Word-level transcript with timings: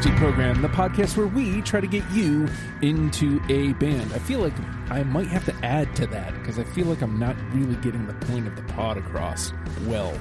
It's 0.00 0.08
Deprogram, 0.08 0.62
the 0.62 0.68
podcast 0.68 1.18
where 1.18 1.26
we 1.26 1.60
try 1.60 1.78
to 1.78 1.86
get 1.86 2.10
you 2.10 2.48
into 2.80 3.38
a 3.50 3.74
band. 3.74 4.14
I 4.14 4.18
feel 4.18 4.40
like 4.40 4.54
I 4.90 5.02
might 5.02 5.26
have 5.26 5.44
to 5.44 5.54
add 5.62 5.94
to 5.96 6.06
that 6.06 6.32
because 6.38 6.58
I 6.58 6.64
feel 6.64 6.86
like 6.86 7.02
I'm 7.02 7.18
not 7.18 7.36
really 7.52 7.74
getting 7.82 8.06
the 8.06 8.14
point 8.14 8.46
of 8.46 8.56
the 8.56 8.62
pod 8.62 8.96
across 8.96 9.52
well 9.82 10.18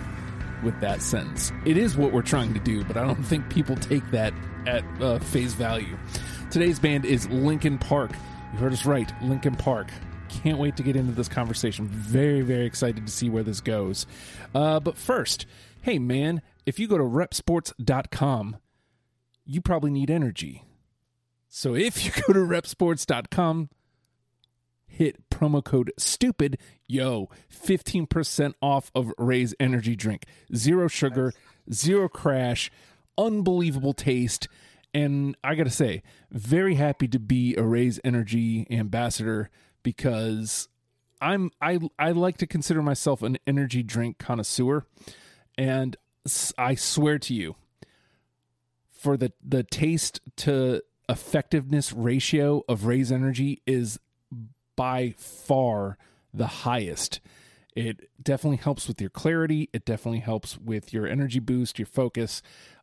with 0.64 0.78
that 0.82 1.02
sentence. 1.02 1.54
It 1.64 1.78
is 1.78 1.96
what 1.96 2.12
we're 2.12 2.24
trying 2.24 2.54
to 2.56 2.60
do, 2.60 2.84
but 2.84 2.98
I 2.98 3.06
don't 3.06 3.24
think 3.24 3.50
people 3.50 3.78
take 3.78 4.04
that 4.12 4.34
at 4.68 4.84
uh, 5.02 5.20
face 5.20 5.54
value. 5.54 5.98
Today's 6.52 6.78
band 6.78 7.06
is 7.06 7.30
Linkin 7.30 7.78
Park. 7.78 8.12
You 8.52 8.60
heard 8.60 8.74
us 8.74 8.86
right, 8.86 9.10
Linkin 9.24 9.56
Park. 9.56 9.92
Can't 10.28 10.58
wait 10.58 10.76
to 10.76 10.84
get 10.84 10.98
into 10.98 11.14
this 11.14 11.30
conversation. 11.30 11.88
Very, 11.88 12.42
very 12.42 12.66
excited 12.66 13.06
to 13.06 13.12
see 13.14 13.30
where 13.30 13.44
this 13.44 13.62
goes. 13.62 14.08
Uh, 14.54 14.82
but 14.82 14.98
first, 14.98 15.46
hey 15.84 16.00
man, 16.00 16.42
if 16.66 16.80
you 16.80 16.88
go 16.90 16.98
to 16.98 17.04
reppsports.com, 17.06 18.58
you 19.50 19.62
probably 19.62 19.90
need 19.90 20.12
energy. 20.12 20.64
So 21.48 21.74
if 21.76 22.06
you 22.06 22.12
go 22.12 22.34
to 22.34 22.40
reppsports.com, 22.40 23.70
hit 24.86 25.30
promo 25.32 25.64
code 25.64 25.92
stupid, 25.98 26.60
yo, 26.88 27.30
15% 27.52 28.54
off 28.62 28.92
of 28.94 29.12
Raze 29.18 29.56
energy 29.60 29.96
drink. 29.96 30.26
Zero 30.56 30.88
sugar, 30.88 31.34
zero 31.74 32.08
crash, 32.08 32.72
unbelievable 33.18 33.94
taste. 33.94 34.48
And 34.94 35.36
I 35.44 35.56
got 35.56 35.64
to 35.64 35.72
say, 35.72 36.04
very 36.32 36.76
happy 36.76 37.08
to 37.08 37.20
be 37.20 37.56
a 37.56 37.64
Raze 37.64 38.00
energy 38.04 38.68
ambassador 38.70 39.50
because 39.82 40.68
I'm 41.22 41.50
I 41.60 41.80
I 41.98 42.12
like 42.12 42.38
to 42.38 42.48
consider 42.48 42.82
myself 42.84 43.24
an 43.24 43.38
energy 43.48 43.84
drink 43.84 44.20
connoisseur 44.20 44.86
and 45.58 45.98
I 46.58 46.76
swear 46.76 47.18
to 47.20 47.34
you 47.34 47.56
for 49.00 49.18
the 49.18 49.32
the 49.44 49.64
taste 49.64 50.20
to 50.38 50.82
effectiveness 51.08 51.92
ratio 51.92 52.64
of 52.70 52.86
Raze 52.86 53.12
energy 53.12 53.62
is 53.66 54.00
by 54.76 55.14
far 55.18 55.98
the 56.34 56.48
highest. 56.48 57.20
It 57.76 58.10
definitely 58.22 58.58
helps 58.58 58.88
with 58.88 59.02
your 59.02 59.10
clarity. 59.10 59.70
It 59.74 59.86
definitely 59.86 60.20
helps 60.20 60.58
with 60.58 60.94
your 60.94 61.08
energy 61.08 61.40
boost, 61.40 61.80
your 61.80 61.86
focus. 61.86 62.42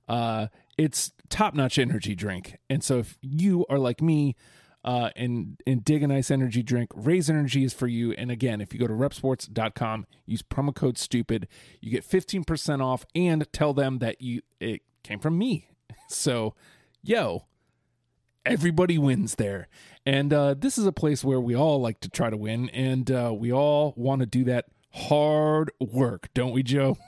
Uh, 0.08 0.48
it's 0.78 1.12
top 1.28 1.54
notch 1.54 1.78
energy 1.78 2.14
drink. 2.14 2.56
And 2.70 2.82
so 2.82 2.98
if 2.98 3.18
you 3.20 3.66
are 3.68 3.78
like 3.78 4.00
me 4.00 4.36
uh, 4.84 5.10
and 5.16 5.60
and 5.66 5.84
dig 5.84 6.02
a 6.02 6.06
nice 6.06 6.30
energy 6.30 6.62
drink, 6.62 6.90
Raze 6.94 7.28
Energy 7.28 7.64
is 7.64 7.74
for 7.74 7.88
you. 7.88 8.12
And 8.12 8.30
again, 8.30 8.60
if 8.60 8.72
you 8.72 8.78
go 8.78 8.86
to 8.86 8.94
reppsports.com, 8.94 10.06
use 10.24 10.42
promo 10.42 10.74
code 10.74 10.96
stupid, 10.96 11.48
you 11.80 11.90
get 11.90 12.08
15% 12.08 12.82
off 12.82 13.04
and 13.14 13.46
tell 13.52 13.74
them 13.74 13.98
that 13.98 14.22
you 14.22 14.42
it 14.60 14.82
came 15.02 15.18
from 15.18 15.38
me. 15.38 15.70
So, 16.08 16.54
yo, 17.02 17.46
everybody 18.44 18.96
wins 18.96 19.34
there. 19.34 19.66
And 20.06 20.32
uh, 20.32 20.54
this 20.54 20.78
is 20.78 20.86
a 20.86 20.92
place 20.92 21.24
where 21.24 21.40
we 21.40 21.56
all 21.56 21.80
like 21.80 21.98
to 22.00 22.08
try 22.08 22.30
to 22.30 22.36
win, 22.36 22.70
and 22.70 23.10
uh, 23.10 23.34
we 23.36 23.52
all 23.52 23.92
want 23.96 24.20
to 24.20 24.26
do 24.26 24.44
that 24.44 24.66
hard 24.94 25.72
work, 25.80 26.28
don't 26.32 26.52
we, 26.52 26.62
Joe? 26.62 26.96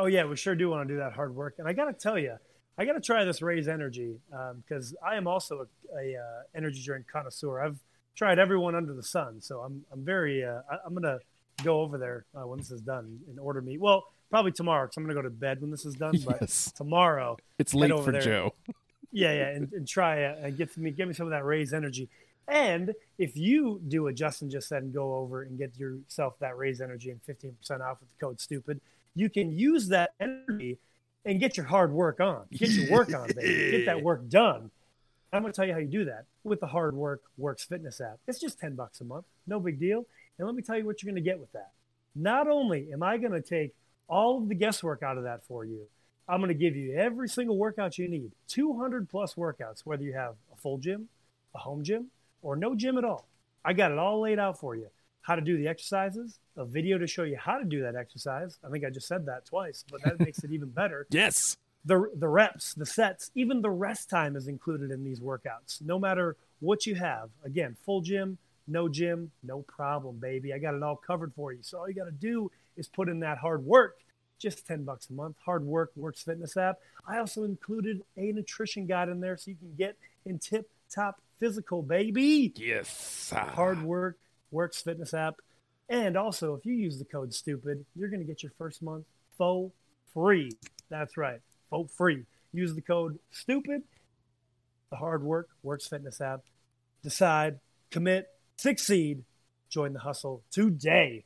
Oh 0.00 0.06
yeah, 0.06 0.24
we 0.26 0.36
sure 0.36 0.54
do 0.54 0.70
want 0.70 0.86
to 0.86 0.94
do 0.94 1.00
that 1.00 1.12
hard 1.14 1.34
work. 1.34 1.56
And 1.58 1.66
I 1.66 1.72
got 1.72 1.86
to 1.86 1.92
tell 1.92 2.16
you, 2.16 2.36
I 2.78 2.84
got 2.84 2.92
to 2.92 3.00
try 3.00 3.24
this 3.24 3.42
Raze 3.42 3.66
Energy 3.66 4.20
because 4.62 4.92
um, 4.92 4.98
I 5.04 5.16
am 5.16 5.26
also 5.26 5.66
a, 5.92 5.98
a 5.98 6.16
uh, 6.16 6.42
energy 6.54 6.80
drink 6.84 7.06
connoisseur. 7.12 7.60
I've 7.60 7.80
tried 8.14 8.38
everyone 8.38 8.76
under 8.76 8.94
the 8.94 9.02
sun, 9.02 9.40
so 9.40 9.58
I'm 9.58 9.84
I'm 9.92 10.04
very 10.04 10.44
uh, 10.44 10.60
I, 10.70 10.86
am 10.86 10.94
gonna 10.94 11.18
go 11.64 11.80
over 11.80 11.98
there 11.98 12.26
uh, 12.32 12.46
when 12.46 12.60
this 12.60 12.70
is 12.70 12.80
done 12.80 13.18
and 13.28 13.40
order 13.40 13.60
me. 13.60 13.76
Well, 13.76 14.04
probably 14.30 14.52
tomorrow 14.52 14.86
because 14.86 14.96
I'm 14.96 15.04
gonna 15.04 15.14
go 15.14 15.22
to 15.22 15.30
bed 15.30 15.60
when 15.60 15.70
this 15.70 15.84
is 15.84 15.94
done. 15.94 16.16
But 16.24 16.38
yes. 16.40 16.72
tomorrow, 16.72 17.36
it's 17.58 17.74
late 17.74 17.92
for 18.02 18.12
there. 18.12 18.20
Joe. 18.20 18.54
Yeah, 19.10 19.32
yeah, 19.32 19.48
and, 19.48 19.72
and 19.72 19.88
try 19.88 20.24
uh, 20.24 20.36
and 20.42 20.58
get 20.58 20.76
me 20.76 20.90
get 20.90 21.08
me 21.08 21.14
some 21.14 21.26
of 21.26 21.30
that 21.30 21.42
Raze 21.42 21.72
Energy. 21.72 22.10
And 22.46 22.94
if 23.18 23.38
you 23.38 23.80
do 23.88 24.04
what 24.04 24.14
Justin 24.14 24.50
just 24.50 24.68
said 24.68 24.82
and 24.82 24.92
go 24.92 25.14
over 25.14 25.42
and 25.42 25.58
get 25.58 25.78
yourself 25.78 26.38
that 26.40 26.58
Raze 26.58 26.82
Energy 26.82 27.10
and 27.10 27.20
15% 27.24 27.52
off 27.80 28.00
with 28.00 28.08
the 28.10 28.26
code 28.26 28.38
stupid, 28.40 28.80
you 29.14 29.28
can 29.28 29.50
use 29.56 29.88
that 29.88 30.12
energy 30.20 30.78
and 31.24 31.40
get 31.40 31.56
your 31.56 31.66
hard 31.66 31.92
work 31.92 32.20
on. 32.20 32.44
Get 32.52 32.70
your 32.70 32.90
work 32.90 33.14
on, 33.14 33.28
baby. 33.36 33.70
Get 33.70 33.86
that 33.86 34.02
work 34.02 34.28
done. 34.28 34.70
I'm 35.30 35.42
going 35.42 35.52
to 35.52 35.56
tell 35.56 35.66
you 35.66 35.74
how 35.74 35.78
you 35.78 35.88
do 35.88 36.06
that 36.06 36.24
with 36.42 36.60
the 36.60 36.66
Hard 36.66 36.94
Work 36.94 37.20
Works 37.36 37.64
Fitness 37.64 38.00
app. 38.00 38.18
It's 38.26 38.40
just 38.40 38.58
10 38.58 38.76
bucks 38.76 39.02
a 39.02 39.04
month. 39.04 39.26
No 39.46 39.60
big 39.60 39.78
deal. 39.78 40.06
And 40.38 40.46
let 40.46 40.54
me 40.54 40.62
tell 40.62 40.78
you 40.78 40.86
what 40.86 41.02
you're 41.02 41.12
going 41.12 41.22
to 41.22 41.30
get 41.30 41.38
with 41.38 41.52
that. 41.52 41.72
Not 42.14 42.48
only 42.48 42.90
am 42.94 43.02
I 43.02 43.18
going 43.18 43.32
to 43.32 43.42
take 43.42 43.74
all 44.08 44.38
of 44.38 44.48
the 44.48 44.54
guesswork 44.54 45.02
out 45.02 45.18
of 45.18 45.24
that 45.24 45.44
for 45.44 45.64
you, 45.64 45.86
I'm 46.28 46.40
going 46.40 46.48
to 46.48 46.54
give 46.54 46.76
you 46.76 46.94
every 46.94 47.28
single 47.28 47.56
workout 47.56 47.98
you 47.98 48.08
need 48.08 48.32
200 48.48 49.08
plus 49.08 49.34
workouts, 49.34 49.82
whether 49.84 50.02
you 50.02 50.12
have 50.12 50.34
a 50.52 50.56
full 50.56 50.78
gym, 50.78 51.08
a 51.54 51.58
home 51.58 51.82
gym, 51.82 52.10
or 52.42 52.56
no 52.56 52.74
gym 52.74 52.98
at 52.98 53.04
all. 53.04 53.26
I 53.64 53.72
got 53.72 53.92
it 53.92 53.98
all 53.98 54.20
laid 54.20 54.38
out 54.38 54.58
for 54.58 54.74
you 54.74 54.88
how 55.22 55.34
to 55.34 55.42
do 55.42 55.58
the 55.58 55.68
exercises, 55.68 56.38
a 56.56 56.64
video 56.64 56.96
to 56.96 57.06
show 57.06 57.22
you 57.22 57.36
how 57.36 57.58
to 57.58 57.64
do 57.64 57.82
that 57.82 57.94
exercise. 57.94 58.58
I 58.64 58.70
think 58.70 58.82
I 58.82 58.88
just 58.88 59.06
said 59.06 59.26
that 59.26 59.44
twice, 59.44 59.84
but 59.90 60.02
that 60.02 60.18
makes 60.18 60.42
it 60.42 60.50
even 60.52 60.70
better. 60.70 61.06
Yes. 61.18 61.56
The 61.84 62.10
the 62.14 62.28
reps, 62.28 62.74
the 62.74 62.84
sets, 62.84 63.30
even 63.34 63.62
the 63.62 63.70
rest 63.70 64.10
time 64.10 64.36
is 64.36 64.48
included 64.48 64.90
in 64.90 65.04
these 65.04 65.20
workouts. 65.20 65.80
No 65.80 65.98
matter 65.98 66.36
what 66.60 66.86
you 66.86 66.96
have. 66.96 67.30
Again, 67.44 67.76
full 67.84 68.00
gym, 68.00 68.38
no 68.66 68.88
gym, 68.88 69.30
no 69.42 69.62
problem, 69.62 70.16
baby. 70.16 70.52
I 70.52 70.58
got 70.58 70.74
it 70.74 70.82
all 70.82 70.96
covered 70.96 71.32
for 71.34 71.52
you. 71.52 71.60
So 71.62 71.78
all 71.78 71.88
you 71.88 71.94
got 71.94 72.06
to 72.06 72.10
do 72.10 72.50
is 72.78 72.88
put 72.88 73.08
in 73.08 73.20
that 73.20 73.38
hard 73.38 73.64
work. 73.64 73.96
Just 74.38 74.66
10 74.66 74.84
bucks 74.84 75.10
a 75.10 75.12
month. 75.12 75.36
Hard 75.44 75.64
work 75.64 75.90
works 75.96 76.22
fitness 76.22 76.56
app. 76.56 76.78
I 77.06 77.18
also 77.18 77.42
included 77.42 78.02
a 78.16 78.32
nutrition 78.32 78.86
guide 78.86 79.08
in 79.08 79.20
there 79.20 79.36
so 79.36 79.50
you 79.50 79.56
can 79.56 79.74
get 79.76 79.96
in 80.24 80.38
tip 80.38 80.70
top 80.88 81.20
physical, 81.38 81.82
baby. 81.82 82.52
Yes. 82.56 83.32
Hard 83.34 83.82
work 83.82 84.16
Works 84.50 84.82
Fitness 84.82 85.14
app. 85.14 85.36
And 85.88 86.16
also, 86.16 86.54
if 86.54 86.66
you 86.66 86.74
use 86.74 86.98
the 86.98 87.04
code 87.04 87.32
STUPID, 87.32 87.84
you're 87.96 88.08
going 88.08 88.20
to 88.20 88.26
get 88.26 88.42
your 88.42 88.52
first 88.58 88.82
month 88.82 89.06
for 89.36 89.70
free. 90.12 90.50
That's 90.90 91.16
right, 91.16 91.40
for 91.70 91.86
free. 91.88 92.24
Use 92.52 92.74
the 92.74 92.82
code 92.82 93.18
STUPID. 93.32 93.82
The 94.90 94.96
hard 94.96 95.22
work 95.22 95.48
Works 95.62 95.86
Fitness 95.86 96.20
app. 96.20 96.40
Decide, 97.02 97.60
commit, 97.90 98.26
succeed. 98.56 99.24
Join 99.70 99.92
the 99.92 100.00
hustle 100.00 100.42
today. 100.50 101.24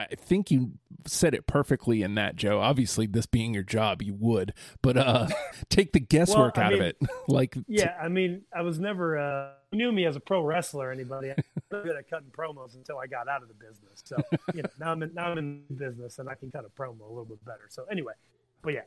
I 0.00 0.14
think 0.14 0.50
you 0.50 0.72
said 1.06 1.34
it 1.34 1.46
perfectly 1.46 2.02
in 2.02 2.14
that, 2.14 2.34
Joe. 2.34 2.58
Obviously, 2.60 3.06
this 3.06 3.26
being 3.26 3.52
your 3.52 3.62
job, 3.62 4.00
you 4.00 4.14
would, 4.14 4.54
but 4.80 4.96
uh, 4.96 5.28
take 5.68 5.92
the 5.92 6.00
guesswork 6.00 6.56
well, 6.56 6.66
out 6.66 6.72
mean, 6.72 6.80
of 6.80 6.86
it. 6.88 6.96
like, 7.28 7.56
yeah, 7.68 7.94
I 8.00 8.08
mean, 8.08 8.42
I 8.54 8.62
was 8.62 8.78
never 8.78 9.18
uh, 9.18 9.50
knew 9.72 9.92
me 9.92 10.06
as 10.06 10.16
a 10.16 10.20
pro 10.20 10.42
wrestler. 10.42 10.88
Or 10.88 10.92
anybody? 10.92 11.32
I 11.32 11.34
was 11.70 11.84
good 11.84 11.96
at 11.96 12.08
cutting 12.08 12.30
promos 12.30 12.74
until 12.74 12.98
I 12.98 13.06
got 13.06 13.28
out 13.28 13.42
of 13.42 13.48
the 13.48 13.54
business. 13.54 14.02
So 14.04 14.16
you 14.54 14.62
know, 14.62 14.70
now 14.78 14.92
I'm 14.92 15.02
in, 15.02 15.12
now 15.12 15.26
I'm 15.26 15.38
in 15.38 15.64
business 15.76 16.18
and 16.18 16.30
I 16.30 16.34
can 16.34 16.50
cut 16.50 16.64
a 16.64 16.80
promo 16.80 17.02
a 17.02 17.08
little 17.08 17.26
bit 17.26 17.44
better. 17.44 17.68
So 17.68 17.84
anyway, 17.90 18.14
but 18.62 18.72
yeah, 18.72 18.82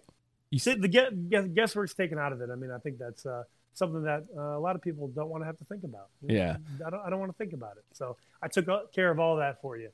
you 0.49 0.57
see, 0.57 0.73
the 0.73 0.87
guess, 0.87 1.11
guesswork's 1.53 1.93
taken 1.93 2.17
out 2.17 2.33
of 2.33 2.41
it. 2.41 2.49
I 2.51 2.55
mean, 2.55 2.71
I 2.71 2.79
think 2.79 2.97
that's 2.97 3.25
uh, 3.27 3.43
something 3.73 4.01
that 4.03 4.23
uh, 4.35 4.57
a 4.57 4.59
lot 4.59 4.75
of 4.75 4.81
people 4.81 5.09
don't 5.09 5.29
want 5.29 5.43
to 5.43 5.45
have 5.45 5.57
to 5.59 5.65
think 5.65 5.83
about. 5.83 6.07
Yeah, 6.23 6.57
I 6.85 6.89
don't, 6.89 7.01
I 7.05 7.09
don't 7.11 7.19
want 7.19 7.31
to 7.31 7.37
think 7.37 7.53
about 7.53 7.77
it. 7.77 7.83
So 7.93 8.17
I 8.41 8.47
took 8.47 8.93
care 8.93 9.11
of 9.11 9.19
all 9.19 9.37
that 9.37 9.61
for 9.61 9.77
you. 9.77 9.89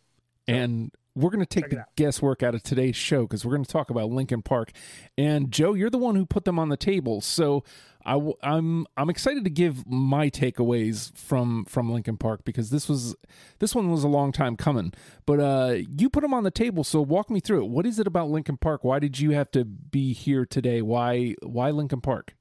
And 0.49 0.91
we're 1.19 1.29
going 1.29 1.45
to 1.45 1.45
take 1.45 1.69
the 1.69 1.85
guesswork 1.95 2.41
out 2.43 2.55
of 2.55 2.63
today's 2.63 2.95
show 2.95 3.23
because 3.23 3.45
we're 3.45 3.51
going 3.51 3.65
to 3.65 3.71
talk 3.71 3.89
about 3.89 4.09
Linkin 4.09 4.41
Park. 4.41 4.71
And 5.17 5.51
Joe, 5.51 5.73
you're 5.73 5.89
the 5.89 5.97
one 5.97 6.15
who 6.15 6.25
put 6.25 6.45
them 6.45 6.57
on 6.57 6.69
the 6.69 6.77
table, 6.77 7.21
so 7.21 7.63
i 8.05 8.13
w- 8.13 8.35
I'm 8.41 8.87
I'm 8.95 9.09
excited 9.09 9.43
to 9.43 9.49
give 9.49 9.85
my 9.85 10.29
takeaways 10.29 11.15
from 11.17 11.65
from 11.65 11.91
Linkin 11.91 12.15
Park 12.15 12.45
because 12.45 12.69
this 12.69 12.87
was 12.87 13.15
this 13.59 13.75
one 13.75 13.91
was 13.91 14.05
a 14.05 14.07
long 14.07 14.31
time 14.31 14.55
coming. 14.55 14.93
But 15.25 15.39
uh, 15.39 15.77
you 15.97 16.09
put 16.09 16.21
them 16.21 16.33
on 16.33 16.43
the 16.43 16.51
table, 16.51 16.85
so 16.85 17.01
walk 17.01 17.29
me 17.29 17.41
through 17.41 17.65
it. 17.65 17.69
What 17.69 17.85
is 17.85 17.99
it 17.99 18.07
about 18.07 18.29
Linkin 18.29 18.57
Park? 18.57 18.85
Why 18.85 18.99
did 18.99 19.19
you 19.19 19.31
have 19.31 19.51
to 19.51 19.65
be 19.65 20.13
here 20.13 20.45
today? 20.45 20.81
Why 20.81 21.35
why 21.43 21.71
Linkin 21.71 21.99
Park? 21.99 22.35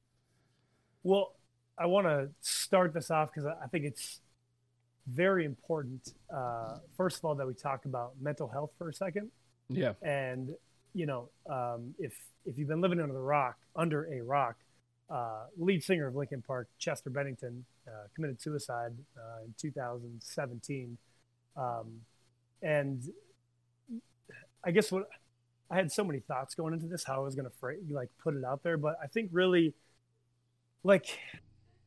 Well, 1.02 1.34
I 1.76 1.86
want 1.86 2.06
to 2.06 2.30
start 2.40 2.94
this 2.94 3.10
off 3.10 3.32
because 3.32 3.46
I 3.46 3.66
think 3.66 3.84
it's 3.84 4.20
very 5.10 5.44
important. 5.44 6.14
Uh, 6.34 6.78
first 6.96 7.19
of 7.19 7.25
all, 7.25 7.34
that 7.34 7.46
we 7.46 7.55
talk 7.55 7.84
about 7.84 8.12
mental 8.20 8.49
health 8.49 8.70
for 8.78 8.88
a 8.88 8.94
second. 8.94 9.31
Yeah. 9.69 9.93
And 10.02 10.55
you 10.94 11.06
know, 11.06 11.28
um, 11.49 11.94
if 11.99 12.14
if 12.44 12.58
you've 12.58 12.69
been 12.69 12.81
living 12.81 13.00
under 13.00 13.12
the 13.12 13.20
rock, 13.20 13.56
under 13.76 14.12
a 14.12 14.22
rock, 14.22 14.56
uh, 15.10 15.44
lead 15.56 15.82
singer 15.82 16.06
of 16.06 16.16
Linkin 16.16 16.43
Park, 16.43 16.69
Chester 16.78 17.10
Bennington, 17.10 17.64
uh, 17.87 18.08
committed 18.14 18.40
suicide 18.40 18.93
uh, 19.16 19.44
in 19.44 19.55
2017. 19.58 20.99
Um, 21.56 22.00
and 22.62 23.02
I 24.64 24.70
guess 24.70 24.90
what 24.90 25.08
I 25.70 25.76
had 25.76 25.93
so 25.93 26.04
many 26.04 26.20
thoughts 26.20 26.54
going 26.54 26.72
into 26.72 26.87
this, 26.87 27.04
how 27.04 27.16
I 27.16 27.19
was 27.19 27.34
going 27.34 27.49
to 27.49 27.94
like 27.94 28.08
put 28.22 28.34
it 28.34 28.44
out 28.44 28.62
there, 28.62 28.76
but 28.76 28.99
I 29.02 29.06
think 29.06 29.31
really, 29.32 29.75
like 30.82 31.19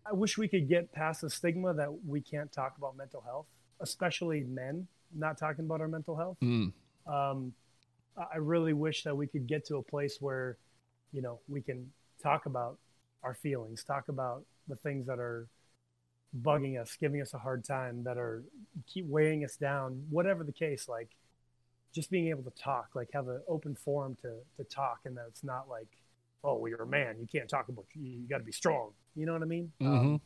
I 0.06 0.13
wish 0.13 0.38
we 0.38 0.48
could 0.48 0.68
get 0.68 0.92
past 0.92 1.21
the 1.21 1.30
stigma 1.30 1.74
that 1.74 1.89
we 2.07 2.21
can't 2.21 2.51
talk 2.51 2.75
about 2.77 2.98
mental 2.98 3.21
health, 3.21 3.45
especially 3.80 4.42
men 4.42 4.88
not 5.13 5.38
talking 5.38 5.65
about 5.65 5.81
our 5.81 5.88
mental 5.88 6.15
health. 6.15 6.38
Mm. 6.42 6.74
Um, 7.07 7.53
I 8.18 8.38
really 8.38 8.74
wish 8.74 9.03
that 9.03 9.15
we 9.15 9.27
could 9.27 9.48
get 9.48 9.65
to 9.68 9.77
a 9.77 9.83
place 9.83 10.18
where, 10.19 10.57
you 11.12 11.21
know, 11.21 11.39
we 11.48 11.62
can 11.62 11.92
talk 12.21 12.45
about 12.45 12.77
our 13.24 13.33
feelings, 13.33 13.83
talk 13.83 14.09
about 14.09 14.44
the 14.68 14.75
things 14.75 15.07
that 15.07 15.19
are 15.19 15.48
bugging 16.42 16.80
us, 16.80 16.98
giving 17.00 17.21
us 17.21 17.33
a 17.33 17.38
hard 17.38 17.63
time, 17.63 18.03
that 18.03 18.18
are 18.18 18.44
keep 18.88 19.06
weighing 19.06 19.44
us 19.44 19.56
down, 19.56 20.03
whatever 20.09 20.44
the 20.44 20.51
case, 20.51 20.88
like 20.88 21.09
just 21.94 22.09
being 22.09 22.30
able 22.30 22.44
to 22.44 22.51
talk, 22.51 22.89
like 22.95 23.09
have 23.13 23.27
an 23.27 23.42
open 23.48 23.75
forum 23.75 24.15
to 24.21 24.36
to 24.57 24.63
talk, 24.63 25.00
and 25.06 25.18
that 25.18 25.25
it's 25.27 25.44
not 25.44 25.68
like, 25.69 25.88
oh, 26.44 26.56
well, 26.56 26.69
you're 26.69 26.83
a 26.83 26.88
man, 26.88 27.18
you 27.19 27.27
can't 27.27 27.50
talk 27.50 27.69
about 27.69 27.86
you, 27.94 28.19
you 28.21 28.27
got 28.30 28.38
to 28.38 28.44
be 28.44 28.51
strong. 28.51 28.92
You 29.15 29.25
know 29.25 29.33
what 29.33 29.41
I 29.41 29.45
mean? 29.45 29.71
Mm-hmm. 29.81 30.13
Um, 30.13 30.21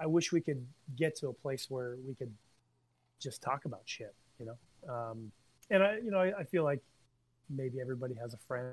I 0.00 0.06
wish 0.06 0.32
we 0.32 0.40
could 0.40 0.64
get 0.96 1.16
to 1.16 1.28
a 1.28 1.32
place 1.32 1.66
where 1.68 1.96
we 2.06 2.14
could 2.14 2.32
just 3.18 3.42
talk 3.42 3.64
about 3.64 3.82
shit, 3.84 4.14
you 4.38 4.46
know. 4.46 4.92
Um, 4.92 5.32
and 5.70 5.82
I, 5.82 5.96
you 5.96 6.10
know, 6.10 6.18
I, 6.18 6.40
I, 6.40 6.44
feel 6.44 6.64
like 6.64 6.80
maybe 7.48 7.80
everybody 7.80 8.14
has 8.14 8.34
a 8.34 8.38
friend 8.48 8.72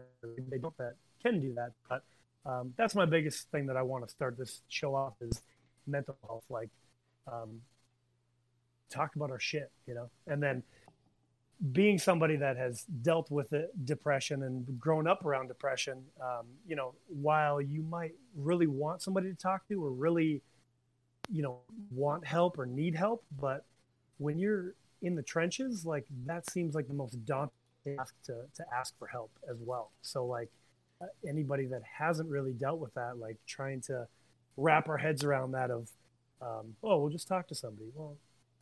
they 0.50 0.58
don't 0.58 0.76
that 0.78 0.96
can 1.22 1.42
do 1.42 1.54
that, 1.56 1.72
but 1.90 2.04
um, 2.46 2.74
that's 2.78 2.96
my 2.96 3.06
biggest 3.06 3.52
thing 3.52 3.68
that 3.68 3.76
I 3.76 3.82
want 3.82 4.06
to 4.06 4.10
start 4.10 4.38
this 4.38 4.62
show 4.70 4.96
off 4.96 5.14
is 5.22 5.42
mental 5.86 6.18
health. 6.26 6.46
Like, 6.50 6.70
um, 7.32 7.62
talk 8.90 9.16
about 9.16 9.32
our 9.32 9.40
shit, 9.40 9.70
you 9.86 9.94
know, 9.94 10.10
and 10.28 10.42
then 10.42 10.64
being 11.72 11.98
somebody 11.98 12.36
that 12.36 12.56
has 12.58 12.84
dealt 13.02 13.32
with 13.32 13.52
it, 13.54 13.72
depression 13.86 14.44
and 14.44 14.80
grown 14.80 15.08
up 15.08 15.26
around 15.26 15.48
depression, 15.48 16.04
um, 16.22 16.46
you 16.68 16.76
know, 16.76 16.94
while 17.08 17.60
you 17.60 17.82
might 17.82 18.14
really 18.36 18.68
want 18.68 19.02
somebody 19.02 19.30
to 19.30 19.36
talk 19.36 19.68
to 19.68 19.84
or 19.84 19.92
really, 19.92 20.42
you 21.32 21.42
know, 21.42 21.60
want 21.92 22.26
help 22.26 22.60
or 22.60 22.66
need 22.66 22.96
help, 22.96 23.24
but 23.40 23.66
when 24.20 24.38
you're 24.38 24.76
in 25.02 25.16
the 25.16 25.24
trenches, 25.24 25.86
like 25.86 26.06
that 26.26 26.50
seems 26.50 26.76
like 26.76 26.88
the 26.88 26.94
most 26.94 27.26
daunting 27.26 27.52
task 27.86 28.14
to, 28.26 28.44
to 28.56 28.64
ask 28.74 28.98
for 29.00 29.08
help 29.08 29.32
as 29.50 29.58
well. 29.60 29.92
So 30.04 30.26
like 30.26 30.50
uh, 31.02 31.06
anybody 31.28 31.66
that 31.68 31.82
hasn't 31.98 32.30
really 32.30 32.54
dealt 32.54 32.80
with 32.80 32.94
that, 32.94 33.18
like 33.18 33.38
trying 33.48 33.82
to 33.82 34.08
wrap 34.58 34.90
our 34.90 34.98
heads 34.98 35.24
around 35.24 35.52
that 35.52 35.72
of, 35.72 35.90
um, 36.40 36.76
oh, 36.84 37.00
we'll 37.00 37.10
just 37.10 37.28
talk 37.28 37.48
to 37.48 37.56
somebody. 37.56 37.90
Well, 37.96 38.16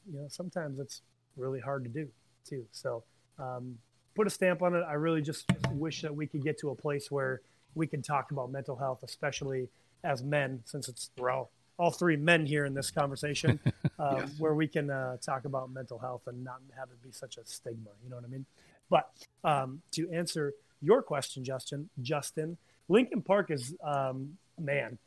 you 0.10 0.18
know, 0.18 0.28
sometimes 0.30 0.80
it's 0.80 1.02
really 1.36 1.60
hard 1.60 1.84
to 1.84 1.90
do 1.90 2.08
too. 2.46 2.66
So 2.72 3.04
um, 3.40 3.78
put 4.16 4.28
a 4.28 4.30
stamp 4.30 4.62
on 4.62 4.76
it. 4.76 4.84
I 4.88 4.94
really 4.94 5.22
just 5.22 5.46
wish 5.72 6.02
that 6.02 6.16
we 6.16 6.28
could 6.28 6.44
get 6.44 6.58
to 6.60 6.70
a 6.70 6.76
place 6.76 7.12
where 7.12 7.42
we 7.76 7.88
can 7.88 8.02
talk 8.02 8.32
about 8.32 8.52
mental 8.52 8.76
health, 8.76 9.00
especially 9.04 9.68
as 10.04 10.24
men, 10.24 10.62
since 10.66 10.88
it's 10.88 11.10
we're 11.18 11.32
all 11.32 11.52
all 11.78 11.92
three 11.92 12.16
men 12.16 12.46
here 12.46 12.66
in 12.66 12.74
this 12.74 12.90
conversation, 12.90 13.60
um, 14.00 14.18
yes. 14.18 14.32
where 14.40 14.54
we 14.54 14.68
can 14.68 14.90
uh, 14.90 15.18
talk 15.18 15.44
about 15.44 15.70
mental 15.70 16.00
health 16.00 16.22
and 16.28 16.42
not 16.42 16.62
have 16.78 16.90
it 16.90 17.04
be 17.04 17.12
such 17.12 17.38
a 17.38 17.46
stigma. 17.46 17.90
You 18.02 18.10
know 18.10 18.16
what 18.16 18.24
I 18.24 18.30
mean? 18.30 18.46
But 18.90 19.12
um, 19.44 19.82
to 19.92 20.10
answer 20.10 20.54
your 20.82 21.02
question, 21.02 21.44
Justin, 21.44 21.90
Justin, 22.02 22.58
Linkin 22.88 23.22
Park 23.22 23.52
is 23.52 23.76
um, 23.84 24.38
man, 24.60 24.98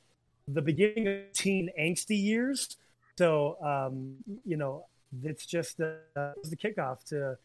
the 0.46 0.62
beginning 0.62 1.08
of 1.08 1.32
teen 1.32 1.70
angsty 1.80 2.22
years. 2.22 2.76
So 3.16 3.56
um, 3.62 4.16
you 4.44 4.56
know, 4.56 4.84
it's 5.22 5.46
just 5.46 5.80
uh, 5.80 5.94
the 6.14 6.56
kickoff 6.56 7.04
to 7.04 7.36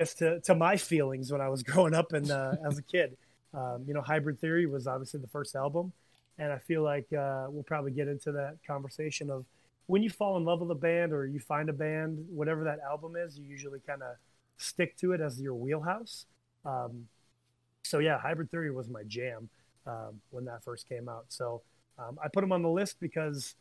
just 0.00 0.18
to, 0.18 0.40
to 0.40 0.54
my 0.54 0.76
feelings 0.76 1.32
when 1.32 1.40
I 1.40 1.48
was 1.48 1.62
growing 1.64 1.94
up 1.94 2.12
and 2.12 2.30
uh, 2.30 2.54
as 2.66 2.78
a 2.78 2.82
kid. 2.82 3.16
Um, 3.54 3.84
you 3.86 3.94
know, 3.94 4.02
Hybrid 4.02 4.40
Theory 4.40 4.66
was 4.66 4.86
obviously 4.86 5.20
the 5.20 5.28
first 5.28 5.56
album, 5.56 5.92
and 6.38 6.52
I 6.52 6.58
feel 6.58 6.82
like 6.82 7.12
uh, 7.12 7.46
we'll 7.48 7.64
probably 7.64 7.92
get 7.92 8.08
into 8.08 8.32
that 8.32 8.58
conversation 8.66 9.30
of 9.30 9.44
when 9.86 10.02
you 10.02 10.10
fall 10.10 10.36
in 10.36 10.44
love 10.44 10.60
with 10.60 10.70
a 10.70 10.74
band 10.74 11.12
or 11.12 11.26
you 11.26 11.40
find 11.40 11.70
a 11.70 11.72
band, 11.72 12.24
whatever 12.28 12.62
that 12.64 12.78
album 12.80 13.16
is, 13.16 13.38
you 13.38 13.44
usually 13.46 13.80
kind 13.86 14.02
of 14.02 14.16
stick 14.58 14.96
to 14.98 15.12
it 15.12 15.20
as 15.20 15.40
your 15.40 15.54
wheelhouse. 15.54 16.26
Um, 16.64 17.08
so 17.82 17.98
yeah, 17.98 18.18
Hybrid 18.18 18.50
Theory 18.50 18.70
was 18.70 18.88
my 18.88 19.02
jam 19.04 19.48
um, 19.86 20.20
when 20.30 20.44
that 20.44 20.62
first 20.62 20.86
came 20.88 21.08
out. 21.08 21.24
So 21.28 21.62
um, 21.98 22.18
I 22.22 22.28
put 22.28 22.42
them 22.42 22.52
on 22.52 22.60
the 22.60 22.68
list 22.68 22.96
because, 23.00 23.54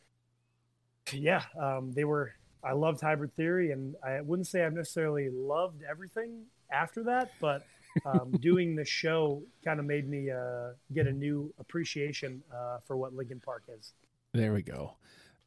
yeah, 1.13 1.43
um, 1.57 1.93
they 1.93 2.03
were 2.03 2.33
I 2.63 2.73
loved 2.73 3.01
Hybrid 3.01 3.35
Theory, 3.35 3.71
and 3.71 3.95
I 4.03 4.21
wouldn't 4.21 4.47
say 4.47 4.65
I've 4.65 4.73
necessarily 4.73 5.29
loved 5.29 5.83
everything 5.89 6.43
after 6.71 7.03
that, 7.03 7.31
but 7.39 7.65
um, 8.05 8.31
doing 8.41 8.75
the 8.75 8.85
show 8.85 9.43
kind 9.63 9.79
of 9.79 9.85
made 9.85 10.09
me 10.09 10.29
uh, 10.31 10.71
get 10.93 11.07
a 11.07 11.13
new 11.13 11.53
appreciation 11.59 12.41
uh, 12.53 12.79
for 12.85 12.97
what 12.97 13.13
Linkin 13.13 13.39
Park 13.39 13.63
is. 13.77 13.93
There 14.33 14.53
we 14.53 14.61
go. 14.61 14.95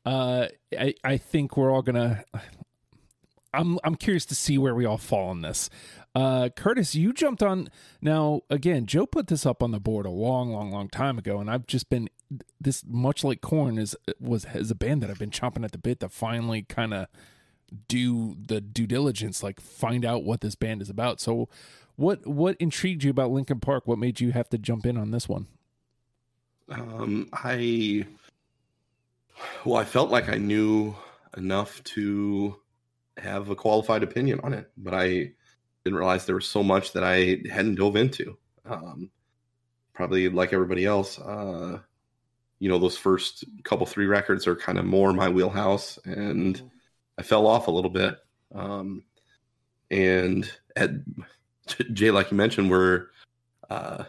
Uh, 0.05 0.49
I 0.73 0.95
I 1.05 1.17
think 1.19 1.57
we're 1.57 1.71
all 1.71 1.83
gonna. 1.83 2.25
I'm 3.53 3.79
I'm 3.85 3.97
curious 3.97 4.25
to 4.27 4.35
see 4.35 4.59
where 4.59 4.75
we 4.75 4.87
all 4.87 4.99
fall 4.99 5.29
on 5.29 5.43
this. 5.43 5.69
Uh, 6.15 6.49
Curtis, 6.49 6.95
you 6.95 7.13
jumped 7.13 7.43
on 7.43 7.69
now 8.01 8.43
again. 8.49 8.87
Joe 8.87 9.07
put 9.07 9.29
this 9.29 9.45
up 9.45 9.63
on 9.63 9.71
the 9.71 9.81
board 9.81 10.07
a 10.07 10.11
long, 10.11 10.51
long, 10.51 10.71
long 10.71 10.89
time 10.89 11.19
ago, 11.19 11.39
and 11.39 11.51
I've 11.51 11.67
just 11.67 11.89
been 11.91 12.09
this 12.61 12.85
much 12.87 13.25
like 13.25 13.41
Korn 13.41 13.79
is 13.79 13.97
was 14.21 14.47
is 14.55 14.71
a 14.71 14.75
band 14.75 15.03
that 15.03 15.11
I've 15.11 15.19
been 15.19 15.31
chomping 15.31 15.65
at 15.65 15.73
the 15.73 15.79
bit 15.79 16.01
to 16.01 16.09
finally 16.09 16.63
kind 16.63 16.95
of 16.95 17.09
do 17.89 18.37
the 18.47 18.61
due 18.61 18.87
diligence, 18.87 19.43
like 19.43 19.61
find 19.61 20.05
out 20.05 20.25
what 20.25 20.41
this 20.41 20.55
band 20.55 20.83
is 20.83 20.91
about. 20.91 21.21
So, 21.21 21.49
what 21.97 22.27
what 22.27 22.57
intrigued 22.59 23.05
you 23.05 23.11
about 23.11 23.31
Linkin 23.31 23.61
Park? 23.61 23.87
What 23.87 23.99
made 23.99 24.21
you 24.21 24.33
have 24.33 24.49
to 24.51 24.59
jump 24.59 24.87
in 24.87 24.97
on 24.97 25.11
this 25.11 25.29
one? 25.29 25.47
Um, 26.69 27.29
I 27.33 28.07
well, 29.65 29.77
I 29.77 29.85
felt 29.85 30.11
like 30.11 30.29
I 30.29 30.37
knew 30.37 30.95
enough 31.37 31.83
to 31.85 32.57
have 33.17 33.51
a 33.51 33.57
qualified 33.57 34.03
opinion 34.03 34.41
on 34.43 34.55
it, 34.55 34.71
but 34.77 34.95
I 34.95 35.33
didn't 35.85 35.99
realize 35.99 36.27
there 36.27 36.35
was 36.35 36.49
so 36.49 36.63
much 36.63 36.93
that 36.93 37.05
I 37.05 37.43
hadn't 37.51 37.77
dove 37.77 37.97
into. 37.97 38.37
Um, 38.65 39.11
probably 39.93 40.29
like 40.29 40.53
everybody 40.53 40.85
else, 40.85 41.19
uh, 41.19 41.81
you 42.61 42.69
know, 42.69 42.79
those 42.79 42.97
first 42.97 43.45
couple 43.65 43.87
three 43.87 44.07
records 44.07 44.47
are 44.47 44.55
kind 44.55 44.79
of 44.79 44.85
more 44.85 45.13
my 45.13 45.29
wheelhouse, 45.29 45.99
and 46.05 46.57
mm-hmm. 46.57 46.67
I 47.19 47.23
fell 47.23 47.47
off 47.47 47.67
a 47.67 47.73
little 47.73 47.91
bit. 47.91 48.19
Um, 48.55 49.03
and 49.91 50.51
at 50.77 50.91
Jay, 51.93 52.11
like 52.11 52.31
you 52.31 52.37
mentioned, 52.37 52.71
we're 52.71 53.07
uh, 53.69 54.05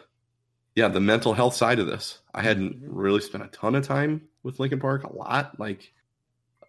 yeah, 0.76 0.88
the 0.88 1.00
mental 1.00 1.34
health 1.34 1.56
side 1.56 1.80
of 1.80 1.88
this. 1.88 2.20
I 2.34 2.42
hadn't 2.42 2.82
mm-hmm. 2.82 2.94
really 2.94 3.22
spent 3.22 3.44
a 3.44 3.48
ton 3.48 3.76
of 3.76 3.88
time 3.88 4.28
with 4.44 4.60
Linkin 4.60 4.80
Park, 4.80 5.04
a 5.04 5.16
lot, 5.16 5.60
like 5.60 5.94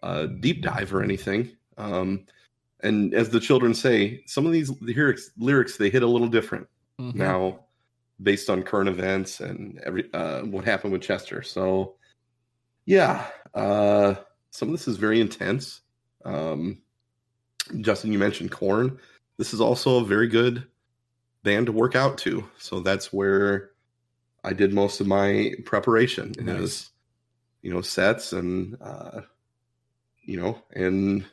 a 0.01 0.27
deep 0.27 0.61
dive 0.61 0.93
or 0.93 1.03
anything. 1.03 1.51
Um, 1.77 2.25
and 2.81 3.13
as 3.13 3.29
the 3.29 3.39
children 3.39 3.73
say, 3.73 4.23
some 4.25 4.45
of 4.45 4.51
these 4.51 4.69
lyrics 4.81 5.31
lyrics 5.37 5.77
they 5.77 5.89
hit 5.89 6.03
a 6.03 6.07
little 6.07 6.27
different 6.27 6.67
mm-hmm. 6.99 7.17
now, 7.17 7.59
based 8.21 8.49
on 8.49 8.63
current 8.63 8.89
events 8.89 9.39
and 9.39 9.79
every 9.85 10.11
uh, 10.13 10.41
what 10.41 10.65
happened 10.65 10.93
with 10.93 11.01
Chester. 11.01 11.41
So, 11.41 11.95
yeah, 12.85 13.25
uh, 13.53 14.15
some 14.51 14.69
of 14.69 14.73
this 14.73 14.87
is 14.87 14.97
very 14.97 15.19
intense. 15.19 15.81
Um, 16.25 16.81
Justin, 17.81 18.11
you 18.11 18.19
mentioned 18.19 18.51
Korn. 18.51 18.99
This 19.37 19.53
is 19.53 19.61
also 19.61 19.99
a 19.99 20.05
very 20.05 20.27
good 20.27 20.67
band 21.43 21.65
to 21.67 21.71
work 21.71 21.95
out 21.95 22.17
to. 22.19 22.47
So 22.57 22.79
that's 22.79 23.11
where 23.11 23.71
I 24.43 24.53
did 24.53 24.73
most 24.73 25.01
of 25.01 25.07
my 25.07 25.53
preparation. 25.65 26.33
Nice. 26.39 26.59
Is, 26.59 26.89
you 27.61 27.73
know, 27.73 27.81
sets 27.81 28.33
and 28.33 28.77
uh, 28.81 29.21
you 30.23 30.39
know, 30.39 30.61
and 30.71 31.25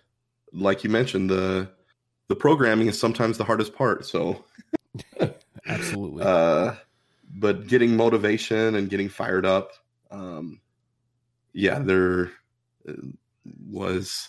like 0.53 0.85
you 0.85 0.91
mentioned, 0.91 1.31
the 1.31 1.71
the 2.29 2.37
programming 2.37 2.87
is 2.87 2.99
sometimes 2.99 3.39
the 3.39 3.45
hardest 3.45 3.75
part. 3.75 4.07
So 4.07 4.45
absolutely. 5.75 6.23
Uh, 6.25 6.75
but 7.33 7.67
getting 7.67 7.97
motivation 7.97 8.75
and 8.75 8.91
getting 8.91 9.09
fired 9.09 9.47
up, 9.47 9.73
um, 10.11 10.61
yeah, 11.53 11.79
there 11.79 12.31
uh, 12.89 12.93
was 13.69 14.29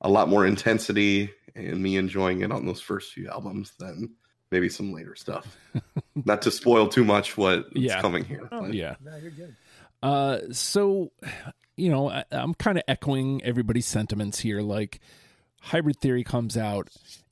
a 0.00 0.08
lot 0.08 0.28
more 0.28 0.46
intensity 0.46 1.30
and 1.54 1.82
me 1.82 1.96
enjoying 1.96 2.42
it 2.42 2.52
on 2.52 2.66
those 2.66 2.80
first 2.80 3.12
few 3.12 3.28
albums 3.28 3.72
than 3.78 4.14
maybe 4.50 4.68
some 4.68 4.92
later 4.92 5.14
stuff. 5.14 5.56
Not 6.14 6.42
to 6.42 6.50
spoil 6.50 6.88
too 6.88 7.04
much 7.04 7.36
what's 7.36 7.68
yeah. 7.74 8.00
coming 8.00 8.24
here. 8.24 8.48
Oh, 8.52 8.66
yeah. 8.66 8.96
No, 9.02 9.16
you're 9.16 9.30
good. 9.30 9.56
Uh, 10.02 10.38
so, 10.52 11.10
you 11.76 11.90
know, 11.90 12.10
I, 12.10 12.24
I'm 12.30 12.54
kind 12.54 12.78
of 12.78 12.84
echoing 12.86 13.42
everybody's 13.42 13.86
sentiments 13.86 14.38
here. 14.38 14.60
Like, 14.60 15.00
Hybrid 15.62 16.00
Theory 16.00 16.22
comes 16.22 16.56
out 16.56 16.90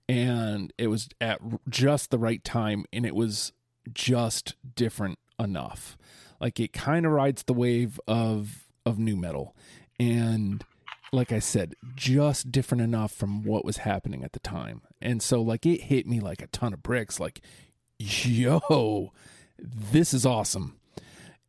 and 0.09 0.73
it 0.79 0.89
was 0.89 1.09
at 1.21 1.41
just 1.69 2.11
the 2.11 2.19
right 2.19 2.43
time 2.45 2.85
and 2.93 3.07
it 3.07 3.15
was 3.15 3.53
just 3.93 4.55
different 4.75 5.19
enough. 5.39 5.97
Like 6.41 6.61
it 6.61 6.73
kind 6.73 7.07
of 7.07 7.13
rides 7.13 7.45
the 7.45 7.55
wave 7.55 8.01
of 8.07 8.67
of 8.85 8.99
nu 8.99 9.17
metal 9.17 9.57
and 9.99 10.65
like 11.13 11.31
I 11.31 11.39
said, 11.39 11.75
just 11.95 12.51
different 12.51 12.83
enough 12.83 13.13
from 13.13 13.45
what 13.45 13.65
was 13.65 13.79
happening 13.79 14.25
at 14.25 14.33
the 14.33 14.41
time. 14.41 14.83
And 15.01 15.23
so 15.23 15.41
like 15.41 15.65
it 15.65 15.83
hit 15.83 16.07
me 16.07 16.19
like 16.19 16.43
a 16.43 16.49
ton 16.49 16.73
of 16.73 16.83
bricks 16.83 17.21
like 17.21 17.41
yo, 17.99 19.13
this 19.59 20.13
is 20.13 20.27
awesome. 20.27 20.77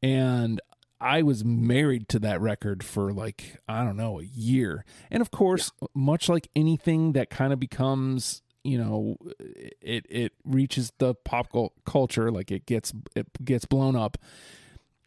And 0.01 0.61
I 1.01 1.23
was 1.23 1.43
married 1.43 2.07
to 2.09 2.19
that 2.19 2.41
record 2.41 2.83
for 2.83 3.11
like, 3.11 3.57
I 3.67 3.83
don't 3.83 3.97
know, 3.97 4.19
a 4.19 4.23
year. 4.23 4.85
And 5.11 5.21
of 5.21 5.31
course, 5.31 5.71
yeah. 5.81 5.87
much 5.93 6.29
like 6.29 6.47
anything 6.55 7.13
that 7.13 7.29
kind 7.29 7.51
of 7.51 7.59
becomes, 7.59 8.41
you 8.65 8.77
know, 8.77 9.17
it 9.39 10.05
it 10.09 10.33
reaches 10.43 10.91
the 10.97 11.13
pop 11.13 11.47
culture, 11.85 12.31
like 12.31 12.51
it 12.51 12.65
gets 12.65 12.93
it 13.15 13.27
gets 13.45 13.65
blown 13.65 13.95
up. 13.95 14.17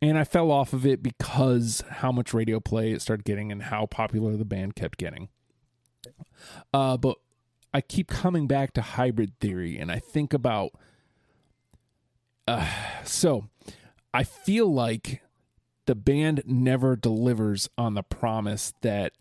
and 0.00 0.16
I 0.16 0.24
fell 0.24 0.50
off 0.50 0.72
of 0.72 0.86
it 0.86 1.02
because 1.02 1.82
how 1.90 2.12
much 2.12 2.32
radio 2.32 2.60
play 2.60 2.92
it 2.92 3.02
started 3.02 3.24
getting 3.24 3.50
and 3.50 3.64
how 3.64 3.86
popular 3.86 4.36
the 4.36 4.44
band 4.44 4.76
kept 4.76 4.98
getting. 4.98 5.28
Uh, 6.72 6.96
but 6.96 7.16
I 7.74 7.80
keep 7.80 8.08
coming 8.08 8.46
back 8.46 8.72
to 8.74 8.82
hybrid 8.82 9.38
theory, 9.40 9.78
and 9.78 9.90
I 9.90 9.98
think 9.98 10.32
about. 10.32 10.72
Uh, 12.46 12.66
so, 13.04 13.48
I 14.14 14.24
feel 14.24 14.72
like 14.72 15.20
the 15.86 15.94
band 15.94 16.42
never 16.46 16.96
delivers 16.96 17.68
on 17.76 17.94
the 17.94 18.02
promise 18.02 18.72
that 18.82 19.12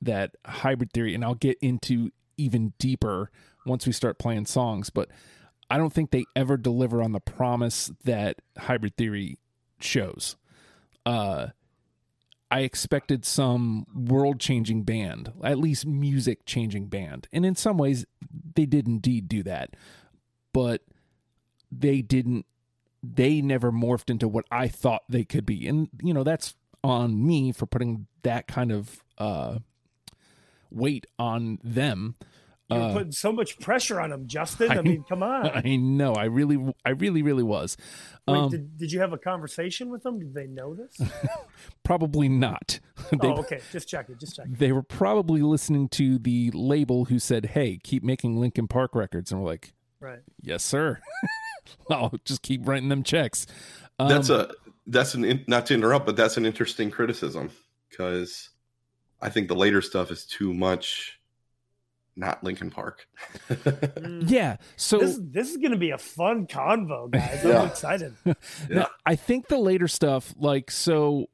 that 0.00 0.34
hybrid 0.46 0.92
theory, 0.92 1.14
and 1.14 1.24
I'll 1.24 1.34
get 1.34 1.58
into 1.60 2.10
even 2.36 2.72
deeper 2.78 3.30
once 3.66 3.86
we 3.86 3.92
start 3.92 4.18
playing 4.18 4.46
songs, 4.46 4.88
but 4.90 5.10
I 5.68 5.78
don't 5.78 5.92
think 5.92 6.10
they 6.10 6.24
ever 6.34 6.56
deliver 6.56 7.02
on 7.02 7.12
the 7.12 7.20
promise 7.20 7.90
that 8.04 8.40
hybrid 8.56 8.96
theory 8.96 9.38
shows. 9.80 10.36
Uh, 11.04 11.48
I 12.50 12.60
expected 12.60 13.24
some 13.24 13.86
world 13.92 14.38
changing 14.38 14.84
band, 14.84 15.32
at 15.42 15.58
least 15.58 15.84
music 15.84 16.46
changing 16.46 16.86
band. 16.86 17.26
And 17.32 17.44
in 17.44 17.56
some 17.56 17.76
ways, 17.76 18.06
they 18.54 18.66
did 18.66 18.86
indeed 18.86 19.28
do 19.28 19.42
that. 19.42 19.74
But 20.52 20.82
they 21.72 22.02
didn't, 22.02 22.46
they 23.02 23.40
never 23.40 23.72
morphed 23.72 24.10
into 24.10 24.28
what 24.28 24.46
I 24.50 24.68
thought 24.68 25.02
they 25.08 25.24
could 25.24 25.44
be. 25.44 25.66
And, 25.66 25.88
you 26.02 26.14
know, 26.14 26.22
that's 26.22 26.54
on 26.84 27.26
me 27.26 27.50
for 27.50 27.66
putting 27.66 28.06
that 28.22 28.46
kind 28.46 28.70
of 28.70 29.02
uh, 29.18 29.58
weight 30.70 31.06
on 31.18 31.58
them. 31.64 32.14
You're 32.68 32.80
Uh, 32.80 32.92
putting 32.92 33.12
so 33.12 33.30
much 33.32 33.60
pressure 33.60 34.00
on 34.00 34.10
them, 34.10 34.26
Justin. 34.26 34.70
I, 34.72 34.78
I- 34.78 34.82
mean, 34.82 35.04
come 35.08 35.22
on. 35.22 35.46
I 35.64 35.76
know. 35.76 36.14
I 36.14 36.24
really, 36.24 36.58
I 36.84 36.90
really, 36.90 37.22
really 37.22 37.42
was. 37.44 37.76
Wait, 38.26 38.36
Um, 38.36 38.50
did, 38.50 38.76
did 38.76 38.92
you 38.92 39.00
have 39.00 39.12
a 39.12 39.18
conversation 39.18 39.88
with 39.90 40.02
them? 40.02 40.18
Did 40.18 40.34
they 40.34 40.46
know 40.46 40.74
this? 40.74 41.00
probably 41.84 42.28
not. 42.28 42.80
they, 43.10 43.28
oh, 43.28 43.36
okay. 43.38 43.60
Just 43.72 43.88
check 43.88 44.08
it. 44.08 44.18
Just 44.18 44.36
check 44.36 44.46
it. 44.46 44.58
they 44.58 44.72
were 44.72 44.82
probably 44.82 45.42
listening 45.42 45.88
to 45.90 46.18
the 46.18 46.50
label 46.52 47.04
who 47.06 47.18
said, 47.18 47.46
"Hey, 47.46 47.78
keep 47.82 48.02
making 48.02 48.36
Linkin 48.38 48.66
Park 48.68 48.94
records," 48.94 49.30
and 49.30 49.40
we're 49.40 49.46
like, 49.48 49.72
Right. 50.00 50.20
"Yes, 50.42 50.64
sir." 50.64 51.00
I'll 51.90 52.12
just 52.24 52.42
keep 52.42 52.66
writing 52.66 52.88
them 52.88 53.02
checks. 53.02 53.46
Um, 53.98 54.08
that's 54.08 54.28
a 54.30 54.50
that's 54.86 55.14
an 55.14 55.24
in, 55.24 55.44
not 55.46 55.66
to 55.66 55.74
interrupt, 55.74 56.06
but 56.06 56.16
that's 56.16 56.36
an 56.36 56.46
interesting 56.46 56.90
criticism 56.90 57.50
because 57.90 58.50
I 59.20 59.30
think 59.30 59.48
the 59.48 59.54
later 59.56 59.80
stuff 59.82 60.10
is 60.10 60.24
too 60.26 60.52
much. 60.52 61.18
Not 62.16 62.42
Linkin 62.42 62.70
Park. 62.70 63.06
Mm. 63.48 64.30
yeah. 64.30 64.56
So 64.76 64.98
This, 64.98 65.18
this 65.20 65.50
is 65.50 65.58
going 65.58 65.72
to 65.72 65.76
be 65.76 65.90
a 65.90 65.98
fun 65.98 66.46
convo, 66.46 67.10
guys. 67.10 67.44
I'm 67.44 67.66
excited. 67.66 68.14
Now, 68.70 68.88
I 69.04 69.16
think 69.16 69.48
the 69.48 69.58
later 69.58 69.86
stuff, 69.86 70.34
like 70.38 70.70
so, 70.70 71.28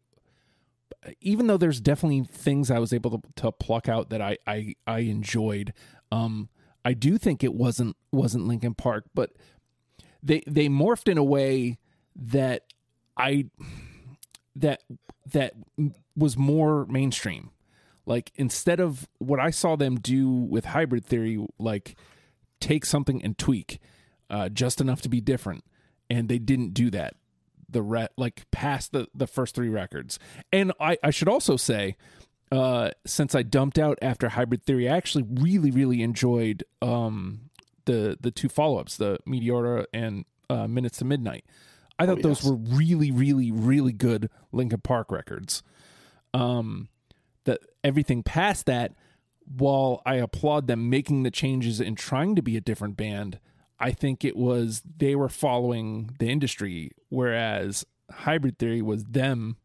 even 1.20 1.46
though 1.46 1.56
there's 1.56 1.80
definitely 1.80 2.24
things 2.24 2.70
I 2.70 2.78
was 2.78 2.92
able 2.92 3.18
to, 3.18 3.20
to 3.36 3.52
pluck 3.52 3.88
out 3.88 4.10
that 4.10 4.20
I, 4.20 4.38
I 4.46 4.74
I 4.86 5.00
enjoyed, 5.00 5.72
um, 6.10 6.48
I 6.84 6.94
do 6.94 7.16
think 7.18 7.42
it 7.44 7.54
wasn't 7.54 7.96
wasn't 8.10 8.46
Linkin 8.46 8.74
Park, 8.74 9.04
but 9.14 9.30
they 10.22 10.42
they 10.46 10.68
morphed 10.68 11.08
in 11.08 11.18
a 11.18 11.24
way 11.24 11.78
that 12.16 12.64
I 13.16 13.46
that 14.56 14.82
that 15.32 15.54
was 16.16 16.36
more 16.36 16.86
mainstream. 16.86 17.50
Like 18.06 18.32
instead 18.35 18.80
of 18.80 19.09
what 19.18 19.40
I 19.40 19.50
saw 19.50 19.76
them 19.76 19.97
do 19.97 20.28
with 20.28 20.66
hybrid 20.66 21.04
theory, 21.04 21.44
like 21.59 21.97
take 22.61 22.85
something 22.85 23.23
and 23.23 23.37
tweak 23.38 23.78
uh, 24.30 24.49
just 24.49 24.80
enough 24.80 25.02
to 25.02 25.09
be 25.09 25.21
different, 25.21 25.64
and 26.11 26.28
they 26.28 26.38
didn't 26.38 26.75
do 26.75 26.90
that. 26.90 27.14
The 27.68 27.82
re- 27.82 28.09
like 28.16 28.50
past 28.50 28.92
the 28.92 29.06
the 29.14 29.26
first 29.26 29.54
three 29.54 29.68
records, 29.68 30.18
and 30.52 30.73
I 30.80 30.99
I 31.02 31.11
should 31.11 31.28
also 31.28 31.56
say. 31.56 31.97
Uh, 32.50 32.90
since 33.06 33.35
I 33.35 33.42
dumped 33.42 33.78
out 33.78 33.99
after 34.02 34.28
Hybrid 34.28 34.62
Theory, 34.62 34.87
I 34.87 34.94
actually 34.94 35.25
really, 35.26 35.71
really 35.71 36.02
enjoyed 36.02 36.64
um, 36.82 37.49
the 37.87 38.18
the 38.21 38.30
two 38.30 38.50
follow 38.50 38.78
ups, 38.78 38.99
the 38.99 39.16
Meteora 39.26 39.87
and 39.94 40.26
uh, 40.50 40.66
Minutes 40.68 40.99
to 40.99 41.06
Midnight. 41.06 41.47
I 41.99 42.06
thought 42.06 42.23
those 42.23 42.42
yes. 42.42 42.50
were 42.50 42.56
really, 42.56 43.11
really, 43.11 43.50
really 43.50 43.92
good 43.92 44.28
Linkin 44.50 44.80
Park 44.80 45.11
records. 45.11 45.62
Um, 46.35 46.88
everything 47.84 48.22
past 48.22 48.66
that, 48.66 48.92
while 49.44 50.02
I 50.06 50.16
applaud 50.16 50.66
them 50.66 50.88
making 50.88 51.22
the 51.22 51.30
changes 51.30 51.80
and 51.80 51.96
trying 51.96 52.36
to 52.36 52.42
be 52.42 52.56
a 52.56 52.60
different 52.60 52.96
band, 52.96 53.40
I 53.78 53.90
think 53.90 54.24
it 54.24 54.36
was 54.36 54.82
they 54.98 55.16
were 55.16 55.28
following 55.28 56.10
the 56.18 56.28
industry, 56.28 56.92
whereas 57.08 57.84
Hybrid 58.10 58.58
Theory 58.58 58.82
was 58.82 59.04
them 59.04 59.56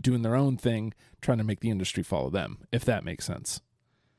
doing 0.00 0.22
their 0.22 0.36
own 0.36 0.56
thing, 0.56 0.94
trying 1.20 1.38
to 1.38 1.44
make 1.44 1.60
the 1.60 1.70
industry 1.70 2.02
follow 2.02 2.30
them. 2.30 2.58
If 2.70 2.84
that 2.84 3.04
makes 3.04 3.24
sense. 3.24 3.60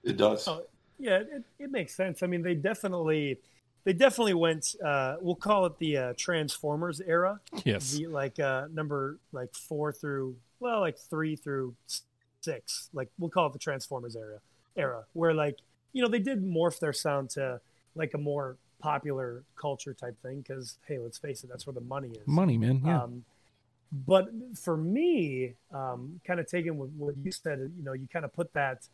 It 0.03 0.17
does. 0.17 0.47
Oh, 0.47 0.63
yeah, 0.99 1.19
it, 1.19 1.43
it 1.59 1.71
makes 1.71 1.95
sense. 1.95 2.23
I 2.23 2.27
mean, 2.27 2.41
they 2.41 2.55
definitely, 2.55 3.39
they 3.83 3.93
definitely 3.93 4.33
went. 4.33 4.75
Uh, 4.83 5.15
we'll 5.21 5.35
call 5.35 5.67
it 5.67 5.77
the 5.79 5.97
uh, 5.97 6.13
Transformers 6.17 6.99
era. 6.99 7.39
Yes. 7.63 7.93
The 7.93 8.07
like 8.07 8.39
uh, 8.39 8.67
number 8.73 9.19
like 9.31 9.53
four 9.53 9.93
through 9.93 10.35
well, 10.59 10.79
like 10.79 10.97
three 10.97 11.35
through 11.35 11.75
s- 11.87 12.01
six. 12.47 12.89
Like 12.93 13.09
we'll 13.17 13.29
call 13.29 13.47
it 13.47 13.53
the 13.53 13.59
Transformers 13.59 14.15
era. 14.15 14.39
Era 14.75 15.05
where 15.13 15.33
like 15.33 15.57
you 15.93 16.03
know 16.03 16.09
they 16.09 16.19
did 16.19 16.43
morph 16.43 16.79
their 16.79 16.93
sound 16.93 17.31
to 17.31 17.59
like 17.95 18.13
a 18.13 18.17
more 18.17 18.57
popular 18.79 19.43
culture 19.59 19.93
type 19.93 20.15
thing 20.21 20.41
because 20.41 20.77
hey, 20.87 20.99
let's 20.99 21.17
face 21.17 21.43
it, 21.43 21.49
that's 21.49 21.65
where 21.65 21.73
the 21.73 21.81
money 21.81 22.09
is. 22.09 22.27
Money, 22.27 22.57
man. 22.57 22.81
Yeah. 22.85 23.03
Um, 23.03 23.25
but 23.91 24.27
for 24.61 24.75
me, 24.77 25.55
um, 25.73 26.19
kind 26.25 26.39
of 26.39 26.47
taking 26.47 26.77
what, 26.77 26.89
what 26.89 27.15
you 27.23 27.31
said, 27.31 27.59
you 27.77 27.83
know, 27.83 27.93
you 27.93 28.07
kind 28.11 28.25
of 28.25 28.33
put 28.33 28.53
that 28.53 28.87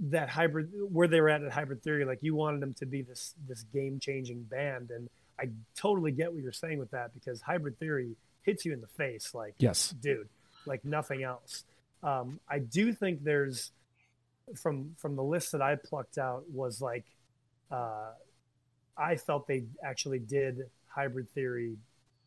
that 0.00 0.28
hybrid 0.30 0.70
where 0.90 1.06
they 1.06 1.20
were 1.20 1.28
at 1.28 1.42
at 1.42 1.52
hybrid 1.52 1.82
theory, 1.82 2.04
like 2.04 2.18
you 2.22 2.34
wanted 2.34 2.60
them 2.60 2.74
to 2.74 2.86
be 2.86 3.02
this 3.02 3.34
this 3.46 3.62
game 3.72 3.98
changing 4.00 4.42
band, 4.44 4.90
and 4.90 5.08
I 5.38 5.50
totally 5.76 6.12
get 6.12 6.32
what 6.32 6.42
you're 6.42 6.52
saying 6.52 6.78
with 6.78 6.90
that 6.90 7.12
because 7.14 7.40
hybrid 7.40 7.78
theory 7.78 8.16
hits 8.42 8.64
you 8.64 8.72
in 8.72 8.80
the 8.80 8.88
face, 8.88 9.34
like 9.34 9.54
yes. 9.58 9.94
dude, 10.00 10.28
like 10.66 10.84
nothing 10.84 11.22
else. 11.22 11.64
Um, 12.02 12.40
I 12.48 12.58
do 12.58 12.92
think 12.92 13.22
there's 13.22 13.70
from 14.56 14.94
from 14.98 15.16
the 15.16 15.22
list 15.22 15.52
that 15.52 15.62
I 15.62 15.76
plucked 15.76 16.18
out 16.18 16.44
was 16.50 16.80
like 16.80 17.04
uh, 17.70 18.10
I 18.96 19.16
felt 19.16 19.46
they 19.46 19.64
actually 19.84 20.18
did 20.18 20.60
hybrid 20.88 21.30
theory 21.30 21.76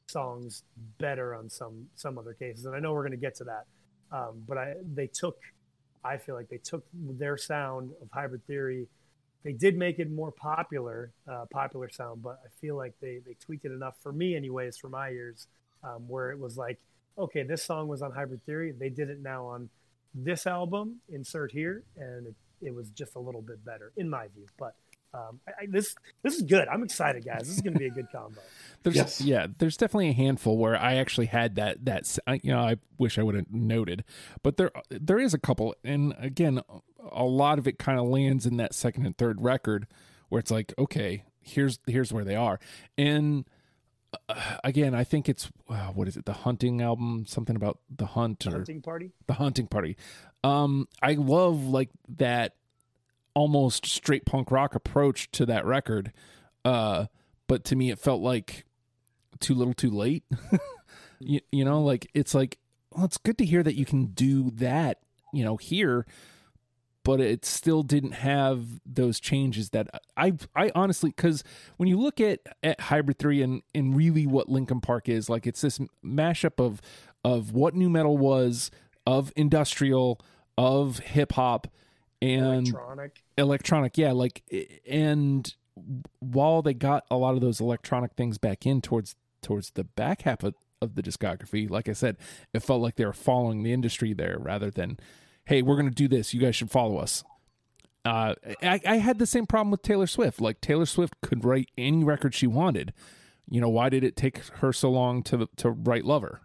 songs 0.07 0.63
better 0.99 1.35
on 1.35 1.49
some 1.49 1.87
some 1.95 2.17
other 2.17 2.33
cases, 2.33 2.65
and 2.65 2.75
I 2.75 2.79
know 2.79 2.93
we're 2.93 3.01
going 3.03 3.11
to 3.11 3.17
get 3.17 3.35
to 3.35 3.45
that. 3.45 3.65
Um, 4.11 4.43
but 4.47 4.57
I 4.57 4.73
they 4.93 5.07
took 5.07 5.37
I 6.03 6.17
feel 6.17 6.35
like 6.35 6.49
they 6.49 6.57
took 6.57 6.85
their 6.93 7.37
sound 7.37 7.91
of 8.01 8.09
hybrid 8.11 8.45
theory. 8.47 8.87
They 9.43 9.53
did 9.53 9.77
make 9.77 9.99
it 9.99 10.11
more 10.11 10.31
popular, 10.31 11.11
uh, 11.31 11.45
popular 11.51 11.89
sound, 11.89 12.23
but 12.23 12.39
I 12.43 12.49
feel 12.61 12.75
like 12.75 12.93
they 13.01 13.19
they 13.25 13.35
tweaked 13.39 13.65
it 13.65 13.71
enough 13.71 13.95
for 14.01 14.11
me, 14.11 14.35
anyways, 14.35 14.77
for 14.77 14.89
my 14.89 15.09
ears, 15.09 15.47
um, 15.83 16.07
where 16.07 16.31
it 16.31 16.39
was 16.39 16.57
like, 16.57 16.79
okay, 17.17 17.43
this 17.43 17.63
song 17.63 17.87
was 17.87 18.01
on 18.01 18.11
hybrid 18.11 18.45
theory. 18.45 18.73
They 18.77 18.89
did 18.89 19.09
it 19.09 19.21
now 19.21 19.45
on 19.47 19.69
this 20.13 20.47
album. 20.47 21.01
Insert 21.09 21.51
here, 21.51 21.83
and 21.97 22.27
it, 22.27 22.35
it 22.61 22.73
was 22.73 22.89
just 22.91 23.15
a 23.15 23.19
little 23.19 23.41
bit 23.41 23.63
better 23.65 23.91
in 23.97 24.09
my 24.09 24.27
view. 24.27 24.45
But 24.57 24.75
um, 25.13 25.39
I, 25.47 25.63
I, 25.63 25.65
this 25.69 25.95
this 26.23 26.35
is 26.35 26.41
good. 26.41 26.67
I'm 26.67 26.83
excited, 26.83 27.25
guys. 27.25 27.41
This 27.41 27.55
is 27.55 27.61
going 27.61 27.73
to 27.73 27.79
be 27.79 27.87
a 27.87 27.91
good 27.91 28.07
combo. 28.11 28.41
There's, 28.83 28.95
Yes. 28.95 29.21
Yeah, 29.21 29.47
there's 29.57 29.77
definitely 29.77 30.09
a 30.09 30.13
handful 30.13 30.57
where 30.57 30.77
I 30.77 30.95
actually 30.95 31.25
had 31.25 31.55
that 31.55 31.85
that 31.85 32.17
you 32.43 32.51
know 32.51 32.59
I 32.59 32.75
wish 32.99 33.17
I 33.17 33.23
would 33.23 33.35
have 33.35 33.51
noted, 33.51 34.03
but 34.43 34.57
there 34.57 34.71
there 34.89 35.19
is 35.19 35.33
a 35.33 35.39
couple, 35.39 35.75
and 35.83 36.13
again, 36.19 36.61
a 37.11 37.23
lot 37.23 37.57
of 37.57 37.67
it 37.67 37.79
kind 37.79 37.99
of 37.99 38.05
lands 38.07 38.45
in 38.45 38.57
that 38.57 38.75
second 38.75 39.05
and 39.05 39.17
third 39.17 39.41
record 39.41 39.87
where 40.29 40.39
it's 40.39 40.51
like, 40.51 40.73
okay, 40.77 41.23
here's 41.41 41.79
here's 41.87 42.13
where 42.13 42.23
they 42.23 42.35
are, 42.35 42.59
and 42.97 43.45
uh, 44.29 44.57
again, 44.63 44.93
I 44.93 45.03
think 45.03 45.27
it's 45.29 45.49
uh, 45.69 45.87
what 45.87 46.07
is 46.07 46.17
it, 46.17 46.25
the 46.25 46.33
hunting 46.33 46.81
album, 46.81 47.25
something 47.27 47.55
about 47.55 47.79
the 47.95 48.05
hunt 48.07 48.45
or 48.47 48.51
Hunting 48.51 48.81
party. 48.81 49.11
the 49.27 49.33
hunting 49.33 49.67
party. 49.67 49.97
Um, 50.43 50.87
I 51.01 51.13
love 51.13 51.63
like 51.65 51.89
that 52.17 52.55
almost 53.33 53.85
straight 53.85 54.25
punk 54.25 54.51
rock 54.51 54.75
approach 54.75 55.29
to 55.31 55.45
that 55.47 55.65
record. 55.65 56.11
Uh, 56.63 57.05
but 57.47 57.63
to 57.65 57.75
me, 57.75 57.91
it 57.91 57.99
felt 57.99 58.21
like 58.21 58.65
too 59.39 59.53
little, 59.53 59.73
too 59.73 59.89
late. 59.91 60.23
you, 61.19 61.39
you 61.51 61.65
know, 61.65 61.81
like 61.81 62.09
it's 62.13 62.33
like, 62.33 62.57
well, 62.91 63.05
it's 63.05 63.17
good 63.17 63.37
to 63.39 63.45
hear 63.45 63.61
that 63.63 63.75
you 63.75 63.85
can 63.85 64.07
do 64.07 64.51
that, 64.51 64.99
you 65.33 65.43
know, 65.43 65.57
here, 65.57 66.05
but 67.05 67.21
it 67.21 67.45
still 67.45 67.83
didn't 67.83 68.13
have 68.13 68.81
those 68.85 69.19
changes 69.19 69.69
that 69.69 69.87
I, 70.17 70.33
I 70.55 70.71
honestly, 70.75 71.11
because 71.11 71.43
when 71.77 71.87
you 71.87 71.97
look 71.97 72.19
at 72.19 72.39
at 72.63 72.81
Hybrid 72.81 73.19
Theory 73.19 73.41
and 73.41 73.61
and 73.73 73.95
really 73.95 74.25
what 74.25 74.49
Linkin 74.49 74.81
Park 74.81 75.07
is, 75.07 75.29
like 75.29 75.47
it's 75.47 75.61
this 75.61 75.79
mashup 76.03 76.59
of 76.59 76.81
of 77.23 77.53
what 77.53 77.75
nu 77.75 77.89
metal 77.89 78.17
was, 78.17 78.71
of 79.05 79.31
industrial, 79.35 80.19
of 80.57 80.99
hip 80.99 81.33
hop, 81.33 81.67
and 82.21 82.67
Electronic. 82.67 83.23
electronic 83.37 83.97
yeah 83.97 84.11
like 84.11 84.41
and 84.89 85.55
while 86.19 86.61
they 86.61 86.73
got 86.73 87.05
a 87.11 87.17
lot 87.17 87.35
of 87.35 87.41
those 87.41 87.59
electronic 87.59 88.13
things 88.13 88.37
back 88.37 88.65
in 88.65 88.81
towards 88.81 89.15
towards 89.45 89.71
the 89.71 89.83
back 89.83 90.23
half 90.23 90.43
of, 90.43 90.55
of 90.81 90.95
the 90.95 91.03
discography. 91.03 91.69
Like 91.69 91.87
I 91.87 91.93
said, 91.93 92.17
it 92.53 92.61
felt 92.63 92.81
like 92.81 92.95
they 92.95 93.05
were 93.05 93.13
following 93.13 93.61
the 93.63 93.73
industry 93.73 94.11
there 94.13 94.37
rather 94.39 94.71
than, 94.71 94.97
hey, 95.45 95.61
we're 95.61 95.75
going 95.75 95.89
to 95.89 95.95
do 95.95 96.07
this. 96.07 96.33
You 96.33 96.41
guys 96.41 96.55
should 96.55 96.71
follow 96.71 96.97
us. 96.97 97.23
Uh, 98.03 98.35
I, 98.61 98.79
I 98.85 98.97
had 98.97 99.17
the 99.17 99.25
same 99.25 99.47
problem 99.47 99.71
with 99.71 99.81
Taylor 99.81 100.07
Swift. 100.07 100.39
Like 100.39 100.61
Taylor 100.61 100.85
Swift 100.85 101.15
could 101.21 101.43
write 101.43 101.69
any 101.77 102.03
record 102.03 102.35
she 102.35 102.47
wanted. 102.47 102.93
You 103.49 103.61
know, 103.61 103.69
why 103.69 103.89
did 103.89 104.03
it 104.03 104.15
take 104.15 104.39
her 104.57 104.73
so 104.73 104.91
long 104.91 105.23
to 105.23 105.47
to 105.57 105.69
write 105.71 106.05
Lover? 106.05 106.41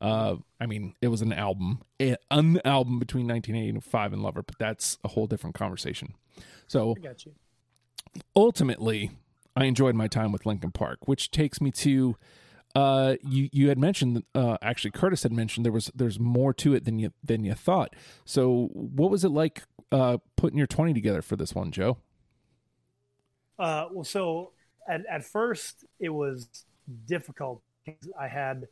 Uh, 0.00 0.36
I 0.60 0.66
mean, 0.66 0.94
it 1.00 1.08
was 1.08 1.22
an 1.22 1.32
album, 1.32 1.80
an 1.98 2.60
album 2.64 2.98
between 2.98 3.26
1985 3.26 4.12
and 4.12 4.22
Lover, 4.22 4.42
but 4.42 4.58
that's 4.58 4.98
a 5.02 5.08
whole 5.08 5.26
different 5.26 5.54
conversation. 5.54 6.14
So, 6.66 6.94
ultimately, 8.36 9.12
I 9.56 9.64
enjoyed 9.64 9.94
my 9.94 10.08
time 10.08 10.32
with 10.32 10.44
Linkin 10.44 10.72
Park, 10.72 11.06
which 11.06 11.30
takes 11.30 11.60
me 11.60 11.70
to 11.72 12.16
uh, 12.74 13.14
you 13.22 13.48
you 13.52 13.68
had 13.68 13.78
mentioned 13.78 14.24
uh, 14.34 14.56
actually 14.60 14.90
Curtis 14.90 15.22
had 15.22 15.32
mentioned 15.32 15.64
there 15.64 15.72
was 15.72 15.90
there's 15.94 16.18
more 16.18 16.52
to 16.54 16.74
it 16.74 16.84
than 16.84 16.98
you 16.98 17.12
than 17.22 17.44
you 17.44 17.54
thought. 17.54 17.94
So 18.24 18.68
what 18.72 19.10
was 19.10 19.24
it 19.24 19.28
like 19.28 19.62
uh, 19.92 20.18
putting 20.36 20.58
your 20.58 20.66
twenty 20.66 20.92
together 20.92 21.22
for 21.22 21.36
this 21.36 21.54
one, 21.54 21.70
Joe? 21.70 21.98
Uh, 23.58 23.86
well, 23.92 24.04
so 24.04 24.52
at 24.88 25.02
at 25.06 25.24
first 25.24 25.84
it 26.00 26.08
was 26.08 26.48
difficult 27.06 27.62
I 28.18 28.28
had 28.28 28.66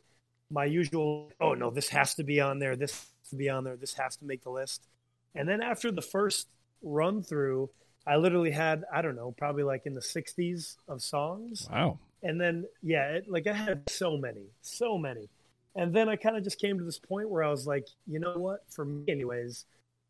my 0.51 0.65
usual 0.65 1.31
oh 1.39 1.53
no 1.53 1.69
this 1.71 1.89
has 1.89 2.13
to 2.15 2.23
be 2.23 2.41
on 2.41 2.59
there 2.59 2.75
this 2.75 2.91
has 2.91 3.29
to 3.29 3.35
be 3.37 3.49
on 3.49 3.63
there 3.63 3.77
this 3.77 3.93
has 3.93 4.17
to 4.17 4.25
make 4.25 4.43
the 4.43 4.51
list, 4.51 4.85
and 5.33 5.47
then 5.47 5.61
after 5.61 5.91
the 5.91 6.01
first 6.01 6.49
run 6.81 7.23
through, 7.23 7.69
I 8.05 8.17
literally 8.17 8.51
had 8.51 8.83
I 8.93 9.01
don't 9.01 9.15
know 9.15 9.33
probably 9.37 9.63
like 9.63 9.85
in 9.85 9.93
the 9.93 10.01
sixties 10.01 10.77
of 10.89 11.01
songs. 11.01 11.69
Wow 11.71 11.99
and 12.23 12.39
then 12.39 12.65
yeah 12.81 13.11
it, 13.11 13.29
like 13.29 13.47
i 13.47 13.53
had 13.53 13.87
so 13.89 14.17
many 14.17 14.45
so 14.61 14.97
many. 14.97 15.29
And 15.75 15.91
then 15.91 16.07
i 16.07 16.15
kind 16.15 16.37
of 16.37 16.43
just 16.43 16.59
came 16.59 16.77
to 16.77 16.83
this 16.83 16.99
point 16.99 17.29
where 17.29 17.43
i 17.43 17.49
was 17.49 17.65
like 17.67 17.87
you 18.07 18.19
know 18.19 18.37
what? 18.37 18.63
For 18.69 18.85
me 18.85 19.03
anyways 19.07 19.65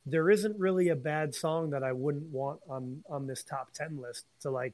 there 0.06 0.30
isn't 0.30 0.58
really 0.60 0.90
a 0.90 0.96
bad 0.96 1.34
song 1.34 1.70
that 1.70 1.84
i 1.84 1.92
wouldn't 1.92 2.26
want 2.26 2.60
on 2.70 3.04
on 3.10 3.28
this 3.28 3.44
top 3.44 3.72
10 3.74 4.00
list 4.02 4.26
to 4.42 4.50
like 4.50 4.74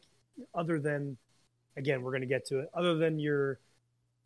other 0.55 0.79
than 0.79 1.17
again 1.77 2.01
we're 2.01 2.17
to 2.17 2.25
get 2.25 2.45
to 2.47 2.59
it 2.59 2.69
other 2.73 2.95
than 2.95 3.19
your 3.19 3.59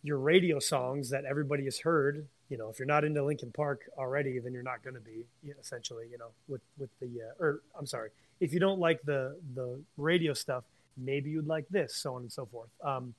your 0.02 0.18
radio 0.18 0.60
songs 0.60 1.10
that 1.10 1.26
everybody 1.26 1.66
has 1.66 1.80
heard 1.80 2.26
you 2.50 2.58
know 2.58 2.70
if 2.70 2.80
you're 2.80 2.86
not 2.86 3.04
into 3.04 3.24
linkin 3.24 3.52
park 3.52 3.82
already 3.98 4.40
then 4.40 4.54
you're 4.54 4.64
not 4.64 4.84
going 4.84 4.94
to 4.94 5.02
be 5.02 5.26
essentially 5.60 6.08
you 6.12 6.18
know 6.18 6.30
with 6.48 6.62
with 6.78 6.90
the 7.00 7.08
uh, 7.08 7.44
or 7.44 7.62
i'm 7.78 7.86
sorry 7.86 8.10
if 8.40 8.54
you 8.54 8.60
don't 8.60 8.80
like 8.80 9.02
the 9.04 9.38
the 9.56 9.82
radio 9.98 10.34
stuff 10.34 10.64
maybe 10.98 11.30
you'd 11.30 11.48
like 11.48 11.68
this, 11.70 11.96
so 11.96 12.16
on 12.16 12.22
and 12.22 12.32
so 12.32 12.46
forth. 12.46 12.70
Um, 12.84 13.14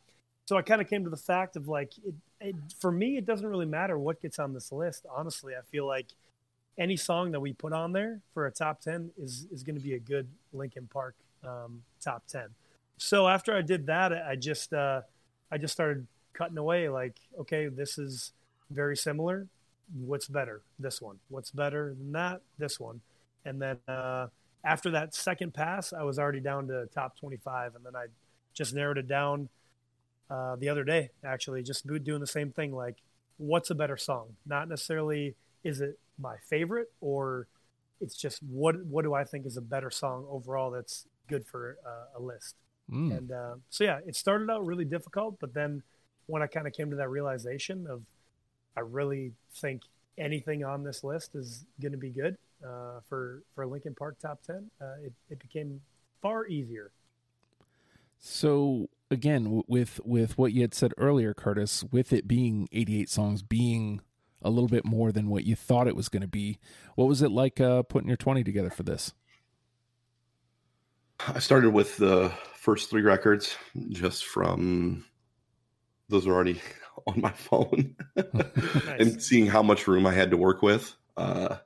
so 0.46 0.56
I 0.56 0.62
kind 0.62 0.80
of 0.80 0.88
came 0.88 1.04
to 1.04 1.10
the 1.10 1.16
fact 1.16 1.56
of 1.56 1.68
like, 1.68 1.92
it, 1.98 2.14
it, 2.40 2.56
for 2.78 2.92
me, 2.92 3.16
it 3.16 3.24
doesn't 3.24 3.46
really 3.46 3.66
matter 3.66 3.98
what 3.98 4.20
gets 4.20 4.38
on 4.38 4.52
this 4.52 4.70
list. 4.72 5.06
Honestly, 5.14 5.54
I 5.54 5.62
feel 5.70 5.86
like 5.86 6.06
any 6.76 6.96
song 6.96 7.30
that 7.32 7.40
we 7.40 7.52
put 7.52 7.72
on 7.72 7.92
there 7.92 8.20
for 8.34 8.46
a 8.46 8.50
top 8.50 8.80
10 8.80 9.10
is, 9.16 9.46
is 9.52 9.62
going 9.62 9.76
to 9.76 9.82
be 9.82 9.94
a 9.94 9.98
good 9.98 10.28
Linkin 10.52 10.88
Park 10.92 11.14
um, 11.44 11.82
top 12.00 12.24
10. 12.28 12.48
So 12.98 13.28
after 13.28 13.56
I 13.56 13.62
did 13.62 13.86
that, 13.86 14.12
I 14.12 14.36
just, 14.36 14.72
uh, 14.72 15.02
I 15.50 15.58
just 15.58 15.72
started 15.72 16.06
cutting 16.32 16.58
away 16.58 16.88
like, 16.88 17.16
okay, 17.40 17.68
this 17.68 17.96
is 17.96 18.32
very 18.70 18.96
similar. 18.96 19.46
What's 19.98 20.28
better? 20.28 20.62
This 20.78 21.00
one. 21.00 21.18
What's 21.28 21.50
better 21.50 21.94
than 21.96 22.12
that? 22.12 22.40
This 22.58 22.78
one. 22.78 23.00
And 23.44 23.60
then, 23.60 23.78
uh, 23.88 24.28
after 24.64 24.90
that 24.92 25.14
second 25.14 25.52
pass, 25.52 25.92
I 25.92 26.02
was 26.02 26.18
already 26.18 26.40
down 26.40 26.68
to 26.68 26.86
top 26.86 27.18
25, 27.18 27.74
and 27.74 27.84
then 27.84 27.94
I 27.94 28.06
just 28.54 28.74
narrowed 28.74 28.98
it 28.98 29.06
down 29.06 29.48
uh, 30.30 30.56
the 30.56 30.68
other 30.68 30.84
day. 30.84 31.10
Actually, 31.22 31.62
just 31.62 31.86
doing 31.86 32.20
the 32.20 32.26
same 32.26 32.50
thing. 32.50 32.74
Like, 32.74 32.96
what's 33.36 33.70
a 33.70 33.74
better 33.74 33.96
song? 33.96 34.36
Not 34.46 34.68
necessarily 34.68 35.34
is 35.62 35.80
it 35.80 35.98
my 36.18 36.36
favorite, 36.48 36.90
or 37.00 37.46
it's 38.00 38.16
just 38.16 38.42
what 38.42 38.84
what 38.86 39.04
do 39.04 39.14
I 39.14 39.24
think 39.24 39.46
is 39.46 39.56
a 39.56 39.62
better 39.62 39.90
song 39.90 40.26
overall 40.30 40.70
that's 40.70 41.06
good 41.28 41.46
for 41.46 41.76
uh, 41.86 42.18
a 42.18 42.22
list. 42.22 42.56
Mm. 42.90 43.16
And 43.16 43.32
uh, 43.32 43.54
so 43.70 43.84
yeah, 43.84 44.00
it 44.06 44.16
started 44.16 44.50
out 44.50 44.64
really 44.64 44.84
difficult, 44.84 45.36
but 45.40 45.54
then 45.54 45.82
when 46.26 46.42
I 46.42 46.46
kind 46.46 46.66
of 46.66 46.72
came 46.72 46.90
to 46.90 46.96
that 46.96 47.08
realization 47.08 47.86
of 47.88 48.02
I 48.76 48.80
really 48.80 49.32
think 49.54 49.82
anything 50.16 50.64
on 50.64 50.84
this 50.84 51.04
list 51.04 51.34
is 51.34 51.64
going 51.80 51.92
to 51.92 51.98
be 51.98 52.10
good 52.10 52.36
uh, 52.64 53.00
for 53.08 53.42
for 53.54 53.66
Linkin 53.66 53.94
Park 53.94 54.18
top 54.20 54.42
ten, 54.42 54.70
uh, 54.80 54.94
it 55.02 55.12
it 55.30 55.38
became 55.38 55.80
far 56.22 56.46
easier. 56.46 56.92
So 58.18 58.88
again, 59.10 59.62
with 59.68 60.00
with 60.04 60.38
what 60.38 60.52
you 60.52 60.62
had 60.62 60.74
said 60.74 60.92
earlier, 60.96 61.34
Curtis, 61.34 61.84
with 61.90 62.12
it 62.12 62.26
being 62.26 62.68
88 62.72 63.08
songs, 63.10 63.42
being 63.42 64.00
a 64.40 64.50
little 64.50 64.68
bit 64.68 64.84
more 64.84 65.12
than 65.12 65.28
what 65.28 65.44
you 65.44 65.56
thought 65.56 65.88
it 65.88 65.96
was 65.96 66.08
going 66.08 66.22
to 66.22 66.28
be, 66.28 66.58
what 66.96 67.08
was 67.08 67.22
it 67.22 67.30
like 67.30 67.60
uh, 67.60 67.82
putting 67.82 68.08
your 68.08 68.16
20 68.16 68.44
together 68.44 68.70
for 68.70 68.82
this? 68.82 69.12
I 71.26 71.38
started 71.38 71.70
with 71.70 71.96
the 71.96 72.32
first 72.54 72.90
three 72.90 73.02
records, 73.02 73.56
just 73.90 74.26
from 74.26 75.04
those 76.08 76.26
are 76.26 76.32
already 76.32 76.60
on 77.06 77.20
my 77.20 77.32
phone, 77.32 77.96
nice. 78.16 79.00
and 79.00 79.22
seeing 79.22 79.46
how 79.46 79.62
much 79.62 79.86
room 79.86 80.06
I 80.06 80.12
had 80.12 80.30
to 80.30 80.36
work 80.36 80.62
with. 80.62 80.94
Uh, 81.16 81.56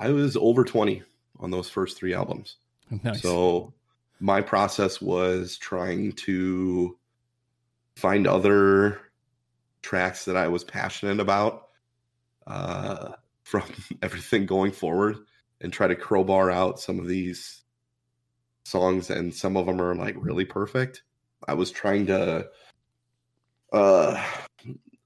I 0.00 0.08
was 0.08 0.34
over 0.36 0.64
20 0.64 1.02
on 1.40 1.50
those 1.50 1.68
first 1.68 1.98
three 1.98 2.14
albums. 2.14 2.56
Nice. 3.04 3.20
So 3.20 3.74
my 4.18 4.40
process 4.40 5.00
was 5.00 5.58
trying 5.58 6.12
to 6.12 6.96
find 7.96 8.26
other 8.26 8.98
tracks 9.82 10.24
that 10.24 10.36
I 10.36 10.48
was 10.48 10.64
passionate 10.64 11.20
about 11.20 11.68
uh, 12.46 13.12
from 13.42 13.62
everything 14.02 14.46
going 14.46 14.72
forward 14.72 15.18
and 15.60 15.72
try 15.72 15.86
to 15.86 15.94
crowbar 15.94 16.50
out 16.50 16.80
some 16.80 16.98
of 16.98 17.06
these 17.06 17.62
songs 18.64 19.10
and 19.10 19.34
some 19.34 19.56
of 19.56 19.66
them 19.66 19.80
are 19.80 19.94
like 19.94 20.14
really 20.18 20.46
perfect. 20.46 21.02
I 21.46 21.54
was 21.54 21.70
trying 21.70 22.06
to 22.06 22.48
uh 23.72 24.26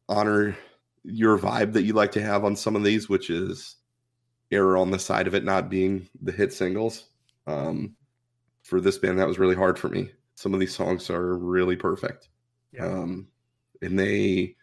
honor 0.09 0.57
your 1.05 1.39
vibe 1.39 1.73
that 1.75 1.83
you 1.83 1.93
like 1.93 2.13
to 2.13 2.23
have 2.23 2.45
on 2.45 2.57
some 2.57 2.75
of 2.77 2.83
these 2.83 3.11
which 3.11 3.29
is 3.29 3.77
error 4.51 4.77
on 4.77 4.91
the 4.91 4.99
side 4.99 5.27
of 5.27 5.35
it 5.35 5.45
not 5.45 5.71
being 5.71 6.09
the 6.23 6.33
hit 6.33 6.53
singles. 6.53 7.05
Um, 7.47 7.97
for 8.63 8.81
this 8.81 8.99
band, 8.99 9.19
that 9.19 9.29
was 9.29 9.39
really 9.39 9.55
hard 9.55 9.79
for 9.79 9.89
me. 9.89 10.11
Some 10.37 10.55
of 10.55 10.61
these 10.61 10.75
songs 10.75 11.11
are 11.11 11.37
really 11.37 11.77
perfect. 11.77 12.29
Yeah. 12.73 12.87
Um, 12.87 13.29
and 13.83 13.99
they 13.99 14.57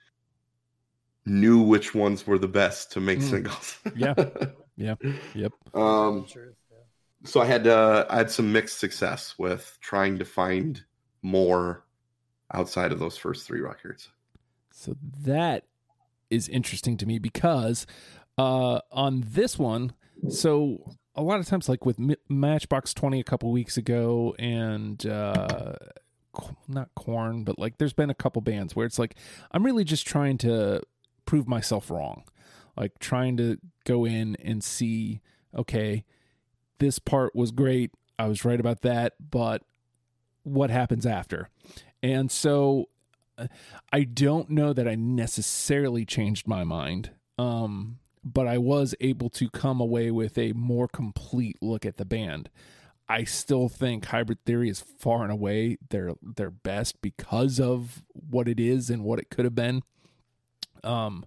knew 1.26 1.62
which 1.62 1.94
ones 1.94 2.26
were 2.26 2.40
the 2.40 2.48
best 2.48 2.92
to 2.94 3.00
make 3.00 3.20
mm. 3.20 3.30
singles. 3.30 3.80
yeah. 3.96 4.14
Yeah. 4.78 4.96
Yep. 5.36 5.54
Um, 5.76 6.26
so 7.24 7.40
I 7.42 7.46
had 7.46 7.68
uh, 7.68 8.06
I 8.10 8.18
had 8.18 8.32
some 8.32 8.52
mixed 8.52 8.80
success 8.80 9.36
with 9.38 9.78
trying 9.80 10.18
to 10.18 10.26
find 10.26 10.84
more 11.22 11.86
outside 12.54 12.92
of 12.92 12.98
those 12.98 13.18
first 13.18 13.46
three 13.46 13.62
records. 13.62 14.10
So 14.72 14.96
that 15.24 15.66
is 16.30 16.50
interesting 16.50 16.98
to 16.98 17.06
me 17.06 17.20
because 17.20 17.86
uh, 18.42 18.82
on 18.92 19.24
this 19.28 19.60
one, 19.60 19.94
so 20.30 20.96
a 21.16 21.22
lot 21.22 21.40
of 21.40 21.46
times, 21.46 21.70
like 21.70 21.86
with 21.86 22.00
M- 22.00 22.16
Matchbox 22.30 22.94
Twenty 22.94 23.20
a 23.20 23.24
couple 23.24 23.52
weeks 23.52 23.78
ago, 23.78 24.36
and 24.40 25.06
uh, 25.06 25.76
not 26.68 26.90
Korn, 26.96 27.44
but 27.44 27.60
like 27.60 27.78
there's 27.78 27.94
been 27.94 28.10
a 28.10 28.16
couple 28.16 28.42
bands 28.42 28.76
where 28.76 28.86
it's 28.86 28.98
like 28.98 29.16
I'm 29.52 29.64
really 29.64 29.84
just 29.84 30.08
trying 30.08 30.38
to 30.40 30.82
prove 31.26 31.48
myself 31.48 31.92
wrong, 31.92 32.24
like 32.76 32.98
trying 33.00 33.38
to 33.38 33.58
go 33.86 34.06
in 34.06 34.36
and 34.38 34.64
see, 34.64 35.22
okay, 35.56 36.04
this 36.80 37.00
part 37.00 37.36
was 37.36 37.52
great, 37.52 37.92
I 38.18 38.28
was 38.28 38.44
right 38.44 38.60
about 38.60 38.82
that, 38.82 39.14
but 39.20 39.64
what 40.44 40.70
happens 40.70 41.06
after? 41.06 41.50
And 42.02 42.32
so 42.32 42.90
uh, 43.38 43.48
I 43.94 44.04
don't 44.04 44.50
know 44.50 44.74
that 44.74 44.88
I 44.88 44.96
necessarily 44.96 46.06
changed 46.06 46.48
my 46.48 46.64
mind. 46.64 47.12
Um, 47.38 48.00
but 48.24 48.48
I 48.48 48.58
was 48.58 48.96
able 49.00 49.30
to 49.32 49.50
come 49.50 49.80
away 49.80 50.12
with 50.12 50.38
a 50.38 50.54
more 50.54 50.88
complete 50.88 51.58
look 51.62 51.86
at 51.86 51.98
the 51.98 52.06
band. 52.06 52.50
I 53.10 53.24
still 53.26 53.68
think 53.68 54.06
Hybrid 54.06 54.44
Theory 54.46 54.70
is 54.70 54.80
far 54.80 55.24
and 55.24 55.32
away 55.32 55.78
their 55.90 56.14
their 56.22 56.52
best 56.52 57.02
because 57.02 57.60
of 57.60 58.04
what 58.14 58.48
it 58.48 58.60
is 58.60 58.90
and 58.90 59.04
what 59.04 59.20
it 59.20 59.30
could 59.30 59.44
have 59.44 59.56
been. 59.56 59.84
Um 60.84 61.26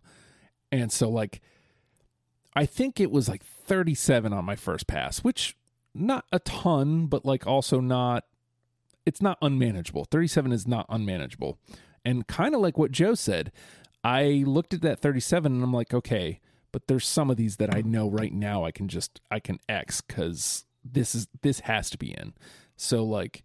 and 0.73 0.91
so 0.91 1.11
like 1.11 1.41
I 2.57 2.67
think 2.67 3.01
it 3.01 3.11
was 3.11 3.29
like 3.29 3.45
37 3.45 4.33
on 4.33 4.45
my 4.45 4.57
first 4.57 4.87
pass, 4.87 5.19
which 5.19 5.57
not 5.95 6.25
a 6.33 6.39
ton, 6.39 7.07
but 7.07 7.27
like 7.27 7.47
also 7.47 7.81
not 7.81 8.25
it's 9.05 9.21
not 9.21 9.37
unmanageable. 9.43 10.07
37 10.07 10.53
is 10.53 10.67
not 10.67 10.87
unmanageable. 10.89 11.59
And 12.05 12.27
kind 12.27 12.55
of 12.55 12.61
like 12.61 12.79
what 12.79 12.93
Joe 12.93 13.15
said, 13.15 13.53
I 14.03 14.45
looked 14.47 14.73
at 14.73 14.83
that 14.83 15.01
37 15.01 15.53
and 15.53 15.63
I'm 15.63 15.73
like, 15.73 15.93
okay, 15.93 16.41
but 16.75 16.89
there's 16.89 17.07
some 17.07 17.31
of 17.31 17.37
these 17.37 17.59
that 17.59 17.73
I 17.73 17.83
know 17.83 18.11
right 18.11 18.33
now 18.33 18.65
I 18.65 18.73
can 18.73 18.89
just 18.89 19.21
I 19.31 19.39
can 19.39 19.61
X 19.69 20.01
because 20.01 20.65
this 20.85 21.15
is 21.15 21.29
this 21.41 21.61
has 21.61 21.89
to 21.91 21.97
be 21.97 22.11
in. 22.11 22.35
So 22.75 23.05
like 23.05 23.45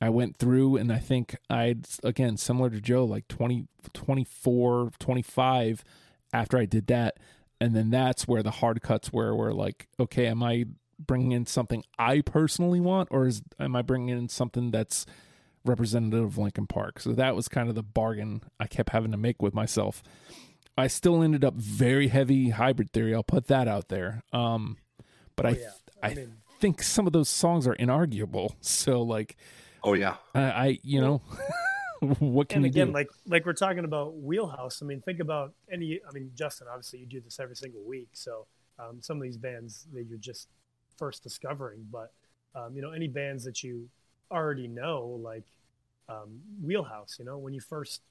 I 0.00 0.10
went 0.10 0.36
through 0.36 0.76
and 0.76 0.92
I 0.92 1.00
think 1.00 1.36
I'd 1.50 1.88
again 2.04 2.36
similar 2.36 2.70
to 2.70 2.80
Joe 2.80 3.04
like 3.04 3.26
20 3.26 3.66
24 3.92 4.92
25 4.96 5.84
after 6.32 6.56
I 6.56 6.64
did 6.64 6.86
that. 6.86 7.16
And 7.60 7.74
then 7.74 7.90
that's 7.90 8.28
where 8.28 8.44
the 8.44 8.52
hard 8.52 8.80
cuts 8.80 9.12
where 9.12 9.34
we're 9.34 9.50
like 9.50 9.88
okay 9.98 10.28
am 10.28 10.44
I 10.44 10.66
bringing 11.04 11.32
in 11.32 11.46
something 11.46 11.82
I 11.98 12.20
personally 12.20 12.78
want 12.78 13.08
or 13.10 13.26
is 13.26 13.42
am 13.58 13.74
I 13.74 13.82
bringing 13.82 14.16
in 14.16 14.28
something 14.28 14.70
that's 14.70 15.04
representative 15.64 16.22
of 16.22 16.38
Linkin 16.38 16.68
Park? 16.68 17.00
So 17.00 17.10
that 17.10 17.34
was 17.34 17.48
kind 17.48 17.68
of 17.68 17.74
the 17.74 17.82
bargain 17.82 18.44
I 18.60 18.68
kept 18.68 18.90
having 18.90 19.10
to 19.10 19.16
make 19.16 19.42
with 19.42 19.52
myself 19.52 20.00
I 20.76 20.86
still 20.86 21.22
ended 21.22 21.44
up 21.44 21.54
very 21.54 22.08
heavy 22.08 22.50
hybrid 22.50 22.92
theory 22.92 23.14
I'll 23.14 23.22
put 23.22 23.46
that 23.48 23.68
out 23.68 23.88
there 23.88 24.22
um 24.32 24.76
but 25.36 25.46
Oh, 25.46 25.48
I 25.50 25.52
yeah. 25.52 25.70
I 26.02 26.08
I 26.10 26.14
mean- 26.14 26.36
think 26.60 26.80
some 26.82 27.06
of 27.08 27.12
those 27.12 27.28
songs 27.28 27.66
are 27.66 27.74
inarguable 27.76 28.54
so 28.60 29.02
like 29.02 29.36
Oh 29.84 29.94
yeah. 29.94 30.14
I, 30.34 30.40
I 30.42 30.78
you 30.84 31.00
know, 31.00 31.22
what 32.20 32.48
can 32.48 32.58
and 32.58 32.66
you 32.66 32.70
again, 32.70 32.86
do? 32.88 32.92
like 32.92 33.08
like 33.26 33.44
we're 33.44 33.52
talking 33.52 33.84
about 33.84 34.16
wheelhouse. 34.16 34.80
I 34.80 34.84
mean, 34.86 35.00
think 35.00 35.18
about 35.18 35.54
any. 35.72 35.98
I 36.08 36.12
mean, 36.12 36.30
Justin, 36.36 36.68
obviously 36.70 37.00
you 37.00 37.06
do 37.06 37.20
this 37.20 37.40
every 37.40 37.56
single 37.56 37.82
week, 37.82 38.08
so 38.12 38.46
um, 38.78 38.98
some 39.02 39.16
of 39.16 39.24
these 39.24 39.36
bands 39.36 39.86
that 39.92 40.04
you're 40.04 40.18
just 40.18 40.46
first 40.96 41.24
discovering, 41.24 41.84
but 41.90 42.12
um, 42.54 42.76
you 42.76 42.80
know, 42.82 42.92
any 42.92 43.08
bands 43.08 43.42
that 43.42 43.64
you 43.64 43.88
already 44.30 44.68
know, 44.68 45.18
like 45.20 45.42
um, 46.08 46.40
Wheelhouse. 46.62 47.16
You 47.18 47.24
know, 47.24 47.38
when 47.38 47.52
you 47.52 47.60
first 47.60 48.02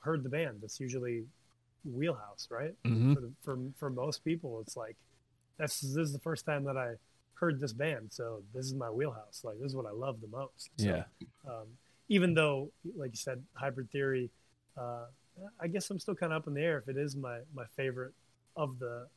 heard 0.00 0.22
the 0.24 0.28
band, 0.28 0.58
that's 0.60 0.78
usually 0.78 1.24
Wheelhouse, 1.84 2.48
right? 2.50 2.74
Mhm. 2.84 3.14
For, 3.14 3.20
the, 3.20 3.32
for 3.42 3.58
for 3.76 3.90
most 3.90 4.24
people, 4.24 4.60
it's 4.60 4.76
like 4.76 4.96
that's 5.58 5.80
this 5.80 5.96
is 5.96 6.12
the 6.12 6.18
first 6.20 6.44
time 6.46 6.64
that 6.64 6.76
I 6.76 6.94
heard 7.34 7.60
this 7.60 7.72
band, 7.72 8.12
so 8.12 8.42
this 8.54 8.66
is 8.66 8.74
my 8.74 8.90
wheelhouse. 8.90 9.42
Like 9.44 9.58
this 9.60 9.70
is 9.70 9.76
what 9.76 9.86
I 9.86 9.90
love 9.92 10.20
the 10.20 10.28
most. 10.28 10.70
So, 10.76 10.86
Yeah. 10.86 11.04
um, 11.46 11.66
even 12.08 12.34
though, 12.34 12.70
like 12.96 13.10
you 13.12 13.16
said, 13.16 13.42
Hybrid 13.54 13.90
Theory, 13.90 14.30
uh, 14.76 15.06
I 15.60 15.66
guess 15.68 15.90
I'm 15.90 15.98
still 15.98 16.14
kind 16.14 16.32
of 16.32 16.42
up 16.42 16.48
in 16.48 16.54
the 16.54 16.62
air 16.62 16.78
if 16.78 16.88
it 16.88 16.96
is 16.96 17.16
my 17.16 17.40
my 17.54 17.64
favorite 17.76 18.12
of 18.56 18.78
the 18.78 19.08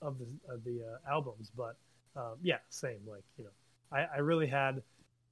of 0.00 0.18
the 0.18 0.26
of 0.52 0.64
the 0.64 0.82
uh, 0.82 1.10
albums. 1.10 1.50
But 1.56 1.76
um, 2.16 2.36
yeah, 2.42 2.58
same. 2.68 3.00
Like 3.06 3.24
you 3.38 3.44
know, 3.44 3.50
I, 3.90 4.06
I 4.16 4.18
really 4.18 4.46
had 4.46 4.82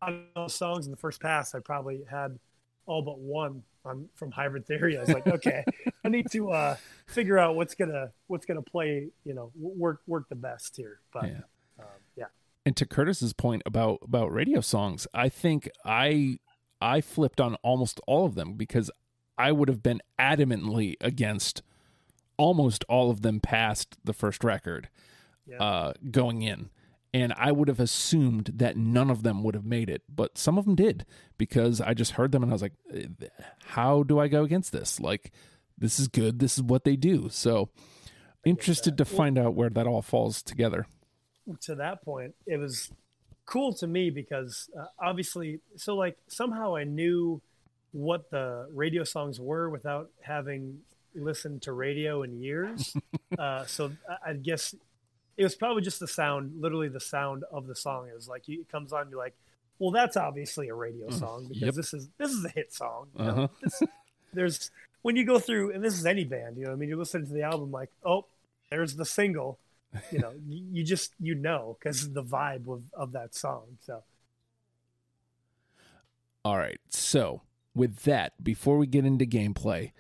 out 0.03 0.13
of 0.15 0.21
those 0.35 0.55
songs 0.55 0.87
in 0.87 0.91
the 0.91 0.97
first 0.97 1.21
pass. 1.21 1.55
I 1.55 1.61
probably 1.61 2.03
had 2.11 2.39
all 2.87 3.03
but 3.03 3.19
one 3.19 3.63
on 3.85 4.09
from 4.15 4.31
Hybrid 4.31 4.67
Theory. 4.67 4.97
I 4.97 5.01
was 5.01 5.09
like, 5.11 5.27
okay, 5.27 5.65
I 6.05 6.09
need 6.09 6.31
to 6.33 6.51
uh, 6.51 6.77
figure 7.07 7.39
out 7.39 7.57
what's 7.57 7.75
gonna 7.75 8.11
what's 8.27 8.47
gonna 8.47 8.63
play. 8.63 9.09
You 9.25 9.35
know, 9.35 9.53
work 9.59 10.01
work 10.07 10.29
the 10.29 10.35
best 10.37 10.77
here. 10.77 11.01
But 11.13 11.25
Yeah. 11.27 11.41
um, 11.79 11.87
yeah, 12.17 12.27
And 12.67 12.77
to 12.77 12.87
Curtis's 12.87 13.33
point 13.33 13.63
about 13.67 14.01
about 14.03 14.33
radio 14.33 14.61
songs, 14.61 15.07
I 15.15 15.29
think 15.29 15.69
I 15.85 16.39
I 16.81 17.01
flipped 17.01 17.41
on 17.41 17.57
almost 17.57 18.01
all 18.07 18.25
of 18.27 18.35
them 18.35 18.55
because 18.55 18.91
I 19.39 19.53
would 19.53 19.69
have 19.69 19.83
been 19.83 20.01
adamantly 20.19 20.97
against 21.01 21.63
almost 22.37 22.85
all 22.89 23.11
of 23.11 23.23
them 23.23 23.41
past 23.41 23.97
the 24.05 24.13
first 24.13 24.45
record 24.45 24.89
yeah. 25.47 25.63
uh, 25.63 25.93
going 26.11 26.43
in. 26.43 26.71
And 27.13 27.33
I 27.37 27.51
would 27.51 27.67
have 27.67 27.81
assumed 27.81 28.53
that 28.55 28.77
none 28.77 29.11
of 29.11 29.25
them 29.25 29.43
would 29.43 29.55
have 29.55 29.65
made 29.65 29.91
it, 29.91 30.03
but 30.09 30.39
some 30.39 30.59
of 30.59 30.65
them 30.65 30.77
did 30.77 31.05
because 31.39 31.81
I 31.81 31.93
just 31.93 32.13
heard 32.13 32.31
them 32.31 32.45
and 32.45 32.53
I 32.53 32.55
was 32.55 32.63
like, 32.63 32.75
"Eh, 32.95 33.07
how 33.65 34.05
do 34.05 34.21
I 34.21 34.29
go 34.29 34.45
against 34.45 34.71
this? 34.71 35.01
Like, 35.01 35.33
this 35.77 35.99
is 35.99 36.07
good. 36.07 36.39
This 36.39 36.57
is 36.57 36.63
what 36.63 36.85
they 36.85 36.95
do. 36.95 37.29
So, 37.29 37.71
interested 38.45 38.97
to 38.99 39.05
find 39.05 39.39
out 39.39 39.55
where 39.55 39.71
that 39.71 39.87
all 39.87 40.03
falls 40.03 40.43
together. 40.43 40.87
to 41.63 41.75
that 41.75 42.05
point, 42.05 42.35
it 42.47 42.59
was 42.59 42.93
cool 43.45 43.75
to 43.75 43.87
me 43.87 44.11
because 44.11 44.71
uh, 44.79 44.87
obviously, 44.99 45.61
so 45.77 45.97
like 45.97 46.17
somehow 46.29 46.77
I 46.77 46.85
knew 46.85 47.43
what 47.93 48.31
the 48.31 48.69
radio 48.73 49.03
songs 49.03 49.41
were 49.41 49.69
without 49.69 50.11
having 50.21 50.79
listened 51.15 51.63
to 51.63 51.73
radio 51.73 52.23
in 52.23 52.41
years. 52.41 52.97
uh, 53.39 53.65
so 53.65 53.91
I, 54.09 54.31
I 54.31 54.33
guess 54.35 54.75
it 55.41 55.45
was 55.45 55.55
probably 55.55 55.81
just 55.81 56.01
the 56.01 56.07
sound, 56.07 56.61
literally 56.61 56.89
the 56.89 57.01
sound 57.01 57.45
of 57.51 57.67
the 57.67 57.75
song. 57.75 58.09
It 58.09 58.15
was 58.15 58.29
like 58.29 58.47
it 58.47 58.69
comes 58.69 58.93
on, 58.93 59.09
you're 59.09 59.19
like, 59.19 59.35
well, 59.79 59.91
that's 59.91 60.19
obviously 60.19 60.69
a 60.69 60.75
radio 60.75 61.09
song 61.09 61.47
because 61.49 61.63
yep. 61.63 61.75
this 61.75 61.95
is 61.95 62.11
this 62.19 62.31
is 62.31 62.45
a 62.45 62.51
hit 62.51 62.75
song. 62.75 63.07
you? 63.19 63.25
Uh-huh. 63.25 63.49
This- 63.63 63.83
there's 64.35 64.71
when 65.03 65.17
you 65.17 65.25
go 65.25 65.39
through, 65.39 65.73
and 65.73 65.83
this 65.83 65.95
is 65.95 66.05
any 66.05 66.25
band, 66.25 66.59
you 66.59 66.67
know, 66.67 66.73
I 66.73 66.75
mean, 66.75 66.91
you 66.91 66.97
listen 66.97 67.27
to 67.27 67.33
the 67.33 67.43
album 67.43 67.73
like, 67.73 67.89
oh, 68.05 68.27
there's 68.71 68.97
the 68.97 69.07
single 69.07 69.59
you 70.11 70.19
know, 70.19 70.33
you, 70.49 70.65
you 70.73 70.85
just 70.85 71.15
you 71.19 71.35
know 71.35 71.77
because 71.79 72.13
the 72.13 72.23
vibe 72.23 72.69
of, 72.69 72.83
of 72.93 73.13
that 73.13 73.35
song. 73.35 73.63
So 73.81 74.03
All 76.45 76.59
right. 76.59 76.81
So, 76.91 77.43
with 77.75 78.01
that, 78.01 78.45
before 78.45 78.77
we 78.77 78.87
get 78.87 79.07
into 79.07 79.25
gameplay, 79.25 79.93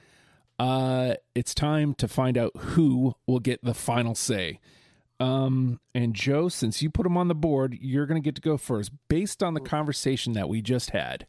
uh, 0.58 1.14
it's 1.34 1.54
time 1.54 1.94
to 1.94 2.06
find 2.06 2.36
out 2.36 2.52
who 2.56 3.14
will 3.26 3.40
get 3.40 3.64
the 3.64 3.74
final 3.74 4.14
say. 4.14 4.60
Um, 5.20 5.78
and 5.94 6.14
Joe, 6.14 6.48
since 6.48 6.82
you 6.82 6.90
put 6.90 7.02
them 7.04 7.16
on 7.16 7.28
the 7.28 7.34
board, 7.34 7.78
you're 7.80 8.06
going 8.06 8.20
to 8.20 8.24
get 8.24 8.34
to 8.36 8.40
go 8.40 8.56
first. 8.56 8.90
Based 9.08 9.42
on 9.42 9.54
the 9.54 9.60
conversation 9.60 10.32
that 10.32 10.48
we 10.48 10.62
just 10.62 10.90
had, 10.90 11.26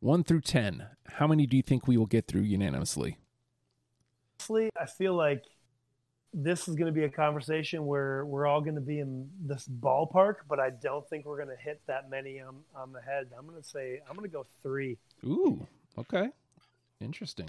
one 0.00 0.24
through 0.24 0.40
10, 0.40 0.86
how 1.06 1.26
many 1.26 1.46
do 1.46 1.56
you 1.56 1.62
think 1.62 1.86
we 1.86 1.96
will 1.96 2.06
get 2.06 2.26
through 2.26 2.42
unanimously? 2.42 3.18
honestly, 4.40 4.70
I 4.80 4.86
feel 4.86 5.14
like 5.14 5.44
this 6.32 6.68
is 6.68 6.76
going 6.76 6.86
to 6.86 6.92
be 6.92 7.04
a 7.04 7.10
conversation 7.10 7.86
where 7.86 8.24
we're 8.24 8.46
all 8.46 8.60
going 8.60 8.76
to 8.76 8.80
be 8.80 9.00
in 9.00 9.28
this 9.44 9.68
ballpark, 9.68 10.36
but 10.48 10.60
I 10.60 10.70
don't 10.70 11.08
think 11.08 11.26
we're 11.26 11.42
going 11.42 11.56
to 11.56 11.62
hit 11.62 11.80
that 11.86 12.08
many 12.08 12.40
on 12.40 12.56
on 12.74 12.92
the 12.92 13.00
head. 13.00 13.28
I'm 13.36 13.46
going 13.46 13.60
to 13.60 13.68
say 13.68 14.00
I'm 14.08 14.16
going 14.16 14.28
to 14.28 14.32
go 14.32 14.46
three. 14.62 14.96
Ooh, 15.24 15.66
okay. 15.98 16.28
Interesting. 17.00 17.48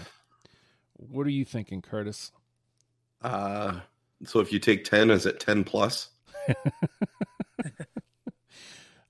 What 0.96 1.26
are 1.26 1.30
you 1.30 1.44
thinking, 1.44 1.82
Curtis? 1.82 2.32
Uh, 3.22 3.80
so 4.24 4.40
if 4.40 4.52
you 4.52 4.58
take 4.58 4.84
ten, 4.84 5.10
is 5.10 5.26
it 5.26 5.40
ten 5.40 5.64
plus? 5.64 6.10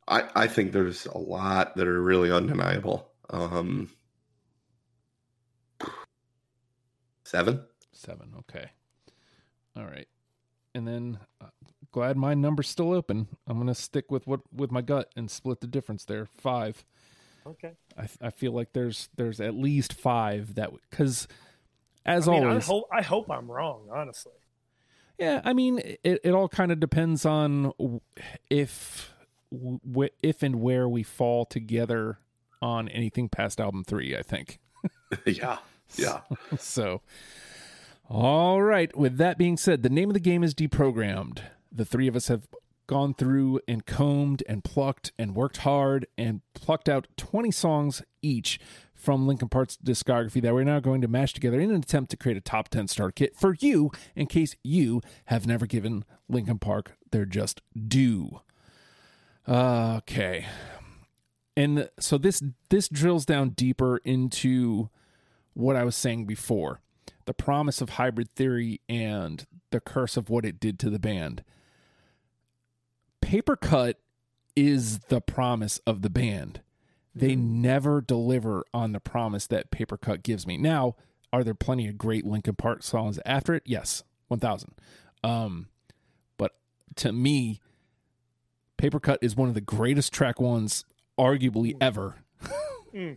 I 0.08 0.28
I 0.34 0.46
think 0.46 0.72
there's 0.72 1.06
a 1.06 1.18
lot 1.18 1.76
that 1.76 1.86
are 1.86 2.02
really 2.02 2.30
undeniable. 2.30 3.08
Um, 3.30 3.90
seven. 7.24 7.62
Seven. 7.92 8.34
Okay. 8.40 8.70
All 9.76 9.84
right. 9.84 10.08
And 10.74 10.86
then, 10.86 11.18
uh, 11.40 11.46
glad 11.92 12.16
my 12.16 12.34
number's 12.34 12.68
still 12.68 12.92
open. 12.92 13.28
I'm 13.46 13.58
gonna 13.58 13.74
stick 13.74 14.10
with 14.10 14.26
what 14.26 14.40
with 14.52 14.70
my 14.70 14.82
gut 14.82 15.10
and 15.16 15.30
split 15.30 15.60
the 15.60 15.66
difference 15.66 16.04
there. 16.04 16.26
Five. 16.26 16.84
Okay. 17.46 17.72
I 17.98 18.08
I 18.20 18.30
feel 18.30 18.52
like 18.52 18.72
there's 18.72 19.08
there's 19.16 19.40
at 19.40 19.54
least 19.54 19.92
five 19.92 20.54
that 20.54 20.70
because 20.90 21.28
as 22.04 22.28
I 22.28 22.32
mean, 22.32 22.44
I 22.44 22.48
always, 22.48 22.66
hope 22.66 22.88
I 22.92 23.02
hope 23.02 23.30
I'm 23.30 23.50
wrong. 23.50 23.88
Honestly, 23.92 24.32
yeah. 25.18 25.40
I 25.44 25.52
mean, 25.52 25.78
it 25.78 26.20
it 26.24 26.30
all 26.30 26.48
kind 26.48 26.72
of 26.72 26.80
depends 26.80 27.24
on 27.24 27.72
if 28.50 29.12
w- 29.50 30.10
if 30.22 30.42
and 30.42 30.56
where 30.56 30.88
we 30.88 31.02
fall 31.02 31.44
together 31.44 32.18
on 32.60 32.88
anything 32.88 33.28
past 33.28 33.60
album 33.60 33.84
three. 33.84 34.16
I 34.16 34.22
think. 34.22 34.58
yeah, 35.26 35.58
yeah. 35.96 36.20
so, 36.58 37.02
all 38.08 38.62
right. 38.62 38.96
With 38.96 39.16
that 39.18 39.38
being 39.38 39.56
said, 39.56 39.82
the 39.82 39.90
name 39.90 40.10
of 40.10 40.14
the 40.14 40.20
game 40.20 40.42
is 40.42 40.54
deprogrammed. 40.54 41.40
The 41.70 41.84
three 41.84 42.08
of 42.08 42.16
us 42.16 42.28
have 42.28 42.46
gone 42.86 43.14
through 43.14 43.60
and 43.66 43.86
combed 43.86 44.42
and 44.48 44.62
plucked 44.62 45.12
and 45.18 45.34
worked 45.34 45.58
hard 45.58 46.06
and 46.18 46.42
plucked 46.52 46.88
out 46.88 47.06
20 47.16 47.50
songs 47.50 48.02
each 48.20 48.60
from 49.02 49.26
Linkin 49.26 49.48
Park's 49.48 49.76
discography 49.76 50.40
that 50.40 50.54
we're 50.54 50.62
now 50.62 50.78
going 50.78 51.00
to 51.00 51.08
mash 51.08 51.32
together 51.32 51.60
in 51.60 51.70
an 51.70 51.76
attempt 51.76 52.10
to 52.12 52.16
create 52.16 52.36
a 52.36 52.40
top 52.40 52.68
10 52.68 52.86
starter 52.86 53.10
kit 53.10 53.36
for 53.36 53.56
you 53.58 53.90
in 54.14 54.26
case 54.26 54.54
you 54.62 55.02
have 55.26 55.46
never 55.46 55.66
given 55.66 56.04
Linkin 56.28 56.58
Park 56.58 56.92
their 57.10 57.24
just 57.24 57.60
due. 57.76 58.40
Okay. 59.48 60.46
And 61.56 61.90
so 61.98 62.16
this 62.16 62.42
this 62.70 62.88
drills 62.88 63.26
down 63.26 63.50
deeper 63.50 63.98
into 63.98 64.88
what 65.54 65.76
I 65.76 65.84
was 65.84 65.96
saying 65.96 66.26
before 66.26 66.80
the 67.24 67.34
promise 67.34 67.80
of 67.80 67.90
hybrid 67.90 68.34
theory 68.34 68.80
and 68.88 69.46
the 69.70 69.80
curse 69.80 70.16
of 70.16 70.30
what 70.30 70.44
it 70.44 70.60
did 70.60 70.78
to 70.80 70.90
the 70.90 70.98
band. 70.98 71.42
Paper 73.20 73.56
Cut 73.56 73.98
is 74.54 75.00
the 75.00 75.20
promise 75.20 75.80
of 75.86 76.02
the 76.02 76.10
band. 76.10 76.60
They 77.14 77.36
never 77.36 78.00
deliver 78.00 78.64
on 78.72 78.92
the 78.92 79.00
promise 79.00 79.46
that 79.48 79.70
Paper 79.70 79.96
Cut 79.96 80.22
gives 80.22 80.46
me. 80.46 80.56
Now, 80.56 80.96
are 81.32 81.44
there 81.44 81.54
plenty 81.54 81.88
of 81.88 81.98
great 81.98 82.24
Linkin 82.26 82.54
Park 82.54 82.82
songs 82.82 83.18
after 83.26 83.54
it? 83.54 83.62
Yes, 83.66 84.02
1000. 84.28 84.74
Um, 85.22 85.68
but 86.38 86.52
to 86.96 87.12
me, 87.12 87.60
Paper 88.78 88.98
Cut 89.00 89.18
is 89.22 89.36
one 89.36 89.48
of 89.48 89.54
the 89.54 89.60
greatest 89.60 90.12
track 90.12 90.40
ones, 90.40 90.84
arguably 91.18 91.74
ever. 91.80 92.16
Mm. 92.94 93.16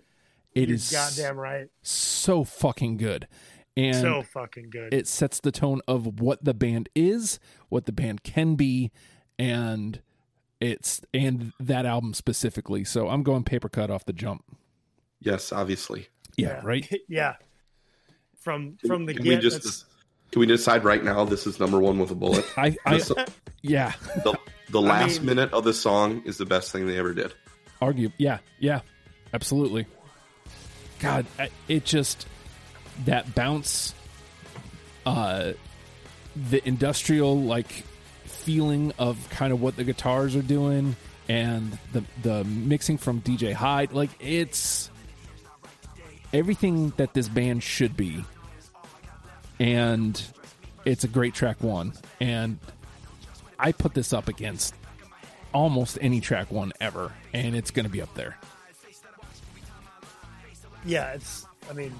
It 0.53 0.69
You're 0.69 0.75
is 0.75 0.89
goddamn 0.89 1.35
right. 1.35 1.67
so 1.81 2.45
fucking 2.45 2.95
good. 2.95 3.27
And 3.75 3.97
so 3.97 4.23
fucking 4.23 4.69
good. 4.69 4.93
it 4.93 5.05
sets 5.05 5.41
the 5.41 5.51
tone 5.51 5.81
of 5.85 6.21
what 6.21 6.45
the 6.45 6.53
band 6.53 6.87
is, 6.95 7.41
what 7.67 7.85
the 7.87 7.91
band 7.91 8.23
can 8.23 8.55
be, 8.55 8.93
and 9.37 9.99
it's 10.59 11.01
and 11.13 11.51
that 11.59 11.85
album 11.85 12.13
specifically. 12.13 12.83
So 12.83 13.09
I'm 13.09 13.23
going 13.23 13.43
paper 13.43 13.69
cut 13.69 13.89
off 13.89 14.05
the 14.05 14.13
jump. 14.13 14.43
Yes, 15.19 15.51
obviously. 15.51 16.07
Yeah, 16.37 16.61
right. 16.63 16.89
yeah. 17.09 17.35
From 18.39 18.77
from 18.85 19.05
the 19.05 19.13
can 19.13 19.23
get, 19.23 19.29
we 19.37 19.41
just 19.41 19.57
that's- 19.57 19.85
can 20.31 20.39
we 20.39 20.45
decide 20.45 20.83
right 20.83 21.03
now 21.03 21.23
this 21.25 21.47
is 21.47 21.59
number 21.59 21.79
one 21.79 21.97
with 21.99 22.11
a 22.11 22.15
bullet? 22.15 22.45
I, 22.57 22.75
I, 22.85 22.95
This- 22.97 23.11
yeah, 23.61 23.93
the 24.23 24.37
the 24.69 24.81
I 24.81 24.85
last 24.85 25.17
mean- 25.19 25.25
minute 25.27 25.53
of 25.53 25.63
this 25.63 25.79
song 25.81 26.21
is 26.25 26.37
the 26.37 26.45
best 26.45 26.71
thing 26.71 26.87
they 26.87 26.97
ever 26.97 27.13
did. 27.13 27.33
argue. 27.81 28.11
Yeah, 28.17 28.39
yeah, 28.59 28.81
absolutely. 29.33 29.85
God, 30.99 31.25
it 31.67 31.85
just 31.85 32.25
that 33.05 33.35
bounce, 33.35 33.93
uh, 35.05 35.53
the 36.35 36.65
industrial 36.67 37.41
like 37.41 37.83
feeling 38.45 38.93
of 38.99 39.27
kind 39.31 39.51
of 39.51 39.59
what 39.59 39.75
the 39.75 39.83
guitars 39.83 40.35
are 40.35 40.41
doing, 40.41 40.95
and 41.27 41.77
the 41.91 42.03
the 42.21 42.43
mixing 42.43 42.97
from 42.97 43.21
DJ 43.21 43.53
Hyde, 43.53 43.91
like 43.91 44.11
it's 44.19 44.89
everything 46.31 46.93
that 46.97 47.13
this 47.13 47.27
band 47.27 47.63
should 47.63 47.97
be, 47.97 48.23
and 49.59 50.21
it's 50.85 51.03
a 51.03 51.07
great 51.07 51.33
track 51.33 51.61
one, 51.61 51.93
and 52.19 52.59
I 53.59 53.71
put 53.71 53.95
this 53.95 54.13
up 54.13 54.27
against 54.27 54.75
almost 55.53 55.97
any 56.01 56.21
track 56.21 56.51
one 56.51 56.71
ever, 56.79 57.11
and 57.33 57.55
it's 57.55 57.71
going 57.71 57.85
to 57.85 57.91
be 57.91 58.01
up 58.01 58.13
there. 58.13 58.37
yeah, 60.85 61.13
it's. 61.13 61.47
I 61.67 61.73
mean, 61.73 61.91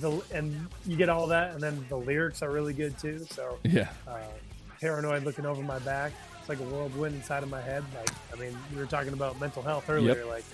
the 0.00 0.22
and 0.32 0.68
you 0.86 0.96
get 0.96 1.08
all 1.08 1.26
that, 1.28 1.54
and 1.54 1.60
then 1.60 1.84
the 1.88 1.96
lyrics 1.96 2.42
are 2.42 2.50
really 2.50 2.72
good 2.72 2.96
too. 2.98 3.26
So 3.30 3.58
Yeah, 3.64 3.88
uh, 4.06 4.18
paranoid 4.80 5.24
looking 5.24 5.46
over 5.46 5.62
my 5.62 5.78
back. 5.80 6.12
It's 6.40 6.48
like 6.48 6.60
a 6.60 6.64
whirlwind 6.64 7.14
inside 7.14 7.42
of 7.42 7.48
my 7.50 7.60
head. 7.62 7.82
Like, 7.96 8.10
I 8.32 8.36
mean, 8.36 8.56
we 8.72 8.78
were 8.78 8.86
talking 8.86 9.12
about 9.12 9.40
mental 9.40 9.62
health 9.62 9.88
earlier. 9.88 10.16
Yep. 10.16 10.26
Like, 10.26 10.44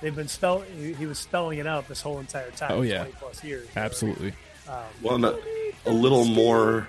they've 0.00 0.14
been 0.16 0.28
spell. 0.28 0.60
He 0.60 0.92
he 0.94 1.06
was 1.06 1.18
spelling 1.18 1.58
it 1.58 1.66
out 1.66 1.88
this 1.88 2.00
whole 2.00 2.18
entire 2.18 2.50
time. 2.52 2.72
Oh, 2.72 2.82
yeah. 2.82 2.98
20 3.04 3.12
plus 3.18 3.44
years. 3.44 3.68
So, 3.74 3.80
absolutely. 3.80 4.32
Um, 4.68 4.74
Well, 5.02 5.14
and 5.16 5.24
a, 5.26 5.38
a 5.86 5.92
little 5.92 6.24
more 6.24 6.88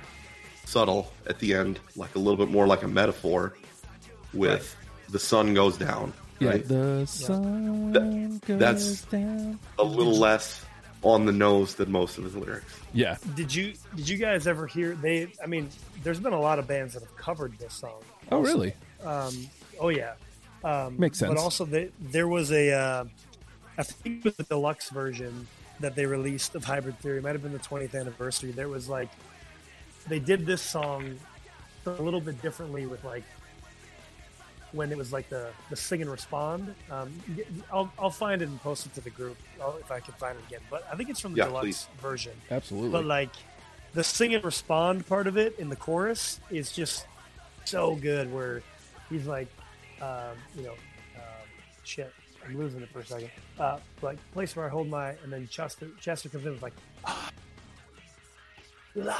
subtle 0.65 1.11
at 1.27 1.39
the 1.39 1.53
end, 1.53 1.79
like 1.95 2.15
a 2.15 2.19
little 2.19 2.37
bit 2.37 2.49
more 2.51 2.67
like 2.67 2.83
a 2.83 2.87
metaphor 2.87 3.55
with 4.33 4.75
the 5.09 5.19
sun 5.19 5.53
goes 5.53 5.77
down. 5.77 6.13
Yeah, 6.39 6.49
Right? 6.49 6.67
the 6.67 7.05
sun 7.07 8.39
goes 8.45 8.59
that's- 8.59 9.01
down. 9.11 9.59
a 9.77 9.83
little 9.83 10.15
less 10.17 10.63
on 11.03 11.25
the 11.25 11.31
nose 11.31 11.75
than 11.75 11.91
most 11.91 12.17
of 12.17 12.23
his 12.25 12.35
lyrics. 12.35 12.79
Yeah, 12.93 13.17
did 13.35 13.53
you 13.53 13.73
did 13.95 14.09
you 14.09 14.17
guys 14.17 14.47
ever 14.47 14.67
hear 14.67 14.95
they? 14.95 15.31
I 15.41 15.47
mean, 15.47 15.69
there's 16.03 16.19
been 16.19 16.33
a 16.33 16.39
lot 16.39 16.59
of 16.59 16.67
bands 16.67 16.93
that 16.93 17.03
have 17.03 17.15
covered 17.15 17.57
this 17.57 17.73
song. 17.73 18.01
Oh, 18.31 18.37
Also. 18.37 18.53
really? 18.53 18.73
Um, 19.03 19.49
oh 19.79 19.89
yeah, 19.89 20.13
um, 20.63 20.99
Makes 20.99 21.19
sense. 21.19 21.33
But 21.33 21.41
also, 21.41 21.65
they, 21.65 21.89
there 21.99 22.27
was 22.27 22.51
a, 22.51 22.71
uh, 22.73 23.03
I 23.77 23.83
think 23.83 24.19
it 24.19 24.25
was 24.25 24.35
the 24.35 24.43
deluxe 24.43 24.89
version 24.89 25.47
that 25.79 25.95
they 25.95 26.05
released 26.05 26.55
of 26.55 26.65
Hybrid 26.65 26.99
Theory. 26.99 27.19
It 27.19 27.23
might 27.23 27.31
have 27.31 27.41
been 27.41 27.53
the 27.53 27.59
20th 27.59 27.97
anniversary. 27.97 28.51
There 28.51 28.67
was 28.67 28.89
like, 28.89 29.09
they 30.07 30.19
did 30.19 30.45
this 30.45 30.61
song 30.61 31.17
a 31.85 31.91
little 31.91 32.19
bit 32.19 32.41
differently 32.41 32.85
with 32.85 33.03
like 33.05 33.23
when 34.71 34.91
it 34.91 34.97
was 34.97 35.11
like 35.11 35.29
the 35.29 35.49
the 35.69 35.75
sing 35.75 36.01
and 36.01 36.09
respond. 36.11 36.73
Um, 36.91 37.11
y- 37.35 37.43
I'll 37.71 37.91
I'll 37.97 38.09
find 38.09 38.41
it 38.41 38.47
and 38.49 38.59
post 38.61 38.85
it 38.85 38.93
to 38.95 39.01
the 39.01 39.09
group 39.09 39.37
I'll, 39.61 39.77
if 39.77 39.91
I 39.91 39.99
can 39.99 40.13
find 40.15 40.37
it 40.37 40.45
again. 40.47 40.61
But 40.69 40.87
I 40.91 40.95
think 40.95 41.09
it's 41.09 41.19
from 41.19 41.33
the 41.33 41.39
Yeah, 41.39 41.45
deluxe 41.45 41.63
please. 41.65 41.87
version. 42.01 42.33
absolutely. 42.51 42.91
But 42.91 43.05
like 43.05 43.29
the 43.93 44.03
sing 44.03 44.33
and 44.35 44.43
respond 44.43 45.07
part 45.07 45.25
of 45.27 45.37
it 45.37 45.57
in 45.59 45.69
the 45.69 45.75
chorus 45.75 46.39
is 46.51 46.71
just 46.71 47.07
so 47.65 47.95
good. 47.95 48.31
Where 48.31 48.61
he's 49.09 49.25
like, 49.25 49.47
um, 50.01 50.37
you 50.55 50.63
know, 50.63 50.73
um, 51.15 51.47
shit, 51.83 52.13
I'm 52.45 52.55
losing 52.57 52.81
it 52.81 52.89
for 52.89 52.99
a 52.99 53.05
second. 53.05 53.31
Uh, 53.59 53.79
like 54.03 54.17
place 54.33 54.55
where 54.55 54.65
I 54.65 54.69
hold 54.69 54.87
my, 54.87 55.09
and 55.23 55.33
then 55.33 55.47
Chester 55.47 55.87
Chester 55.99 56.29
comes 56.29 56.45
in 56.45 56.51
with 56.53 56.61
like, 56.61 56.73
lie. 58.95 59.15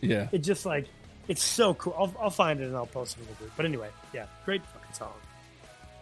yeah, 0.00 0.28
It 0.32 0.38
just 0.38 0.66
like 0.66 0.86
it's 1.28 1.42
so 1.42 1.74
cool. 1.74 1.94
I'll, 1.98 2.14
I'll 2.20 2.30
find 2.30 2.60
it 2.60 2.64
and 2.64 2.76
I'll 2.76 2.86
post 2.86 3.16
it 3.16 3.22
in 3.22 3.26
the 3.28 3.32
group. 3.34 3.52
But 3.56 3.66
anyway, 3.66 3.88
yeah, 4.12 4.26
great 4.44 4.64
fucking 4.64 4.94
song. 4.94 5.12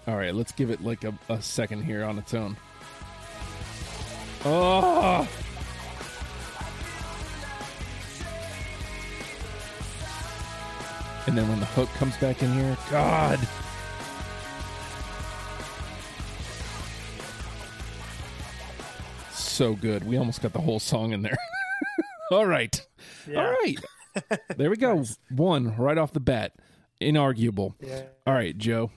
all 0.07 0.17
right. 0.17 0.35
Let's 0.35 0.53
give 0.53 0.71
it 0.71 0.83
like 0.83 1.05
a, 1.05 1.15
a 1.29 1.41
second 1.43 1.83
here 1.85 2.05
on 2.05 2.19
its 2.19 2.35
own. 2.35 2.57
Oh, 4.47 5.27
and 11.27 11.39
then 11.39 11.49
when 11.49 11.61
the 11.61 11.67
hook 11.67 11.89
comes 11.95 12.17
back 12.19 12.43
in 12.43 12.53
here, 12.53 12.77
God. 12.91 13.39
So 19.33 19.75
good. 19.75 20.05
We 20.05 20.17
almost 20.17 20.43
got 20.43 20.53
the 20.53 20.61
whole 20.61 20.81
song 20.81 21.13
in 21.13 21.23
there. 21.23 21.37
All 22.31 22.45
right. 22.47 22.85
Yeah. 23.27 23.47
All 23.47 23.53
right. 23.53 23.79
There 24.57 24.71
we 24.71 24.77
go. 24.77 25.05
One 25.31 25.77
right 25.77 25.99
off 25.99 26.13
the 26.13 26.21
bat. 26.21 26.53
Inarguable. 27.01 27.75
Yeah. 27.81 28.03
All 28.27 28.35
right, 28.35 28.57
Joe. 28.57 28.91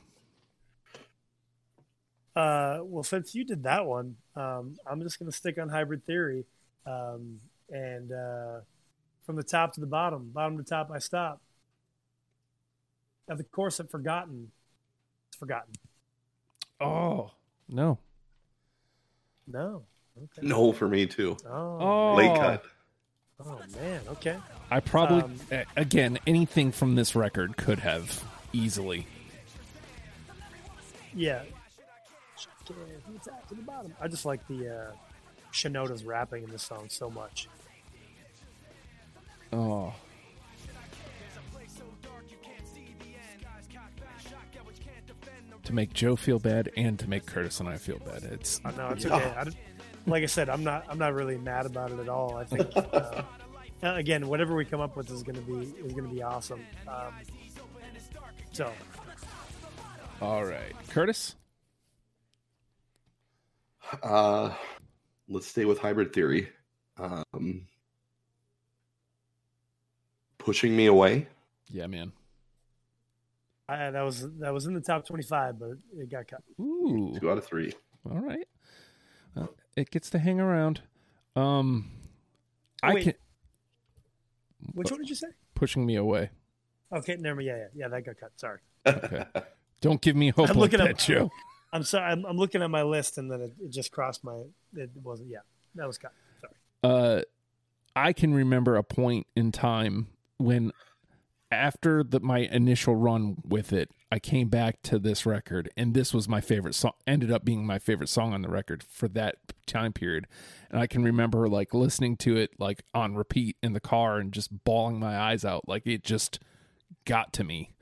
Uh, 2.36 2.80
well, 2.84 3.03
since 3.03 3.34
you 3.34 3.43
did 3.43 3.63
that 3.63 3.86
one, 3.86 4.15
um, 4.36 4.75
I'm 4.86 5.01
just 5.01 5.17
going 5.17 5.32
to 5.32 5.36
stick 5.36 5.58
on 5.58 5.69
hybrid 5.69 6.06
theory. 6.06 6.45
Um, 6.86 7.39
and 7.69 8.12
uh, 8.12 8.60
from 9.25 9.36
the 9.36 9.43
top 9.43 9.73
to 9.73 9.80
the 9.82 9.88
bottom, 9.88 10.30
bottom 10.34 10.58
to 10.58 10.63
top, 10.63 10.91
I 10.93 10.99
stop. 10.99 11.41
Of 13.27 13.39
the 13.39 13.43
course, 13.43 13.80
I've 13.80 13.89
forgotten. 13.89 14.51
It's 15.30 15.38
forgotten. 15.38 15.73
Oh, 16.80 17.32
no. 17.67 17.97
No. 19.47 19.84
Okay. 20.15 20.47
No, 20.47 20.71
for 20.71 20.88
me 20.88 21.08
too. 21.08 21.36
Oh, 21.49 21.77
Oh, 21.80 22.15
Late 22.15 22.36
cut. 22.38 22.63
Oh 23.45 23.60
man. 23.80 24.02
Okay. 24.10 24.38
I 24.69 24.80
probably, 24.80 25.21
Um, 25.58 25.63
again, 25.76 26.19
anything 26.28 26.71
from 26.71 26.95
this 26.95 27.15
record 27.15 27.56
could 27.58 27.80
have 27.80 28.23
easily. 28.54 29.08
Yeah. 31.13 31.43
Okay, 32.69 32.80
from 33.04 33.13
the 33.13 33.19
top 33.19 33.47
to 33.47 33.56
the 33.56 33.62
bottom. 33.62 33.93
I 34.02 34.08
just 34.10 34.26
like 34.26 34.45
the 34.47 34.76
uh, 34.76 34.91
Shinoda's 35.54 36.04
rapping 36.04 36.43
in 36.43 36.50
this 36.52 36.63
song 36.63 36.88
so 36.89 37.10
much. 37.10 37.47
Oh. 39.54 39.93
To 45.63 45.73
make 45.73 45.93
Joe 45.93 46.15
feel 46.15 46.39
bad 46.39 46.71
and 46.78 46.97
to 47.00 47.10
make 47.10 47.26
Curtis 47.26 47.60
and 47.60 47.67
I 47.67 47.78
feel 47.78 48.00
bad. 48.00 48.23
It's 48.23 48.62
I 48.63 48.71
know 48.71 48.89
it's 48.89 49.06
okay. 49.12 49.34
I 49.38 49.43
don't- 49.45 49.56
like 50.08 50.24
I 50.24 50.28
said, 50.28 50.50
I'm 50.50 50.63
not. 50.63 50.86
I'm 50.89 50.98
not 50.98 51.13
really 51.13 51.38
mad 51.38 51.65
about 51.65 51.91
it 51.91 52.00
at 52.00 52.10
all. 52.10 52.38
I 52.38 52.46
think 52.46 52.70
uh, 52.76 53.22
uh, 53.84 53.93
again, 53.96 54.28
whatever 54.28 54.56
we 54.56 54.65
come 54.65 54.82
up 54.82 54.96
with 54.96 55.12
is 55.12 55.22
going 55.22 55.36
to 55.36 55.41
be 55.41 55.67
is 55.86 55.93
going 55.93 56.08
to 56.08 56.13
be 56.13 56.24
awesome. 56.24 56.62
Um, 56.88 57.13
so 58.52 58.72
all 60.22 60.43
right. 60.43 60.74
Curtis? 60.89 61.36
Uh, 64.02 64.54
let's 65.30 65.48
stay 65.48 65.65
with 65.65 65.78
hybrid 65.78 66.12
theory. 66.12 66.50
Um, 66.98 67.67
pushing 70.39 70.76
me 70.76 70.88
away. 70.88 71.28
Yeah, 71.70 71.88
man. 71.88 72.12
I, 73.70 73.91
that 73.91 74.02
was 74.02 74.26
that 74.39 74.54
was 74.54 74.65
in 74.65 74.74
the 74.74 74.82
top 74.82 75.06
25, 75.06 75.60
but 75.60 75.72
it 75.98 76.10
got 76.10 76.28
cut. 76.28 76.41
Ooh. 76.60 77.15
Two 77.20 77.30
out 77.30 77.38
of 77.38 77.46
three. 77.46 77.74
All 78.10 78.17
right. 78.17 78.48
It 79.78 79.92
gets 79.92 80.10
to 80.10 80.20
hang 80.20 80.40
around. 80.40 80.82
Um, 81.36 81.92
I 82.82 82.96
Wait. 82.96 83.04
can 83.04 83.13
Which 84.74 84.90
one 84.92 85.00
did 85.02 85.10
you 85.10 85.16
say? 85.16 85.28
pushing 85.56 85.86
me 85.86 85.96
away. 85.96 86.32
Okay, 86.92 87.16
never. 87.18 87.42
Yeah, 87.42 87.58
yeah, 87.58 87.68
yeah. 87.76 87.88
That 87.90 88.04
got 88.06 88.18
cut. 88.18 88.32
Sorry. 88.38 88.60
Okay. 88.86 89.24
Don't 89.82 90.02
give 90.02 90.16
me 90.16 90.30
hope 90.32 90.50
I'm 90.50 90.56
like 90.58 90.72
looking 90.72 90.80
that, 90.86 90.92
up- 90.94 90.98
Joe. 90.98 91.30
I'm 91.74 91.84
sorry. 91.84 92.12
I'm, 92.12 92.26
I'm 92.26 92.38
looking 92.38 92.63
at 92.63 92.70
my 92.72 92.82
list, 92.82 93.18
and 93.20 93.30
then 93.32 93.42
it, 93.42 93.52
it 93.62 93.70
just 93.70 93.92
crossed 93.92 94.24
my. 94.24 94.42
It 94.74 94.90
wasn't. 95.04 95.30
Yeah, 95.30 95.40
that 95.76 95.86
was 95.86 95.98
cut. 96.00 96.12
Sorry. 96.42 96.54
uh, 96.84 97.22
I 97.96 98.13
can 98.13 98.34
remember 98.34 98.78
a 98.78 98.84
point 98.84 99.28
in 99.36 99.52
time 99.52 100.08
when, 100.38 100.72
after 101.52 102.04
the, 102.04 102.20
my 102.20 102.40
initial 102.40 102.96
run 102.96 103.38
with 103.46 103.72
it, 103.72 103.90
I 104.12 104.20
came 104.20 104.50
back 104.50 104.82
to 104.84 105.00
this 105.00 105.26
record, 105.26 105.70
and 105.76 105.94
this 105.94 106.14
was 106.14 106.28
my 106.28 106.42
favorite 106.42 106.76
song. 106.76 106.94
Ended 107.06 107.32
up 107.32 107.46
being 107.46 107.66
my 107.66 107.80
favorite 107.80 108.10
song 108.10 108.34
on 108.34 108.42
the 108.42 108.50
record 108.50 108.84
for 108.84 109.08
that 109.10 109.36
time 109.66 109.94
period, 109.94 110.28
and 110.70 110.80
I 110.80 110.88
can 110.88 111.04
remember 111.04 111.48
like 111.48 111.74
listening 111.74 112.18
to 112.18 112.38
it 112.38 112.52
like 112.60 112.84
on 112.94 113.16
repeat 113.16 113.58
in 113.62 113.74
the 113.74 113.80
car 113.80 114.18
and 114.18 114.32
just 114.32 114.64
bawling 114.64 115.00
my 115.00 115.18
eyes 115.18 115.44
out. 115.44 115.68
Like 115.68 115.86
it 115.86 116.04
just 116.04 116.40
got 117.06 117.34
to 117.34 117.44
me. 117.44 117.74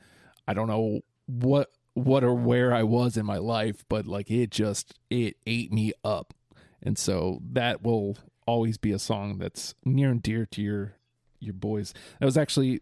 I 0.47 0.53
don't 0.53 0.67
know 0.67 1.01
what 1.25 1.69
what 1.93 2.23
or 2.23 2.33
where 2.33 2.73
I 2.73 2.83
was 2.83 3.17
in 3.17 3.25
my 3.25 3.37
life, 3.37 3.83
but 3.87 4.05
like 4.05 4.29
it 4.29 4.51
just 4.51 4.93
it 5.09 5.37
ate 5.45 5.71
me 5.71 5.93
up. 6.03 6.33
And 6.81 6.97
so 6.97 7.39
that 7.51 7.81
will 7.83 8.17
always 8.45 8.77
be 8.77 8.91
a 8.91 8.99
song 8.99 9.39
that's 9.39 9.73
near 9.83 10.11
and 10.11 10.21
dear 10.21 10.45
to 10.47 10.61
your 10.61 10.93
your 11.39 11.53
boys. 11.53 11.93
That 12.19 12.25
was 12.25 12.37
actually 12.37 12.81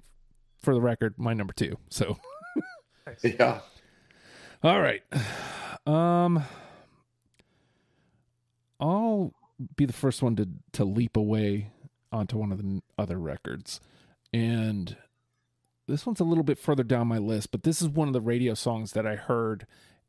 for 0.63 0.73
the 0.73 0.81
record 0.81 1.13
my 1.17 1.33
number 1.33 1.53
2. 1.53 1.77
So 1.89 2.17
Yeah. 3.23 3.59
all 4.63 4.81
right. 4.81 5.03
Um 5.85 6.43
I'll 8.79 9.33
be 9.75 9.85
the 9.85 9.93
first 9.93 10.21
one 10.21 10.35
to 10.37 10.47
to 10.73 10.85
leap 10.85 11.15
away 11.17 11.71
onto 12.11 12.37
one 12.37 12.51
of 12.51 12.57
the 12.59 12.81
other 12.97 13.17
records, 13.17 13.79
and 14.33 14.95
this 15.87 16.05
one's 16.05 16.19
a 16.19 16.23
little 16.25 16.43
bit 16.43 16.57
further 16.57 16.83
down 16.83 17.07
my 17.07 17.17
list. 17.17 17.51
But 17.51 17.63
this 17.63 17.81
is 17.81 17.87
one 17.89 18.07
of 18.07 18.13
the 18.13 18.21
radio 18.21 18.53
songs 18.53 18.91
that 18.93 19.05
I 19.05 19.15
heard 19.15 19.65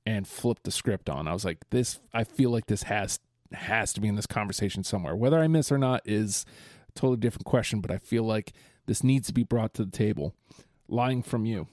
and 0.07 0.27
flipped 0.27 0.64
the 0.64 0.71
script 0.71 1.09
on. 1.09 1.27
I 1.29 1.33
was 1.33 1.45
like, 1.45 1.59
this. 1.71 2.01
I 2.12 2.25
feel 2.25 2.51
like 2.51 2.67
this 2.67 2.85
has 2.85 3.21
has 3.53 3.93
to 3.93 4.01
be 4.01 4.09
in 4.09 4.17
this 4.17 4.27
conversation 4.27 4.83
somewhere. 4.83 5.14
Whether 5.14 5.38
I 5.38 5.47
miss 5.47 5.71
or 5.71 5.79
not 5.79 6.03
is 6.05 6.45
a 6.88 6.93
totally 6.99 7.19
different 7.19 7.45
question. 7.45 7.81
But 7.81 7.90
I 7.90 7.99
feel 7.99 8.25
like 8.25 8.53
this 8.87 9.03
needs 9.03 9.27
to 9.29 9.35
be 9.35 9.44
brought 9.44 9.75
to 9.75 9.85
the 9.85 9.90
table. 9.90 10.35
Lying 10.88 11.23
from 11.23 11.44
you. 11.44 11.66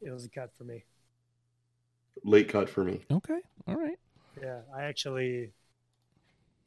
It 0.00 0.10
was 0.10 0.24
a 0.24 0.28
cut 0.28 0.50
for 0.56 0.64
me. 0.64 0.84
Late 2.24 2.48
cut 2.48 2.68
for 2.68 2.84
me. 2.84 3.00
Okay. 3.10 3.40
All 3.66 3.76
right. 3.76 3.98
Yeah, 4.40 4.60
I 4.76 4.84
actually, 4.84 5.52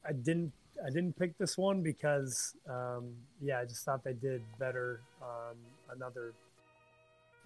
I 0.06 0.12
didn't, 0.12 0.52
I 0.84 0.90
didn't 0.90 1.18
pick 1.18 1.36
this 1.38 1.56
one 1.56 1.82
because, 1.82 2.54
um, 2.68 3.12
yeah, 3.40 3.60
I 3.60 3.64
just 3.64 3.84
thought 3.84 4.04
they 4.04 4.14
did 4.14 4.42
better 4.58 5.00
on 5.22 5.56
another, 5.94 6.34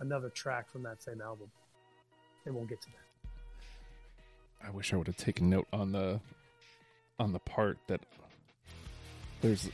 another 0.00 0.30
track 0.30 0.70
from 0.70 0.82
that 0.84 1.02
same 1.02 1.20
album, 1.20 1.50
and 2.44 2.54
we'll 2.54 2.64
get 2.64 2.80
to 2.82 2.88
that. 2.88 3.06
I 4.66 4.70
wish 4.70 4.92
I 4.92 4.96
would 4.96 5.06
have 5.06 5.16
taken 5.16 5.50
note 5.50 5.68
on 5.72 5.92
the 5.92 6.20
on 7.18 7.32
the 7.32 7.38
part 7.38 7.78
that 7.86 8.00
there's 9.40 9.70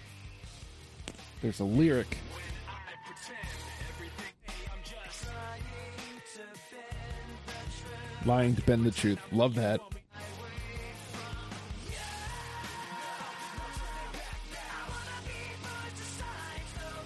there's 1.42 1.61
a 1.61 1.64
lyric. 1.64 2.16
Lying 8.24 8.55
to 8.55 8.62
bend 8.62 8.85
the 8.85 8.90
truth. 8.92 9.18
Love 9.33 9.57
that. 9.57 9.81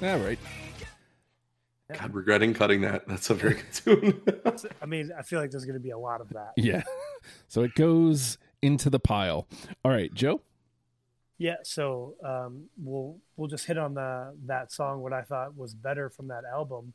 All 0.02 0.18
right. 0.18 0.38
God, 1.92 2.14
regretting 2.14 2.52
cutting 2.52 2.82
that. 2.82 3.08
That's 3.08 3.30
a 3.30 3.34
very 3.34 3.54
good 3.54 3.72
tune. 3.72 4.22
I 4.82 4.86
mean, 4.86 5.10
I 5.16 5.22
feel 5.22 5.40
like 5.40 5.50
there's 5.50 5.64
going 5.64 5.74
to 5.78 5.80
be 5.80 5.90
a 5.90 5.98
lot 5.98 6.20
of 6.20 6.28
that. 6.30 6.52
yeah. 6.56 6.82
So 7.48 7.62
it 7.62 7.74
goes 7.74 8.36
into 8.62 8.90
the 8.90 8.98
pile. 9.00 9.46
All 9.84 9.90
right 9.90 10.12
joe 10.14 10.40
Yeah, 11.38 11.56
so 11.62 12.14
um, 12.24 12.64
we'll 12.78 13.18
we'll 13.36 13.48
just 13.48 13.66
hit 13.66 13.76
on 13.76 13.94
the 13.94 14.34
that 14.46 14.72
song. 14.72 15.00
What 15.00 15.12
I 15.12 15.22
thought 15.22 15.56
was 15.56 15.74
better 15.74 16.08
from 16.08 16.28
that 16.28 16.44
album, 16.44 16.94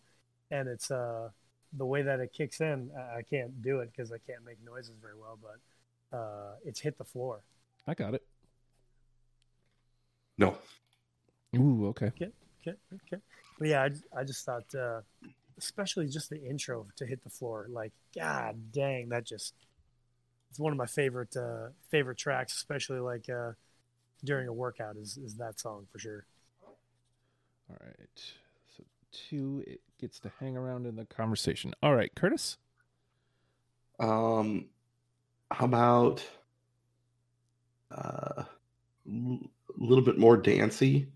and 0.50 0.68
it's 0.68 0.90
uh 0.90 1.30
the 1.78 1.86
way 1.86 2.02
that 2.02 2.20
it 2.20 2.34
kicks 2.34 2.60
in. 2.60 2.90
I 2.98 3.20
I 3.20 3.22
can't 3.22 3.62
do 3.62 3.80
it 3.82 3.92
because 3.92 4.12
I 4.12 4.18
can't 4.26 4.44
make 4.46 4.58
noises 4.66 4.96
very 5.02 5.14
well, 5.16 5.38
but 5.42 6.18
uh, 6.18 6.56
it's 6.66 6.80
hit 6.80 6.98
the 6.98 7.06
floor. 7.06 7.44
i 7.88 7.94
got 7.94 8.14
it 8.14 8.24
no. 10.38 10.58
ooh 11.56 11.88
okay 11.88 12.08
Okay, 12.08 12.32
okay, 12.62 12.78
okay. 12.94 13.22
But 13.58 13.68
yeah, 13.68 13.84
I, 13.84 14.20
I 14.20 14.24
just 14.24 14.46
thought, 14.46 14.74
uh, 14.76 15.02
especially 15.58 16.08
just 16.08 16.30
the 16.30 16.44
intro 16.44 16.88
to 16.98 17.06
hit 17.06 17.24
the 17.24 17.30
floor. 17.30 17.68
Like, 17.70 17.92
god 18.16 18.72
dang, 18.72 19.10
that 19.10 19.26
just 19.26 19.54
it's 20.50 20.60
one 20.60 20.72
of 20.72 20.78
my 20.78 20.86
favorite 20.86 21.36
uh, 21.36 21.70
favorite 21.90 22.18
tracks, 22.18 22.54
especially 22.56 23.00
like 23.00 23.30
uh, 23.30 23.54
during 24.24 24.48
a 24.48 24.54
workout. 24.54 24.98
Is 24.98 25.18
is 25.18 25.36
that 25.36 25.60
song 25.60 25.88
for 25.92 26.00
sure? 26.00 26.26
all 27.70 27.78
right 27.86 28.22
so 28.76 28.84
two 29.14 29.64
it 29.66 29.80
gets 30.00 30.20
to 30.20 30.30
hang 30.42 30.58
around 30.58 30.86
in 30.86 30.98
the 30.98 31.06
conversation 31.06 31.74
all 31.82 31.96
right 31.96 32.12
curtis 32.16 32.58
Um, 33.98 34.66
how 35.52 35.66
about 35.66 36.22
uh, 37.92 38.44
a 38.44 39.38
little 39.78 40.04
bit 40.04 40.18
more 40.18 40.36
dancey? 40.38 41.08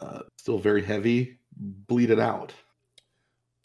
Uh, 0.00 0.20
still 0.36 0.58
very 0.58 0.82
heavy. 0.82 1.38
Bleed 1.56 2.10
it 2.10 2.18
out. 2.18 2.52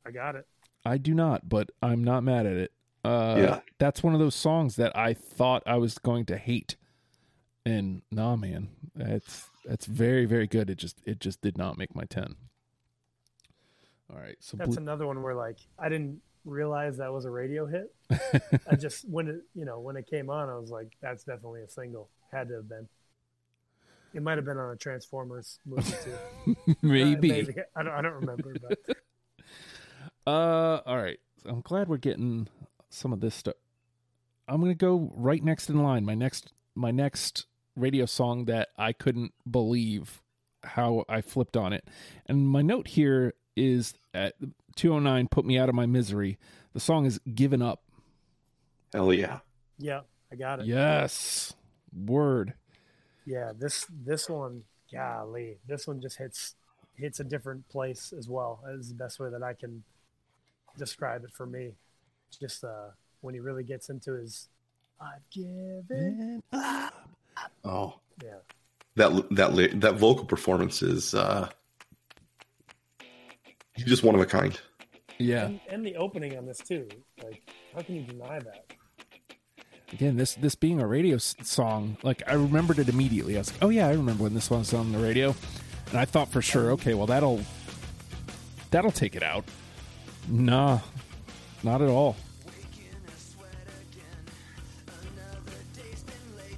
I 0.05 0.11
got 0.11 0.35
it. 0.35 0.45
I 0.85 0.97
do 0.97 1.13
not, 1.13 1.47
but 1.49 1.69
I'm 1.81 2.03
not 2.03 2.23
mad 2.23 2.45
at 2.45 2.57
it. 2.57 2.71
Uh, 3.03 3.35
Yeah. 3.39 3.59
That's 3.79 4.03
one 4.03 4.13
of 4.13 4.19
those 4.19 4.35
songs 4.35 4.75
that 4.75 4.95
I 4.97 5.13
thought 5.13 5.63
I 5.65 5.77
was 5.77 5.97
going 5.97 6.25
to 6.25 6.37
hate, 6.37 6.75
and 7.67 8.01
nah, 8.11 8.35
man, 8.35 8.69
it's 8.95 9.49
that's 9.65 9.85
very 9.85 10.25
very 10.25 10.47
good. 10.47 10.69
It 10.69 10.77
just 10.77 11.01
it 11.05 11.19
just 11.19 11.41
did 11.41 11.57
not 11.57 11.77
make 11.77 11.93
my 11.95 12.05
ten. 12.05 12.35
All 14.09 14.17
right, 14.17 14.37
so 14.39 14.55
That's 14.55 14.69
Blue- 14.75 14.83
another 14.83 15.05
one 15.05 15.21
where 15.21 15.35
like 15.35 15.57
I 15.77 15.89
didn't 15.89 16.21
realize 16.45 16.95
that 16.97 17.11
was 17.11 17.25
a 17.25 17.29
radio 17.29 17.65
hit. 17.65 17.93
I 18.71 18.75
just 18.75 19.07
when 19.09 19.27
it 19.27 19.41
you 19.53 19.65
know 19.65 19.79
when 19.79 19.97
it 19.97 20.07
came 20.07 20.29
on, 20.29 20.49
I 20.49 20.57
was 20.57 20.69
like, 20.71 20.87
that's 21.01 21.23
definitely 21.25 21.61
a 21.61 21.69
single. 21.69 22.09
Had 22.31 22.47
to 22.49 22.55
have 22.55 22.69
been. 22.69 22.87
It 24.13 24.21
might 24.21 24.37
have 24.37 24.45
been 24.45 24.57
on 24.57 24.71
a 24.71 24.77
Transformers 24.77 25.59
movie 25.65 25.93
too. 26.03 26.55
Uh, 26.69 26.73
maybe. 26.81 27.53
I 27.75 27.83
don't. 27.83 27.93
I 27.93 28.01
don't 28.01 28.13
remember, 28.13 28.53
but 28.61 28.79
Uh, 30.25 30.81
all 30.85 30.97
right. 30.97 31.19
So 31.43 31.49
I'm 31.49 31.61
glad 31.61 31.87
we're 31.87 31.97
getting 31.97 32.47
some 32.89 33.13
of 33.13 33.19
this 33.21 33.35
stuff. 33.35 33.55
I'm 34.47 34.59
gonna 34.61 34.75
go 34.75 35.11
right 35.15 35.43
next 35.43 35.69
in 35.69 35.81
line. 35.83 36.05
My 36.05 36.15
next, 36.15 36.53
my 36.75 36.91
next 36.91 37.45
radio 37.77 38.05
song 38.05 38.45
that 38.45 38.69
I 38.77 38.91
couldn't 38.93 39.33
believe 39.49 40.21
how 40.63 41.05
I 41.07 41.21
flipped 41.21 41.55
on 41.55 41.73
it. 41.73 41.87
And 42.25 42.47
my 42.47 42.61
note 42.61 42.87
here 42.87 43.33
is 43.55 43.93
at 44.13 44.35
209, 44.75 45.27
"Put 45.29 45.45
me 45.45 45.57
out 45.57 45.69
of 45.69 45.75
my 45.75 45.85
misery." 45.85 46.37
The 46.73 46.79
song 46.79 47.05
is 47.05 47.19
"Given 47.33 47.61
Up." 47.61 47.83
Hell 48.93 49.13
yeah. 49.13 49.39
yeah, 49.77 50.01
I 50.31 50.35
got 50.35 50.59
it. 50.59 50.65
Yes, 50.65 51.53
word. 51.93 52.53
Yeah, 53.25 53.51
this 53.57 53.85
this 53.89 54.29
one, 54.29 54.63
golly, 54.91 55.59
this 55.67 55.87
one 55.87 56.01
just 56.01 56.17
hits 56.17 56.55
hits 56.95 57.19
a 57.19 57.23
different 57.23 57.67
place 57.69 58.13
as 58.17 58.27
well. 58.27 58.63
Is 58.69 58.89
the 58.89 58.95
best 58.95 59.19
way 59.19 59.29
that 59.29 59.43
I 59.43 59.53
can 59.53 59.83
describe 60.77 61.23
it 61.23 61.31
for 61.31 61.45
me. 61.45 61.73
Just 62.39 62.63
uh, 62.63 62.89
when 63.21 63.33
he 63.33 63.39
really 63.39 63.63
gets 63.63 63.89
into 63.89 64.13
his, 64.13 64.49
I've 64.99 65.29
given. 65.31 66.41
Oh, 67.63 67.99
Yeah, 68.23 68.35
that 68.95 69.27
that 69.31 69.81
that 69.81 69.95
vocal 69.95 70.25
performance 70.25 70.81
is 70.81 71.13
uh, 71.13 71.49
just 73.77 74.03
one 74.03 74.15
of 74.15 74.21
a 74.21 74.25
kind. 74.25 74.59
Yeah. 75.19 75.45
and, 75.45 75.59
and 75.69 75.85
the 75.85 75.95
opening 75.95 76.37
on 76.37 76.45
this 76.45 76.59
too. 76.59 76.87
Like, 77.23 77.41
how 77.73 77.81
can 77.81 77.95
you 77.95 78.03
deny 78.03 78.39
that? 78.39 78.65
Again, 79.93 80.17
this 80.17 80.35
this 80.35 80.55
being 80.55 80.81
a 80.81 80.87
radio 80.87 81.17
song, 81.17 81.97
like 82.03 82.21
I 82.27 82.33
remembered 82.33 82.77
it 82.79 82.89
immediately. 82.89 83.35
I 83.35 83.39
was 83.39 83.51
like, 83.53 83.63
"Oh 83.63 83.69
yeah, 83.69 83.87
I 83.87 83.91
remember 83.93 84.23
when 84.23 84.33
this 84.33 84.49
one 84.49 84.59
was 84.59 84.73
on 84.73 84.91
the 84.91 84.97
radio," 84.99 85.33
and 85.89 85.97
I 85.97 86.03
thought 86.05 86.29
for 86.29 86.41
sure, 86.41 86.71
"Okay, 86.71 86.93
well 86.93 87.07
that'll 87.07 87.39
that'll 88.69 88.91
take 88.91 89.15
it 89.15 89.23
out." 89.23 89.45
Nah, 90.27 90.79
not 91.63 91.81
at 91.81 91.87
all. 91.87 92.17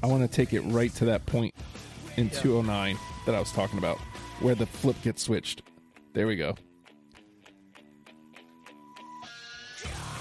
I 0.01 0.07
want 0.07 0.21
to 0.21 0.27
take 0.27 0.53
it 0.53 0.61
right 0.61 0.93
to 0.95 1.05
that 1.05 1.25
point 1.25 1.53
in 2.17 2.29
209 2.29 2.97
that 3.25 3.35
I 3.35 3.39
was 3.39 3.51
talking 3.51 3.77
about, 3.77 3.97
where 4.39 4.55
the 4.55 4.65
flip 4.65 4.95
gets 5.01 5.23
switched. 5.23 5.61
There 6.13 6.27
we 6.27 6.35
go. 6.35 6.55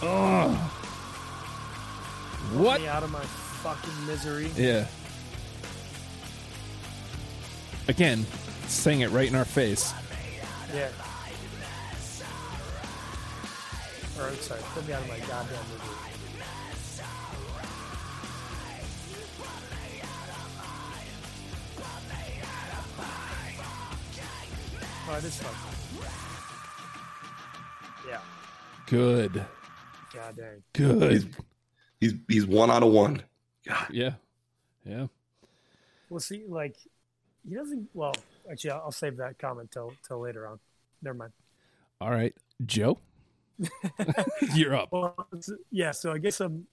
Oh, 0.01 0.51
what? 2.55 2.81
Out 2.83 3.03
of 3.03 3.11
my 3.11 3.21
fucking 3.21 4.07
misery. 4.07 4.51
Yeah. 4.57 4.87
Again, 7.89 8.27
saying 8.67 9.01
it 9.01 9.11
right 9.11 9.29
in 9.29 9.35
our 9.35 9.45
face. 9.45 9.93
Yeah. 10.75 10.89
Or 14.19 14.31
sorry, 14.35 14.61
put 14.75 14.87
me 14.87 14.93
out 14.93 15.03
of 15.03 15.09
my 15.09 15.19
goddamn 15.21 15.59
misery. 15.73 16.08
Oh, 25.11 25.17
it 25.17 25.25
is 25.25 25.37
fun. 25.41 25.55
Yeah. 28.07 28.21
Good. 28.87 29.43
God 30.13 30.37
dang. 30.37 30.63
Good. 30.75 31.35
he's 31.99 32.15
he's 32.29 32.47
one 32.47 32.71
out 32.71 32.83
of 32.83 32.93
one. 32.93 33.23
God, 33.67 33.87
Yeah. 33.91 34.15
Yeah. 34.85 35.07
Well, 36.11 36.21
see, 36.21 36.45
like, 36.47 36.77
he 37.49 37.55
doesn't. 37.55 37.89
Well, 37.95 38.15
actually, 38.51 38.73
I'll, 38.73 38.83
I'll 38.85 38.93
save 38.93 39.17
that 39.17 39.39
comment 39.39 39.71
till 39.71 39.95
till 40.07 40.21
later 40.21 40.47
on. 40.47 40.59
Never 41.01 41.17
mind. 41.17 41.33
All 42.03 42.11
right. 42.11 42.35
Joe? 42.67 42.99
You're 44.55 44.77
up. 44.77 44.91
Well, 44.93 45.17
yeah. 45.71 45.93
So 45.93 46.13
I 46.13 46.19
guess 46.19 46.41
I'm. 46.41 46.67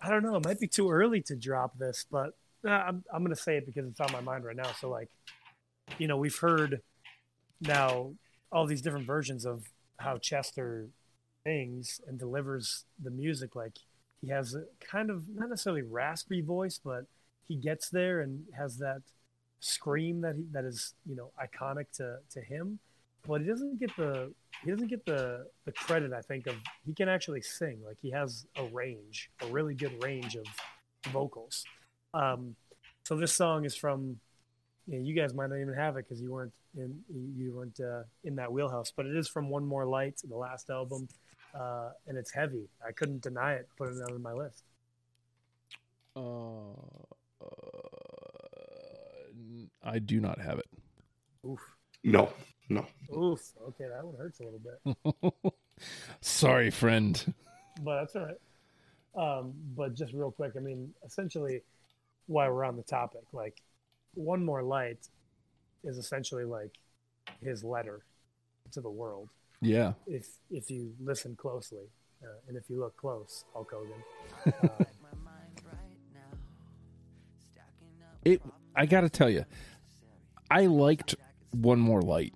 I 0.00 0.08
don't 0.08 0.22
know. 0.22 0.36
It 0.36 0.44
might 0.46 0.58
be 0.58 0.68
too 0.68 0.90
early 0.90 1.20
to 1.22 1.36
drop 1.36 1.78
this, 1.78 2.06
but 2.10 2.32
uh, 2.66 2.70
I'm 2.70 3.04
I'm 3.12 3.22
gonna 3.22 3.36
say 3.36 3.58
it 3.58 3.66
because 3.66 3.86
it's 3.86 4.00
on 4.00 4.10
my 4.10 4.20
mind 4.20 4.44
right 4.44 4.56
now. 4.56 4.72
So 4.80 4.88
like, 4.88 5.10
you 5.98 6.08
know, 6.08 6.16
we've 6.16 6.36
heard 6.36 6.80
now 7.60 8.12
all 8.52 8.66
these 8.66 8.82
different 8.82 9.06
versions 9.06 9.44
of 9.44 9.64
how 9.98 10.18
Chester 10.18 10.88
sings 11.44 12.00
and 12.06 12.18
delivers 12.18 12.84
the 13.02 13.10
music. 13.10 13.54
Like 13.54 13.78
he 14.20 14.28
has 14.28 14.54
a 14.54 14.64
kind 14.80 15.10
of 15.10 15.24
not 15.34 15.50
necessarily 15.50 15.82
raspy 15.82 16.40
voice, 16.40 16.80
but 16.82 17.06
he 17.48 17.56
gets 17.56 17.90
there 17.90 18.20
and 18.20 18.44
has 18.56 18.78
that 18.78 19.02
scream 19.60 20.20
that 20.20 20.36
he, 20.36 20.44
that 20.52 20.64
is 20.64 20.94
you 21.06 21.16
know 21.16 21.30
iconic 21.42 21.86
to 21.96 22.18
to 22.30 22.40
him. 22.40 22.78
But 23.26 23.40
he 23.40 23.46
doesn't 23.46 23.80
get 23.80 23.94
the 23.96 24.32
he 24.62 24.70
doesn't 24.70 24.88
get 24.88 25.04
the 25.06 25.46
the 25.64 25.72
credit 25.72 26.12
I 26.12 26.20
think 26.20 26.46
of 26.46 26.56
he 26.86 26.94
can 26.94 27.08
actually 27.08 27.42
sing 27.42 27.78
like 27.86 27.96
he 28.00 28.10
has 28.10 28.46
a 28.56 28.64
range 28.64 29.30
a 29.42 29.46
really 29.46 29.74
good 29.74 30.02
range 30.02 30.36
of 30.36 30.44
vocals. 31.10 31.64
Um, 32.12 32.54
so 33.04 33.16
this 33.16 33.32
song 33.32 33.64
is 33.64 33.74
from 33.74 34.18
you, 34.86 34.98
know, 34.98 35.04
you 35.04 35.14
guys 35.14 35.34
might 35.34 35.48
not 35.48 35.56
even 35.56 35.74
have 35.74 35.96
it 35.96 36.06
because 36.08 36.20
you 36.20 36.32
weren't 36.32 36.52
in 36.76 37.02
you 37.08 37.52
weren't 37.52 37.80
uh, 37.80 38.02
in 38.24 38.36
that 38.36 38.52
wheelhouse, 38.52 38.92
but 38.94 39.06
it 39.06 39.16
is 39.16 39.28
from 39.28 39.48
One 39.48 39.64
More 39.64 39.86
Light, 39.86 40.20
the 40.28 40.36
last 40.36 40.70
album, 40.70 41.08
uh, 41.54 41.90
and 42.06 42.18
it's 42.18 42.32
heavy. 42.32 42.68
I 42.86 42.92
couldn't 42.92 43.22
deny 43.22 43.54
it. 43.54 43.68
Put 43.76 43.88
it 43.88 44.02
on 44.10 44.22
my 44.22 44.32
list. 44.32 44.64
Uh, 46.16 46.70
uh, 47.40 47.48
I 49.82 49.98
do 49.98 50.20
not 50.20 50.40
have 50.40 50.58
it. 50.58 50.68
Oof. 51.46 51.60
No, 52.02 52.30
no. 52.68 52.86
Oof. 53.16 53.52
Okay, 53.68 53.84
that 53.88 54.04
one 54.04 54.16
hurts 54.16 54.40
a 54.40 54.44
little 54.44 54.60
bit. 54.60 55.52
Sorry, 56.20 56.70
friend. 56.70 57.34
But 57.82 58.00
that's 58.00 58.16
all 58.16 58.26
right. 58.26 58.38
Um, 59.16 59.52
but 59.76 59.94
just 59.94 60.12
real 60.12 60.30
quick, 60.30 60.52
I 60.56 60.60
mean, 60.60 60.92
essentially, 61.04 61.62
why 62.26 62.48
we're 62.48 62.64
on 62.64 62.76
the 62.76 62.82
topic, 62.82 63.22
like, 63.32 63.62
one 64.14 64.44
more 64.44 64.62
light 64.62 65.08
is 65.84 65.98
essentially 65.98 66.44
like 66.44 66.78
his 67.42 67.62
letter 67.64 68.04
to 68.72 68.80
the 68.80 68.90
world. 68.90 69.28
Yeah. 69.60 69.94
If 70.06 70.26
if 70.50 70.70
you 70.70 70.92
listen 71.02 71.36
closely, 71.36 71.86
uh, 72.22 72.26
and 72.48 72.56
if 72.56 72.68
you 72.68 72.78
look 72.78 72.96
close, 72.96 73.44
Hulk 73.52 73.72
Hogan. 73.72 74.02
Uh, 74.62 74.84
it 78.24 78.42
I 78.74 78.86
got 78.86 79.02
to 79.02 79.08
tell 79.08 79.30
you, 79.30 79.44
I 80.50 80.66
liked 80.66 81.14
One 81.52 81.78
More 81.78 82.02
Light 82.02 82.34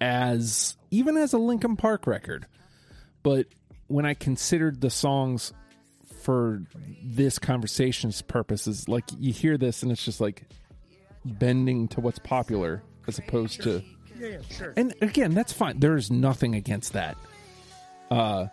as 0.00 0.76
even 0.90 1.16
as 1.16 1.32
a 1.32 1.38
Linkin 1.38 1.76
Park 1.76 2.06
record, 2.06 2.46
but 3.22 3.46
when 3.86 4.06
I 4.06 4.14
considered 4.14 4.80
the 4.80 4.90
songs 4.90 5.52
for 6.22 6.62
this 7.02 7.38
conversation's 7.38 8.22
purposes, 8.22 8.88
like 8.88 9.04
you 9.18 9.32
hear 9.32 9.58
this 9.58 9.82
and 9.82 9.90
it's 9.90 10.04
just 10.04 10.20
like 10.20 10.44
bending 11.24 11.88
to 11.88 12.00
what's 12.00 12.18
popular 12.18 12.82
as 13.06 13.18
opposed 13.18 13.62
to 13.62 13.82
yeah, 14.18 14.28
yeah, 14.28 14.38
sure. 14.50 14.74
and 14.76 14.94
again 15.00 15.34
that's 15.34 15.52
fine 15.52 15.78
there's 15.78 16.10
nothing 16.10 16.54
against 16.54 16.92
that 16.92 17.16
uh 18.10 18.46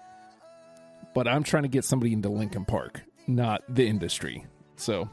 but 1.14 1.28
i'm 1.28 1.44
trying 1.44 1.64
to 1.64 1.70
get 1.70 1.84
somebody 1.84 2.14
into 2.14 2.30
Linkin 2.30 2.66
Park 2.66 3.02
not 3.28 3.64
the 3.70 3.86
industry 3.88 4.46
so 4.76 5.10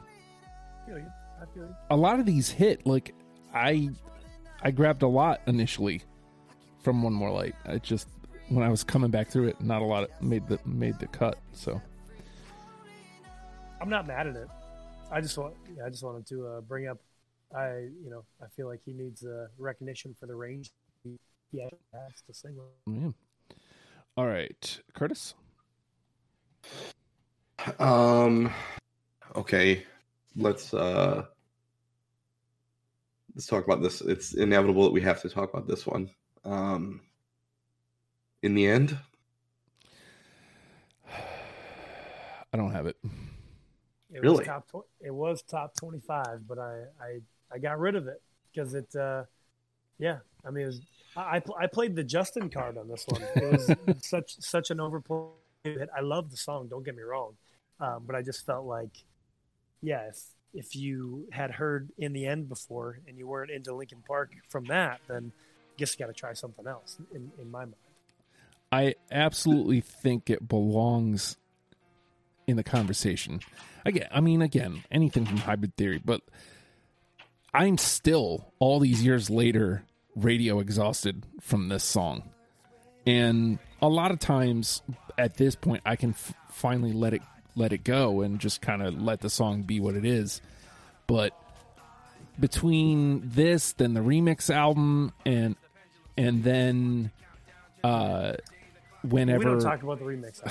I 0.83 0.89
feel 0.89 0.99
you. 0.99 1.07
I 1.41 1.45
feel 1.53 1.63
you. 1.63 1.75
a 1.89 1.97
lot 1.97 2.19
of 2.19 2.25
these 2.25 2.49
hit 2.49 2.85
like 2.85 3.13
i 3.53 3.89
i 4.61 4.71
grabbed 4.71 5.03
a 5.03 5.07
lot 5.07 5.41
initially 5.47 6.01
from 6.83 7.03
one 7.03 7.13
more 7.13 7.31
light 7.31 7.55
i 7.65 7.77
just 7.77 8.07
when 8.49 8.63
i 8.63 8.69
was 8.69 8.83
coming 8.83 9.11
back 9.11 9.29
through 9.29 9.47
it 9.47 9.61
not 9.61 9.81
a 9.81 9.85
lot 9.85 10.09
made 10.21 10.47
the 10.47 10.59
made 10.65 10.97
the 10.99 11.07
cut 11.07 11.37
so 11.53 11.81
I'm 13.79 13.89
not 13.89 14.07
mad 14.07 14.27
at 14.27 14.35
it. 14.35 14.47
I 15.11 15.21
just 15.21 15.37
want, 15.37 15.53
yeah, 15.75 15.85
I 15.85 15.89
just 15.89 16.03
wanted 16.03 16.25
to 16.27 16.47
uh, 16.47 16.61
bring 16.61 16.87
up. 16.87 16.97
I, 17.55 17.87
you 18.03 18.09
know, 18.09 18.23
I 18.41 18.47
feel 18.55 18.67
like 18.67 18.81
he 18.85 18.93
needs 18.93 19.23
uh, 19.23 19.47
recognition 19.57 20.15
for 20.19 20.25
the 20.25 20.35
range 20.35 20.71
he, 21.03 21.17
he 21.51 21.59
has 21.61 21.71
to 22.27 22.33
sing. 22.33 22.55
with. 22.57 23.03
yeah 23.03 23.09
all 24.17 24.27
right 24.27 24.79
curtis 24.93 25.33
Um. 27.79 28.51
Okay, 29.35 29.83
let's 30.35 30.73
uh. 30.73 31.25
Let's 33.35 33.45
talk 33.47 33.65
about 33.65 33.81
this. 33.81 34.01
It's 34.01 34.33
inevitable 34.33 34.83
that 34.85 34.93
we 34.93 35.01
have 35.01 35.21
to 35.21 35.29
talk 35.29 35.53
about 35.53 35.67
this 35.67 35.85
one. 35.85 36.09
Um. 36.45 37.01
In 38.43 38.53
the 38.55 38.67
end, 38.67 38.97
i 42.53 42.55
don't 42.57 42.71
have 42.71 42.85
it 42.87 42.97
It 44.13 44.21
Really? 44.21 44.37
was 44.37 44.45
top. 44.47 44.67
Tw- 44.69 44.87
it 45.01 45.13
was 45.13 45.41
top 45.41 45.73
25, 45.79 46.47
but 46.47 46.59
I, 46.59 46.83
I, 47.01 47.19
I 47.51 47.59
got 47.59 47.79
rid 47.79 47.95
of 47.95 48.07
it 48.07 48.21
because 48.53 48.73
it. 48.73 48.95
Uh, 48.95 49.23
yeah, 49.99 50.19
I 50.45 50.51
mean, 50.51 50.63
it 50.63 50.67
was. 50.67 50.81
I, 51.15 51.41
I 51.59 51.67
played 51.67 51.95
the 51.95 52.03
Justin 52.03 52.49
card 52.49 52.77
on 52.77 52.87
this 52.87 53.05
one. 53.07 53.21
It 53.35 53.51
was 53.51 53.71
such 54.05 54.35
such 54.39 54.71
an 54.71 54.79
overplayed. 54.79 55.31
hit. 55.63 55.89
I 55.95 56.01
love 56.01 56.29
the 56.29 56.37
song. 56.37 56.67
Don't 56.67 56.83
get 56.83 56.95
me 56.95 57.03
wrong, 57.03 57.33
um, 57.79 58.03
but 58.05 58.15
I 58.15 58.21
just 58.21 58.45
felt 58.45 58.65
like, 58.65 58.91
yeah, 59.81 60.07
if 60.07 60.21
if 60.53 60.75
you 60.75 61.27
had 61.31 61.51
heard 61.51 61.89
in 61.97 62.13
the 62.13 62.25
end 62.25 62.49
before 62.49 62.99
and 63.07 63.17
you 63.17 63.27
weren't 63.27 63.51
into 63.51 63.73
Linkin 63.73 64.03
Park 64.07 64.31
from 64.49 64.65
that, 64.65 64.99
then 65.07 65.31
I 65.35 65.73
guess 65.77 65.93
you 65.93 66.05
got 66.05 66.07
to 66.07 66.19
try 66.19 66.33
something 66.33 66.67
else. 66.67 66.97
In 67.13 67.31
in 67.41 67.49
my 67.49 67.65
mind, 67.65 67.75
I 68.71 68.95
absolutely 69.11 69.81
think 69.81 70.29
it 70.29 70.47
belongs 70.47 71.37
in 72.45 72.57
the 72.57 72.63
conversation. 72.63 73.41
Again, 73.85 74.07
I 74.11 74.21
mean, 74.21 74.41
again, 74.41 74.83
anything 74.91 75.25
from 75.25 75.37
Hybrid 75.37 75.75
Theory, 75.75 76.01
but 76.03 76.21
I'm 77.57 77.79
still 77.79 78.53
all 78.59 78.79
these 78.79 79.03
years 79.03 79.29
later 79.31 79.83
radio 80.15 80.59
exhausted 80.59 81.25
from 81.41 81.69
this 81.69 81.83
song, 81.83 82.29
and 83.07 83.57
a 83.81 83.89
lot 83.89 84.11
of 84.11 84.19
times 84.19 84.83
at 85.17 85.37
this 85.37 85.55
point, 85.55 85.81
I 85.85 85.95
can 85.95 86.11
f- 86.11 86.33
finally 86.51 86.93
let 86.93 87.15
it 87.15 87.23
let 87.55 87.73
it 87.73 87.83
go 87.83 88.21
and 88.21 88.39
just 88.39 88.61
kind 88.61 88.83
of 88.83 89.01
let 89.01 89.21
the 89.21 89.29
song 89.31 89.63
be 89.63 89.79
what 89.79 89.95
it 89.95 90.05
is. 90.05 90.39
But 91.07 91.33
between 92.39 93.23
this, 93.25 93.73
then 93.73 93.95
the 93.95 94.01
remix 94.01 94.53
album, 94.53 95.13
and 95.25 95.55
and 96.15 96.43
then 96.43 97.11
uh 97.83 98.33
whenever 99.01 99.39
we 99.39 99.45
don't 99.45 99.61
talk 99.61 99.81
about 99.81 99.97
the 99.97 100.05
remix. 100.05 100.41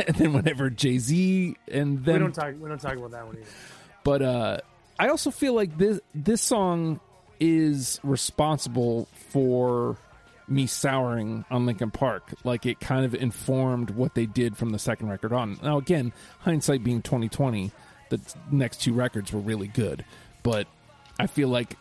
and 0.08 0.16
then 0.16 0.32
whenever 0.32 0.70
Jay 0.70 0.98
Z 0.98 1.56
and 1.70 2.04
then 2.04 2.14
we 2.14 2.18
don't 2.20 2.34
talk. 2.34 2.54
We 2.58 2.68
don't 2.68 2.80
talk 2.80 2.96
about 2.96 3.12
that 3.12 3.24
one 3.26 3.36
either. 3.36 3.46
but 4.02 4.22
uh 4.22 4.58
I 4.98 5.08
also 5.08 5.30
feel 5.30 5.54
like 5.54 5.76
this 5.76 6.00
this 6.14 6.42
song 6.42 7.00
is 7.38 8.00
responsible 8.02 9.08
for 9.30 9.96
me 10.48 10.66
souring 10.66 11.44
on 11.50 11.66
Linkin 11.66 11.90
Park. 11.90 12.32
Like 12.44 12.66
it 12.66 12.80
kind 12.80 13.04
of 13.04 13.14
informed 13.14 13.90
what 13.90 14.14
they 14.14 14.26
did 14.26 14.56
from 14.56 14.70
the 14.70 14.78
second 14.78 15.08
record 15.08 15.32
on. 15.32 15.58
Now 15.62 15.78
again, 15.78 16.12
hindsight 16.40 16.82
being 16.82 17.02
twenty 17.02 17.28
twenty, 17.28 17.72
the 18.08 18.20
next 18.50 18.80
two 18.82 18.92
records 18.94 19.32
were 19.32 19.40
really 19.40 19.68
good. 19.68 20.04
But 20.42 20.66
I 21.18 21.26
feel 21.26 21.48
like 21.48 21.76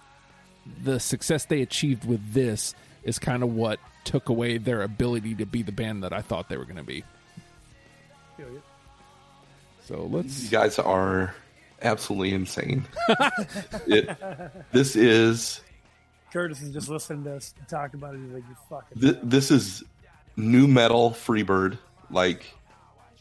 the 0.83 0.99
success 0.99 1.45
they 1.45 1.61
achieved 1.61 2.05
with 2.05 2.33
this 2.33 2.73
is 3.03 3.19
kind 3.19 3.43
of 3.43 3.53
what 3.53 3.79
took 4.03 4.29
away 4.29 4.57
their 4.57 4.81
ability 4.81 5.35
to 5.35 5.45
be 5.45 5.61
the 5.61 5.71
band 5.71 6.03
that 6.03 6.11
I 6.11 6.21
thought 6.21 6.49
they 6.49 6.57
were 6.57 6.65
going 6.65 6.77
to 6.77 6.83
be. 6.83 7.03
So 9.83 10.07
let's 10.11 10.43
You 10.43 10.49
guys 10.49 10.79
are 10.79 11.35
absolutely 11.81 12.33
insane. 12.33 12.87
it, 13.87 14.17
this 14.71 14.95
is 14.95 15.61
Curtis 16.31 16.61
is 16.61 16.73
just 16.73 16.89
listening 16.89 17.23
to 17.23 17.37
us 17.37 17.53
talk 17.67 17.93
about 17.93 18.13
it. 18.15 18.21
He's 18.21 18.31
like, 18.31 18.43
"You 18.49 18.55
fucking." 18.69 19.01
Th- 19.01 19.19
this 19.23 19.51
is 19.51 19.83
nu 20.35 20.67
metal 20.67 21.11
freebird. 21.11 21.77
Like 22.09 22.45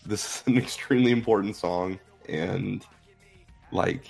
this 0.04 0.24
is 0.24 0.42
an 0.46 0.58
extremely 0.58 1.12
important 1.12 1.56
song. 1.56 1.98
And 2.28 2.84
like 3.70 4.06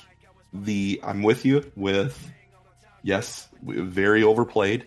the 0.52 1.00
i'm 1.02 1.24
with 1.24 1.44
you 1.44 1.70
with 1.76 2.30
yes 3.02 3.48
very 3.62 4.22
overplayed. 4.22 4.86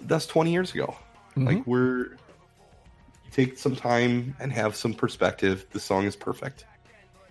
That's 0.00 0.26
20 0.26 0.52
years 0.52 0.74
ago. 0.74 0.96
Mm-hmm. 1.30 1.46
Like 1.46 1.66
we're 1.66 2.16
take 3.30 3.58
some 3.58 3.76
time 3.76 4.34
and 4.40 4.52
have 4.52 4.74
some 4.74 4.94
perspective. 4.94 5.66
The 5.70 5.80
song 5.80 6.06
is 6.06 6.16
perfect. 6.16 6.64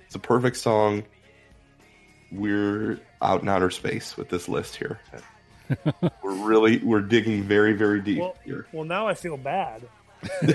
It's 0.06 0.16
a 0.16 0.20
perfect 0.20 0.58
song 0.58 1.04
we're 2.32 3.00
out 3.22 3.42
in 3.42 3.50
outer 3.50 3.70
space 3.70 4.18
with 4.18 4.30
this 4.30 4.50
list 4.50 4.76
here 4.76 5.00
we're 6.24 6.34
really 6.34 6.78
we're 6.80 7.02
digging 7.02 7.44
very 7.44 7.74
very 7.74 8.02
deep 8.02 8.20
well, 8.20 8.36
here 8.44 8.68
well, 8.72 8.86
now 8.86 9.08
I 9.08 9.14
feel 9.14 9.38
bad. 9.38 9.88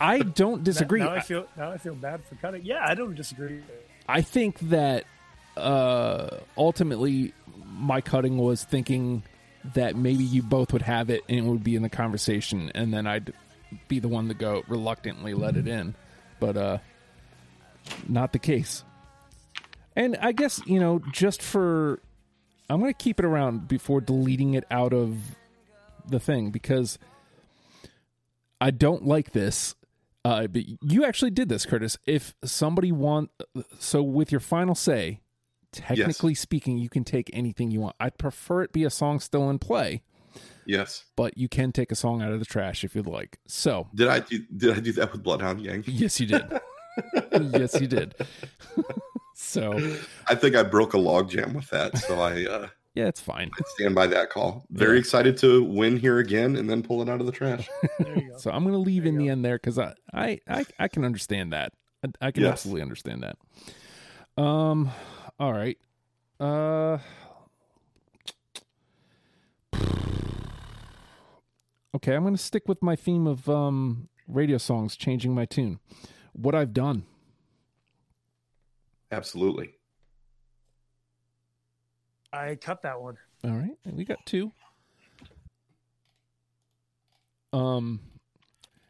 I 0.00 0.18
don't 0.20 0.64
disagree. 0.64 1.00
Now 1.00 1.10
I 1.10 1.20
feel 1.20 1.46
now 1.56 1.70
I 1.70 1.78
feel 1.78 1.94
bad 1.94 2.24
for 2.24 2.34
cutting. 2.36 2.64
Yeah, 2.64 2.84
I 2.86 2.94
don't 2.94 3.14
disagree. 3.14 3.60
I 4.08 4.22
think 4.22 4.58
that 4.60 5.04
uh, 5.56 6.38
ultimately 6.56 7.32
my 7.64 8.00
cutting 8.00 8.38
was 8.38 8.64
thinking 8.64 9.22
that 9.74 9.96
maybe 9.96 10.24
you 10.24 10.42
both 10.42 10.72
would 10.72 10.82
have 10.82 11.10
it 11.10 11.22
and 11.28 11.38
it 11.38 11.44
would 11.44 11.64
be 11.64 11.76
in 11.76 11.82
the 11.82 11.88
conversation, 11.88 12.70
and 12.74 12.92
then 12.92 13.06
I'd 13.06 13.32
be 13.88 13.98
the 13.98 14.08
one 14.08 14.28
to 14.28 14.34
go 14.34 14.62
reluctantly 14.68 15.34
let 15.34 15.56
it 15.56 15.66
in, 15.66 15.94
but 16.38 16.56
uh, 16.56 16.78
not 18.08 18.32
the 18.32 18.38
case. 18.38 18.84
And 19.96 20.16
I 20.20 20.32
guess 20.32 20.60
you 20.66 20.78
know, 20.78 21.00
just 21.12 21.42
for 21.42 22.00
I'm 22.68 22.80
going 22.80 22.92
to 22.92 22.98
keep 23.02 23.18
it 23.18 23.24
around 23.24 23.66
before 23.68 24.00
deleting 24.00 24.54
it 24.54 24.64
out 24.70 24.92
of 24.92 25.16
the 26.08 26.20
thing 26.20 26.50
because 26.50 26.98
I 28.60 28.70
don't 28.70 29.04
like 29.06 29.32
this. 29.32 29.74
Uh, 30.24 30.48
but 30.48 30.62
you 30.82 31.04
actually 31.04 31.30
did 31.30 31.48
this, 31.48 31.64
Curtis. 31.64 31.96
If 32.04 32.34
somebody 32.44 32.90
want, 32.90 33.30
so 33.78 34.02
with 34.02 34.32
your 34.32 34.40
final 34.40 34.74
say, 34.74 35.20
technically 35.70 36.34
speaking, 36.34 36.78
you 36.78 36.88
can 36.88 37.04
take 37.04 37.30
anything 37.32 37.70
you 37.70 37.80
want. 37.80 37.94
I'd 38.00 38.18
prefer 38.18 38.62
it 38.62 38.72
be 38.72 38.82
a 38.82 38.90
song 38.90 39.20
still 39.20 39.48
in 39.50 39.60
play, 39.60 40.02
Yes. 40.66 41.04
but 41.14 41.38
you 41.38 41.48
can 41.48 41.70
take 41.70 41.92
a 41.92 41.94
song 41.94 42.22
out 42.22 42.32
of 42.32 42.40
the 42.40 42.44
trash 42.44 42.82
if 42.82 42.96
you'd 42.96 43.06
like. 43.06 43.38
So, 43.46 43.86
Did 43.94 44.08
I 44.08 44.18
do? 44.18 44.40
Did 44.56 44.76
I 44.76 44.80
do 44.80 44.92
that 44.94 45.12
with 45.12 45.22
Bloodhound 45.22 45.62
Gang? 45.62 45.84
yes, 45.86 46.18
you 46.18 46.26
did. 46.26 46.44
yes, 47.52 47.80
you 47.80 47.86
did. 47.86 48.16
so, 49.38 49.78
I 50.28 50.34
think 50.34 50.56
I 50.56 50.62
broke 50.62 50.94
a 50.94 50.98
log 50.98 51.30
jam 51.30 51.52
with 51.54 51.68
that, 51.70 51.96
so 51.98 52.14
I 52.20 52.44
uh, 52.46 52.68
yeah, 52.94 53.06
it's 53.06 53.20
fine. 53.20 53.50
I 53.52 53.62
stand 53.76 53.94
by 53.94 54.06
that 54.08 54.30
call. 54.30 54.64
Very 54.70 54.94
Yeah. 54.94 55.00
excited 55.00 55.36
to 55.38 55.62
win 55.62 55.96
here 55.98 56.18
again 56.18 56.56
and 56.56 56.68
then 56.68 56.82
pull 56.82 57.02
it 57.02 57.08
out 57.08 57.20
of 57.20 57.26
the 57.26 57.32
trash. 57.32 57.68
There 57.98 58.16
you 58.18 58.30
go. 58.32 58.36
So 58.38 58.50
I'm 58.50 58.62
going 58.62 58.72
to 58.74 58.78
leave 58.78 59.02
There 59.04 59.12
in 59.12 59.18
the 59.18 59.26
go. 59.26 59.32
end 59.32 59.44
there 59.44 59.56
because 59.56 59.78
I, 59.78 59.94
I, 60.12 60.40
I, 60.48 60.64
I 60.78 60.88
can 60.88 61.04
understand 61.04 61.52
that. 61.52 61.72
I, 62.04 62.26
I 62.28 62.30
can 62.30 62.42
Yes. 62.42 62.52
absolutely 62.52 62.82
understand 62.82 63.22
that. 63.24 64.42
Um, 64.42 64.90
all 65.38 65.52
right. 65.52 65.78
Uh, 66.40 66.98
okay, 71.94 72.14
I'm 72.14 72.22
going 72.22 72.34
to 72.36 72.42
stick 72.42 72.68
with 72.68 72.82
my 72.82 72.96
theme 72.96 73.26
of 73.26 73.48
um 73.48 74.08
radio 74.28 74.58
songs 74.58 74.96
changing 74.96 75.34
my 75.34 75.44
tune. 75.44 75.78
What 76.32 76.54
I've 76.54 76.72
done. 76.72 77.04
Absolutely. 79.16 79.70
I 82.34 82.56
cut 82.56 82.82
that 82.82 83.00
one. 83.00 83.16
All 83.44 83.50
right, 83.52 83.76
we 83.90 84.04
got 84.04 84.18
two. 84.26 84.52
Um, 87.54 88.00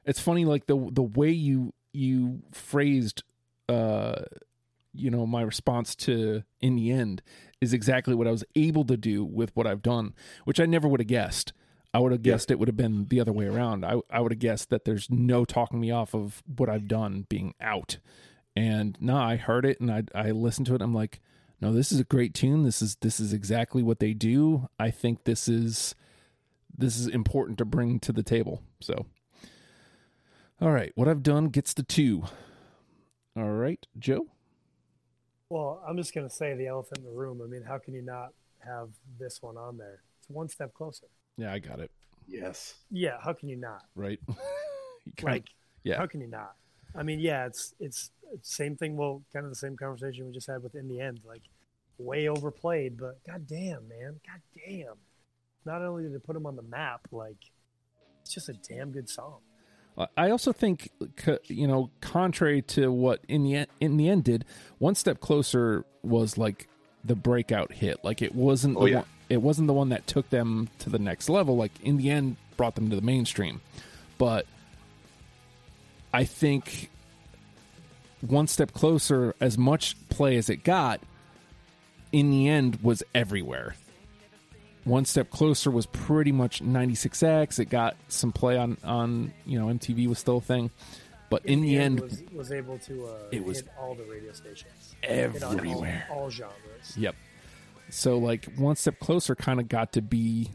it's 0.05 0.19
funny, 0.19 0.45
like 0.45 0.67
the 0.67 0.89
the 0.91 1.03
way 1.03 1.31
you 1.31 1.73
you 1.93 2.43
phrased, 2.53 3.23
uh, 3.69 4.23
you 4.93 5.11
know, 5.11 5.27
my 5.27 5.43
response 5.43 5.95
to 5.95 6.43
in 6.61 6.75
the 6.75 6.91
end 6.91 7.23
is 7.61 7.73
exactly 7.73 8.15
what 8.15 8.27
I 8.27 8.33
was 8.33 8.43
able 8.57 8.85
to 8.87 8.97
do 8.97 9.25
with 9.25 9.55
what 9.55 9.67
I've 9.69 9.83
done, 9.83 10.13
which 10.45 10.59
I 10.59 10.67
never 10.67 10.89
would 10.89 11.01
have 11.01 11.07
guessed. 11.07 11.53
I 11.95 12.01
would 12.01 12.11
have 12.13 12.27
Yeah. 12.27 12.33
guessed 12.33 12.51
it 12.51 12.59
would 12.59 12.69
have 12.69 12.77
been 12.77 13.07
the 13.07 13.21
other 13.21 13.33
way 13.33 13.47
around. 13.47 13.85
I 13.87 14.01
I 14.11 14.21
would 14.21 14.33
have 14.33 14.41
guessed 14.41 14.71
that 14.71 14.85
there's 14.85 15.09
no 15.09 15.45
talking 15.45 15.79
me 15.79 15.93
off 15.93 16.15
of 16.15 16.43
what 16.57 16.69
I've 16.69 16.89
done 16.89 17.27
being 17.29 17.55
out, 17.61 17.99
and 18.57 18.97
no, 19.01 19.17
I 19.17 19.37
heard 19.37 19.65
it 19.67 19.81
and 19.81 19.91
I 19.91 20.03
I 20.15 20.31
listened 20.33 20.67
to 20.69 20.75
it. 20.75 20.83
I'm 20.83 20.95
like, 20.95 21.21
no, 21.61 21.73
this 21.73 21.93
is 21.93 22.01
a 22.01 22.05
great 22.05 22.35
tune. 22.35 22.65
This 22.65 22.81
is 22.83 22.97
this 22.97 23.21
is 23.21 23.33
exactly 23.33 23.83
what 23.83 24.01
they 24.01 24.15
do. 24.15 24.69
I 24.81 24.91
think 24.91 25.25
this 25.25 25.49
is 25.49 25.95
this 26.77 26.99
is 26.99 27.07
important 27.07 27.59
to 27.59 27.65
bring 27.65 28.01
to 28.01 28.13
the 28.13 28.23
table. 28.23 28.63
So, 28.81 29.07
all 30.61 30.71
right, 30.73 30.93
what 30.95 31.09
I've 31.09 31.23
done 31.23 31.49
gets 31.49 31.73
the 31.75 31.83
two. 31.83 32.25
All 33.37 33.51
right, 33.53 33.85
Joe. 33.99 34.27
Well, 35.51 35.83
I'm 35.87 35.97
just 35.97 36.15
gonna 36.15 36.31
say 36.31 36.55
the 36.55 36.67
elephant 36.67 36.99
in 36.99 37.05
the 37.05 37.11
room. 37.11 37.41
I 37.43 37.47
mean, 37.47 37.63
how 37.63 37.79
can 37.79 37.95
you 37.95 38.03
not 38.03 38.33
have 38.61 38.89
this 39.19 39.43
one 39.43 39.57
on 39.57 39.77
there? 39.79 40.01
It's 40.21 40.29
one 40.31 40.49
step 40.49 40.75
closer. 40.75 41.07
Yeah, 41.37 41.53
I 41.53 41.59
got 41.59 41.81
it 41.81 41.91
Yes. 42.27 42.75
Yeah, 42.91 43.19
how 43.23 43.33
can 43.35 43.49
you 43.49 43.57
not? 43.57 43.85
right. 43.95 44.19
You 45.05 45.13
kinda- 45.17 45.33
Like, 45.35 45.49
yeah. 45.85 45.99
how 45.99 46.07
can 46.07 46.21
you 46.21 46.27
not? 46.27 46.57
I 46.93 47.05
mean, 47.05 47.21
yeah, 47.21 47.47
it's 47.47 47.75
it's 47.79 48.11
it's 48.16 48.16
same 48.43 48.77
thing. 48.77 48.97
Well, 48.97 49.23
kind 49.33 49.45
of 49.45 49.51
the 49.51 49.57
same 49.57 49.77
conversation 49.77 50.27
we 50.27 50.33
just 50.33 50.47
had 50.47 50.63
with 50.63 50.75
in 50.75 50.89
the 50.89 51.01
end. 51.01 51.21
Like, 51.27 51.43
way 51.99 52.29
overplayed, 52.29 52.97
but 52.99 53.25
goddamn, 53.25 53.89
man, 53.89 54.21
goddamn. 54.27 54.95
Not 55.65 55.83
only 55.83 56.05
did 56.05 56.13
it 56.15 56.25
put 56.25 56.37
him 56.37 56.47
on 56.47 56.57
the 56.57 56.63
map, 56.63 57.01
like, 57.11 57.39
it's 58.23 58.33
just 58.35 58.49
a 58.49 58.53
damn 58.55 58.91
good 58.91 59.09
song. 59.09 59.39
I 60.17 60.31
also 60.31 60.53
think, 60.53 60.91
you 61.47 61.67
know, 61.67 61.89
contrary 62.03 62.61
to 62.63 62.93
what 62.93 63.21
in 63.29 63.45
the 63.45 63.55
end, 63.55 63.69
in 63.81 63.97
the 63.97 64.11
end 64.11 64.25
did, 64.25 64.45
one 64.77 64.95
step 64.95 65.21
closer 65.21 65.87
was 66.03 66.37
like 66.37 66.69
the 67.03 67.15
breakout 67.15 67.73
hit. 67.73 68.05
Like 68.05 68.21
it 68.21 68.35
wasn't 68.35 68.77
Oh, 68.77 68.81
the 68.83 68.91
yeah. 68.91 68.97
one, 68.97 69.07
it 69.31 69.41
wasn't 69.41 69.69
the 69.69 69.73
one 69.73 69.89
that 69.89 70.07
took 70.07 70.29
them 70.29 70.69
to 70.81 70.91
the 70.91 70.99
next 70.99 71.31
level. 71.31 71.57
Like 71.57 71.73
in 71.83 71.97
the 71.97 72.11
end, 72.11 72.37
brought 72.59 72.75
them 72.75 72.91
to 72.91 72.97
the 72.97 73.01
mainstream. 73.01 73.63
But 74.19 74.45
I 76.13 76.25
think 76.25 76.91
one 78.31 78.47
step 78.47 78.73
closer, 78.73 79.35
as 79.41 79.57
much 79.59 79.97
play 80.09 80.37
as 80.37 80.49
it 80.51 80.65
got, 80.65 81.01
in 82.13 82.31
the 82.31 82.49
end 82.49 82.79
was 82.83 83.03
everywhere. 83.15 83.75
One 84.85 85.05
Step 85.05 85.31
Closer 85.31 85.71
was 85.71 85.85
pretty 85.87 86.31
much 86.31 86.63
96X. 86.63 87.59
It 87.59 87.65
got 87.67 87.97
some 88.07 88.31
play 88.31 88.57
on 88.57 88.77
on 88.85 89.33
you 89.45 89.59
know 89.59 89.67
MTV 89.67 90.07
was 90.07 90.21
still 90.21 90.37
a 90.37 90.41
thing, 90.41 90.71
but 91.29 91.45
in, 91.45 91.61
the, 91.61 91.77
end, 91.77 92.01
was 92.01 92.23
was 92.33 92.53
able 92.53 92.79
to 92.79 93.07
uh, 93.07 93.11
it 93.33 93.45
was 93.45 93.59
hit 93.59 93.69
all 93.81 93.97
the 93.97 94.05
radio 94.05 94.33
stations, 94.33 94.95
on 95.09 95.43
all- 95.43 95.53
everywhere. 95.57 96.07
all, 96.09 96.31
genres. 96.31 96.97
Yep. 96.97 97.17
So 97.91 98.19
like 98.19 98.45
One 98.57 98.77
Step 98.77 99.01
Closer 99.01 99.35
kind 99.35 99.59
of 99.59 99.69
got 99.69 99.93
to 99.95 100.03
be 100.03 100.51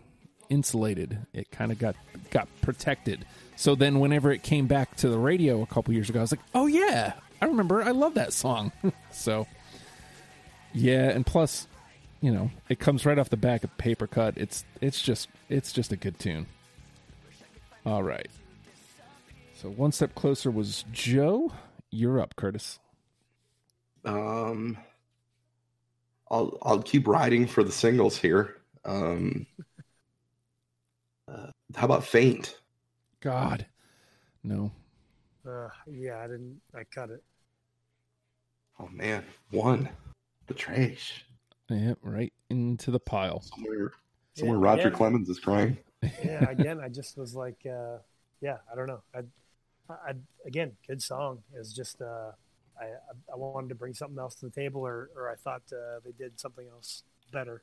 insulated. 0.50 1.18
It 1.34 1.52
kind 1.52 1.74
of 1.74 1.78
got 1.78 1.98
got 2.30 2.48
protected. 2.62 3.26
So 3.58 3.76
then 3.76 4.00
whenever 4.00 4.32
it 4.32 4.44
came 4.44 4.66
back 4.66 4.96
to 4.98 5.10
the 5.10 5.18
radio 5.18 5.62
a 5.62 5.66
couple 5.66 5.94
years 5.94 6.10
ago, 6.10 6.20
I 6.20 6.22
was 6.22 6.32
like, 6.32 6.42
"Oh 6.56 6.68
yeah, 6.68 7.14
I 7.42 7.46
remember. 7.46 7.82
I 7.84 7.92
love 7.92 8.14
that 8.16 8.34
song." 8.34 8.72
so 9.12 9.48
yeah, 10.74 11.10
and 11.10 11.26
plus, 11.26 11.68
you 12.22 12.32
know, 12.32 12.52
it 12.70 12.80
comes 12.80 13.06
right 13.06 13.18
off 13.18 13.30
the 13.30 13.38
back 13.38 13.64
of 13.64 13.78
Paper 13.78 14.08
Cut. 14.08 14.38
It's 14.38 14.66
it's 14.80 15.02
just 15.02 15.30
it's 15.50 15.74
just 15.74 15.92
a 15.92 15.98
good 15.98 16.20
tune. 16.20 16.48
All 17.86 18.04
right. 18.04 18.30
So 19.56 19.70
One 19.70 19.92
Step 19.92 20.16
Closer 20.16 20.50
was 20.50 20.86
Joe. 20.92 21.52
You're 21.89 22.20
up, 22.20 22.36
Curtis. 22.36 22.80
Um, 24.06 24.78
I'll 26.30 26.58
I'll 26.62 26.82
keep 26.82 27.08
riding 27.08 27.48
for 27.48 27.64
the 27.64 27.72
singles 27.72 28.18
here. 28.18 28.58
Um, 28.86 29.46
uh, 31.28 31.52
how 31.76 31.86
about 31.86 32.06
Faint? 32.06 32.58
God. 33.20 33.66
No. 34.44 34.72
Uh, 35.48 35.68
yeah, 35.92 36.20
I 36.20 36.28
didn't. 36.28 36.62
I 36.74 36.84
cut 36.84 37.10
it. 37.10 37.24
Oh 38.82 38.90
man, 38.92 39.24
one, 39.52 39.90
the 40.48 40.54
trash. 40.54 41.24
Yeah, 41.70 41.94
right 42.02 42.34
into 42.50 42.90
the 42.92 43.00
pile. 43.00 43.42
Somewhere, 43.42 43.92
somewhere 44.36 44.58
Yeah, 44.58 44.64
Roger 44.64 44.82
again- 44.88 44.98
Clemens 44.98 45.30
is 45.30 45.40
crying. 45.40 45.78
Yeah, 46.26 46.50
again, 46.50 46.80
I 46.80 46.90
just 46.90 47.16
was 47.16 47.36
like, 47.36 47.64
uh, 47.66 47.98
yeah, 48.42 48.58
I 48.72 48.76
don't 48.76 48.88
know. 48.88 49.04
I, 49.14 49.20
I, 49.90 50.14
again, 50.48 50.72
good 50.88 51.02
song. 51.02 51.44
It's 51.54 51.72
just, 51.74 52.02
uh, 52.02 52.32
I, 52.80 52.86
I 53.32 53.36
wanted 53.36 53.70
to 53.70 53.76
bring 53.76 53.94
something 53.94 54.18
else 54.18 54.34
to 54.36 54.48
the 54.48 54.52
table, 54.52 54.82
or, 54.82 55.12
or 55.16 55.30
I 55.30 55.36
thought 55.36 55.62
uh, 55.72 56.00
they 56.04 56.12
did 56.12 56.40
something 56.40 56.68
else 56.68 57.04
better. 57.32 57.62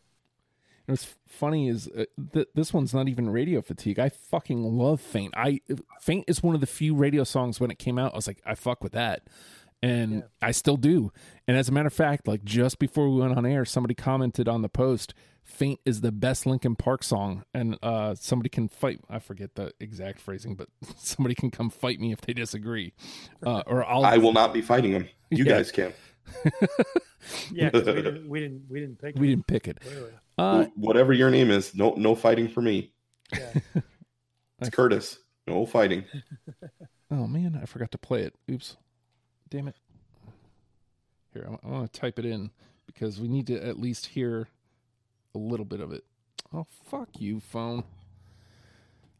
And 0.86 0.92
what's 0.92 1.16
funny 1.26 1.68
is 1.68 1.88
uh, 1.88 2.04
th- 2.32 2.46
this 2.54 2.72
one's 2.72 2.94
not 2.94 3.08
even 3.08 3.28
radio 3.28 3.60
fatigue. 3.60 3.98
I 3.98 4.08
fucking 4.08 4.62
love 4.62 5.00
Faint. 5.00 5.34
I 5.36 5.60
Faint 6.00 6.24
is 6.28 6.40
one 6.42 6.54
of 6.54 6.60
the 6.60 6.66
few 6.68 6.94
radio 6.94 7.24
songs 7.24 7.58
when 7.58 7.72
it 7.72 7.78
came 7.80 7.98
out. 7.98 8.12
I 8.12 8.16
was 8.16 8.28
like, 8.28 8.40
I 8.46 8.54
fuck 8.54 8.82
with 8.84 8.92
that, 8.92 9.22
and 9.82 10.12
Yeah. 10.14 10.20
I 10.42 10.50
still 10.52 10.76
do. 10.76 11.12
And 11.46 11.56
as 11.56 11.68
a 11.68 11.72
matter 11.72 11.86
of 11.86 11.92
fact, 11.94 12.26
like 12.28 12.44
just 12.44 12.78
before 12.78 13.08
we 13.08 13.20
went 13.20 13.36
on 13.36 13.46
air, 13.46 13.64
somebody 13.64 13.94
commented 13.94 14.48
on 14.48 14.62
the 14.62 14.68
post, 14.68 15.14
"Faint 15.44 15.80
is 15.84 16.00
the 16.00 16.12
best 16.12 16.46
Linkin 16.46 16.76
Park 16.76 17.02
song," 17.02 17.44
and 17.54 17.78
uh, 17.82 18.14
somebody 18.14 18.48
can 18.48 18.68
fight. 18.68 19.00
I 19.08 19.18
forget 19.18 19.54
the 19.54 19.72
exact 19.80 20.20
phrasing, 20.20 20.54
but 20.56 20.68
somebody 20.96 21.34
can 21.34 21.50
come 21.50 21.70
fight 21.70 22.00
me 22.00 22.12
if 22.12 22.20
they 22.20 22.32
disagree, 22.32 22.92
uh, 23.46 23.62
or 23.66 23.84
I'll. 23.84 24.04
I 24.04 24.18
will 24.18 24.32
not 24.32 24.52
be 24.52 24.60
fighting 24.62 24.92
them. 24.92 25.08
You 25.30 25.44
Yeah. 25.44 25.52
guys 25.56 25.70
can. 25.72 25.92
Yeah, 27.52 27.70
'cause 27.70 27.84
we 27.84 27.92
didn't, 27.94 28.28
we 28.28 28.40
didn't, 28.40 28.62
we 28.70 28.80
didn't 28.80 28.98
pick. 29.00 29.16
we 29.16 29.26
it. 29.26 29.30
didn't 29.30 29.46
pick 29.46 29.68
it. 29.68 29.78
Uh, 30.38 30.66
Whatever 30.76 31.12
your 31.12 31.30
name 31.30 31.50
is, 31.50 31.74
no 31.74 31.94
no 31.96 32.14
fighting 32.14 32.48
for 32.48 32.62
me. 32.62 32.92
Yeah. 33.32 33.52
It's 34.60 34.70
Curtis. 34.70 35.18
No 35.46 35.66
fighting. 35.66 36.04
Oh 37.10 37.26
man, 37.26 37.58
I 37.60 37.66
forgot 37.66 37.90
to 37.92 37.98
play 37.98 38.22
it. 38.22 38.34
Oops. 38.50 38.76
Damn 39.50 39.68
it. 39.68 39.76
Here, 41.32 41.48
I, 41.48 41.66
I 41.66 41.70
want 41.70 41.92
to 41.92 42.00
type 42.00 42.18
it 42.18 42.24
in 42.24 42.50
because 42.86 43.20
we 43.20 43.28
need 43.28 43.46
to 43.46 43.66
at 43.66 43.78
least 43.78 44.06
hear 44.06 44.48
a 45.34 45.38
little 45.38 45.66
bit 45.66 45.80
of 45.80 45.92
it. 45.92 46.04
Oh, 46.52 46.66
fuck 46.84 47.08
you, 47.18 47.40
phone. 47.40 47.84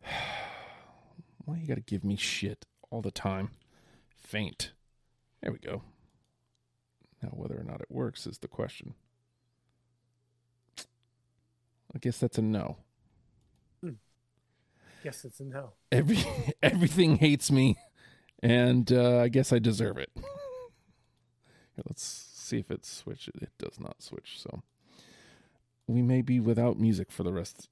Why 1.45 1.57
you 1.57 1.67
got 1.67 1.77
to 1.77 1.81
give 1.81 2.05
me 2.05 2.17
shit 2.17 2.67
all 2.91 3.01
the 3.01 3.11
time? 3.11 3.51
Faint. 4.17 4.73
There 5.43 5.53
we 5.53 5.59
go. 5.59 5.83
Now, 7.23 7.31
whether 7.31 7.59
or 7.59 7.65
not 7.65 7.81
it 7.81 7.91
works 7.91 8.27
is 8.27 8.39
the 8.39 8.49
question. 8.49 8.95
I 11.95 11.99
guess 12.01 12.19
that's 12.19 12.39
a 12.39 12.43
no. 12.43 12.77
Hmm. 13.83 13.93
Guess 15.03 15.25
it's 15.25 15.41
a 15.41 15.45
no. 15.45 15.73
Every 15.91 16.19
everything 16.63 17.17
hates 17.17 17.51
me, 17.51 17.77
and 18.43 18.91
uh, 18.93 19.19
I 19.19 19.29
guess 19.29 19.53
I 19.53 19.59
deserve 19.59 19.99
it. 19.99 20.11
Here, 20.15 21.85
let's 21.89 22.03
see 22.03 22.59
if 22.59 22.71
it 22.71 22.85
switches. 22.85 23.41
It 23.43 23.51
does 23.59 23.79
not 23.81 24.03
switch, 24.03 24.41
so 24.41 24.63
we 25.87 26.03
may 26.03 26.23
be 26.23 26.41
without 26.41 26.79
music 26.79 27.11
for 27.11 27.23
the 27.23 27.33
rest 27.33 27.69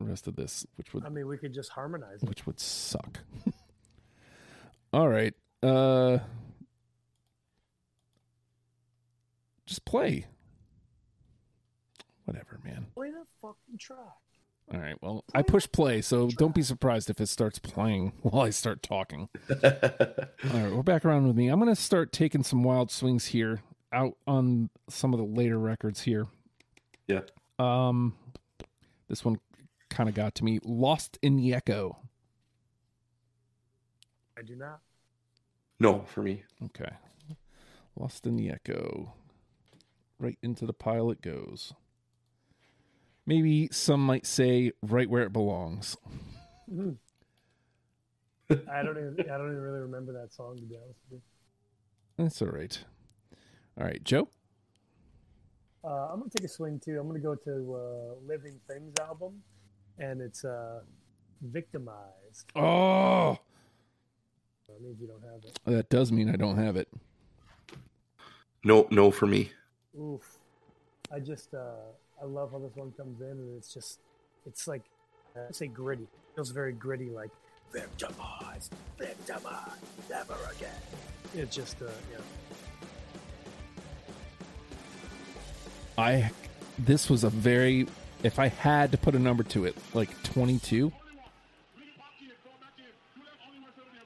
rest 0.00 0.26
of 0.26 0.36
this, 0.36 0.66
which 0.76 0.92
would 0.92 1.04
I 1.04 1.08
mean, 1.08 1.26
we 1.28 1.38
could 1.38 1.54
just 1.54 1.70
harmonize 1.70 2.22
it. 2.22 2.28
which 2.28 2.46
would 2.46 2.60
suck. 2.60 3.20
All 4.92 5.08
right. 5.08 5.34
Uh 5.62 6.18
just 9.66 9.84
play. 9.84 10.26
Whatever, 12.26 12.58
man. 12.64 12.86
Play 12.94 13.10
the 13.10 13.24
fucking 13.40 13.78
track. 13.78 13.98
All 14.72 14.80
right. 14.80 14.96
Well, 15.02 15.24
I 15.34 15.42
push 15.42 15.66
play, 15.70 16.00
so 16.00 16.28
don't 16.28 16.54
be 16.54 16.62
surprised 16.62 17.10
if 17.10 17.20
it 17.20 17.28
starts 17.28 17.58
playing 17.58 18.12
while 18.22 18.42
I 18.42 18.50
start 18.50 18.82
talking. 18.82 19.28
All 19.50 19.58
right, 19.62 20.72
we're 20.72 20.82
back 20.82 21.04
around 21.04 21.26
with 21.26 21.36
me. 21.36 21.48
I'm 21.48 21.60
going 21.60 21.74
to 21.74 21.80
start 21.80 22.12
taking 22.12 22.42
some 22.42 22.62
wild 22.62 22.90
swings 22.90 23.26
here 23.26 23.62
out 23.92 24.16
on 24.26 24.70
some 24.88 25.12
of 25.12 25.18
the 25.18 25.26
later 25.26 25.58
records 25.58 26.02
here. 26.02 26.26
Yeah. 27.06 27.20
Um 27.58 28.14
this 29.08 29.24
one 29.24 29.38
kind 29.90 30.08
of 30.08 30.14
got 30.14 30.34
to 30.36 30.44
me. 30.44 30.58
Lost 30.64 31.18
in 31.22 31.36
the 31.36 31.54
Echo. 31.54 31.98
I 34.36 34.42
do 34.42 34.56
not. 34.56 34.80
no, 35.78 36.02
for 36.06 36.22
me. 36.22 36.42
Okay. 36.64 36.90
Lost 37.94 38.26
in 38.26 38.34
the 38.36 38.50
Echo. 38.50 39.12
Right 40.18 40.38
into 40.42 40.66
the 40.66 40.72
pile 40.72 41.10
it 41.10 41.22
goes. 41.22 41.74
Maybe 43.26 43.68
some 43.72 44.04
might 44.04 44.26
say 44.26 44.72
right 44.82 45.08
where 45.08 45.22
it 45.22 45.32
belongs. 45.32 45.96
I 46.70 46.74
don't 48.82 48.98
even. 48.98 49.16
I 49.20 49.38
don't 49.38 49.50
even 49.50 49.60
really 49.62 49.80
remember 49.80 50.12
that 50.12 50.32
song 50.34 50.56
to 50.56 50.62
be 50.62 50.76
honest 50.76 50.98
with 51.10 51.20
you. 51.20 51.22
That's 52.24 52.42
all 52.42 52.48
right. 52.48 52.78
All 53.78 53.84
right, 53.86 54.02
Joe. 54.04 54.28
Uh, 55.82 56.08
I'm 56.12 56.18
gonna 56.20 56.30
take 56.36 56.44
a 56.44 56.48
swing 56.48 56.78
too. 56.84 56.98
I'm 57.00 57.06
gonna 57.06 57.18
go 57.20 57.34
to 57.34 57.74
uh, 57.74 58.14
Living 58.26 58.60
Things 58.68 58.94
album, 59.00 59.42
and 59.98 60.20
it's 60.20 60.44
uh, 60.44 60.80
Victimized. 61.42 62.50
Oh, 62.56 63.38
That 64.68 64.80
means 64.82 65.00
you 65.00 65.06
don't 65.06 65.22
have 65.22 65.44
it. 65.44 65.58
that 65.66 65.88
does 65.90 66.10
mean 66.12 66.28
I 66.30 66.36
don't 66.36 66.56
have 66.58 66.76
it. 66.76 66.88
No, 68.64 68.86
no 68.90 69.10
for 69.10 69.26
me. 69.26 69.50
Oof. 69.98 70.38
I 71.12 71.20
just 71.20 71.52
uh, 71.52 71.92
I 72.20 72.26
love 72.26 72.52
how 72.52 72.58
this 72.58 72.74
one 72.74 72.92
comes 72.92 73.20
in, 73.20 73.28
and 73.28 73.56
it's 73.56 73.72
just 73.72 74.00
it's 74.46 74.66
like 74.66 74.82
I 75.36 75.52
say 75.52 75.66
gritty. 75.66 76.04
It 76.04 76.34
feels 76.34 76.50
very 76.50 76.72
gritty, 76.72 77.10
like 77.10 77.30
victimized, 77.72 78.72
victimized, 78.98 79.82
never 80.08 80.36
again. 80.56 80.70
It's 81.34 81.54
just 81.54 81.82
uh, 81.82 81.86
yeah. 82.12 82.18
I 85.98 86.30
this 86.78 87.08
was 87.08 87.24
a 87.24 87.30
very 87.30 87.86
if 88.22 88.38
I 88.38 88.48
had 88.48 88.92
to 88.92 88.98
put 88.98 89.14
a 89.14 89.18
number 89.18 89.42
to 89.44 89.64
it, 89.64 89.76
like 89.92 90.22
22. 90.22 90.92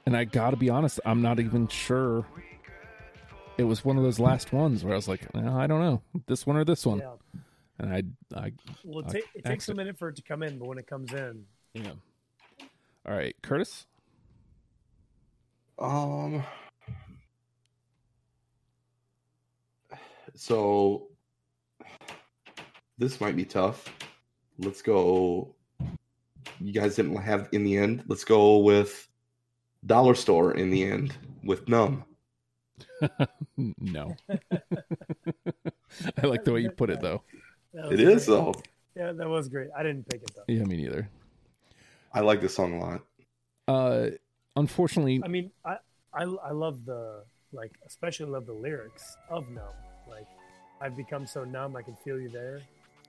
And 0.05 0.17
I 0.17 0.23
got 0.23 0.51
to 0.51 0.57
be 0.57 0.69
honest, 0.69 0.99
I'm 1.05 1.21
not 1.21 1.39
even 1.39 1.67
sure 1.67 2.25
it 3.57 3.63
was 3.63 3.85
one 3.85 3.97
of 3.97 4.03
those 4.03 4.19
last 4.19 4.51
ones 4.51 4.83
where 4.83 4.93
I 4.93 4.95
was 4.95 5.07
like, 5.07 5.33
"No, 5.35 5.55
I 5.55 5.67
don't 5.67 5.81
know, 5.81 6.01
this 6.27 6.47
one 6.47 6.57
or 6.57 6.63
this 6.65 6.85
one. 6.85 6.99
yeah. 6.99 7.11
And 7.79 7.93
I 7.93 8.03
I 8.37 8.51
Well, 8.83 9.05
it, 9.05 9.11
ta- 9.11 9.29
it 9.35 9.45
takes 9.45 9.69
a 9.69 9.73
minute 9.73 9.97
for 9.97 10.09
it 10.09 10.15
to 10.17 10.21
come 10.21 10.43
in, 10.43 10.59
but 10.59 10.67
when 10.67 10.77
it 10.77 10.87
comes 10.87 11.13
in, 11.13 11.45
yeah. 11.73 11.91
All 13.07 13.15
right, 13.15 13.35
Curtis. 13.41 13.87
Um. 15.77 16.43
So 20.35 21.07
this 22.97 23.21
might 23.21 23.35
be 23.35 23.45
tough. 23.45 23.85
Let's 24.57 24.81
go. 24.81 25.55
You 26.59 26.73
guys 26.73 26.97
didn't 26.97 27.15
have 27.15 27.47
in 27.53 27.63
the 27.63 27.77
end. 27.77 28.03
Let's 28.07 28.25
go 28.25 28.57
with 28.57 29.07
Dollar 29.85 30.15
Store 30.15 30.53
in 30.53 30.69
the 30.69 30.83
end 30.83 31.15
with 31.43 31.67
Numb. 31.67 32.03
No. 33.57 34.15
I 34.29 36.27
like 36.27 36.45
the 36.45 36.53
way 36.53 36.61
you 36.61 36.69
put 36.71 36.89
it 36.89 37.01
though. 37.01 37.23
That 37.73 37.85
It 37.91 37.91
was 37.91 37.99
is 37.99 38.25
great. 38.27 38.35
though. 38.35 38.53
Yeah, 38.95 39.11
that 39.13 39.27
was 39.29 39.47
great. 39.49 39.69
I 39.77 39.83
didn't 39.83 40.07
pick 40.09 40.21
it 40.23 40.31
though. 40.35 40.43
Yeah, 40.47 40.63
me 40.63 40.77
neither. 40.77 41.09
I 42.13 42.21
like 42.21 42.41
this 42.41 42.55
song 42.55 42.73
a 42.73 42.79
lot. 42.79 43.01
Uh 43.67 44.09
unfortunately 44.55 45.21
I 45.23 45.27
mean, 45.27 45.51
I, 45.63 45.77
I 46.13 46.23
I 46.23 46.51
love 46.51 46.85
the 46.85 47.23
like, 47.51 47.71
especially 47.85 48.27
love 48.27 48.45
the 48.45 48.53
lyrics 48.53 49.15
of 49.29 49.49
"Numb." 49.49 49.63
Like, 50.07 50.27
I've 50.81 50.95
become 50.97 51.25
so 51.27 51.43
numb, 51.43 51.75
I 51.75 51.81
can 51.81 51.95
feel 52.03 52.19
you 52.19 52.29
there. 52.29 52.61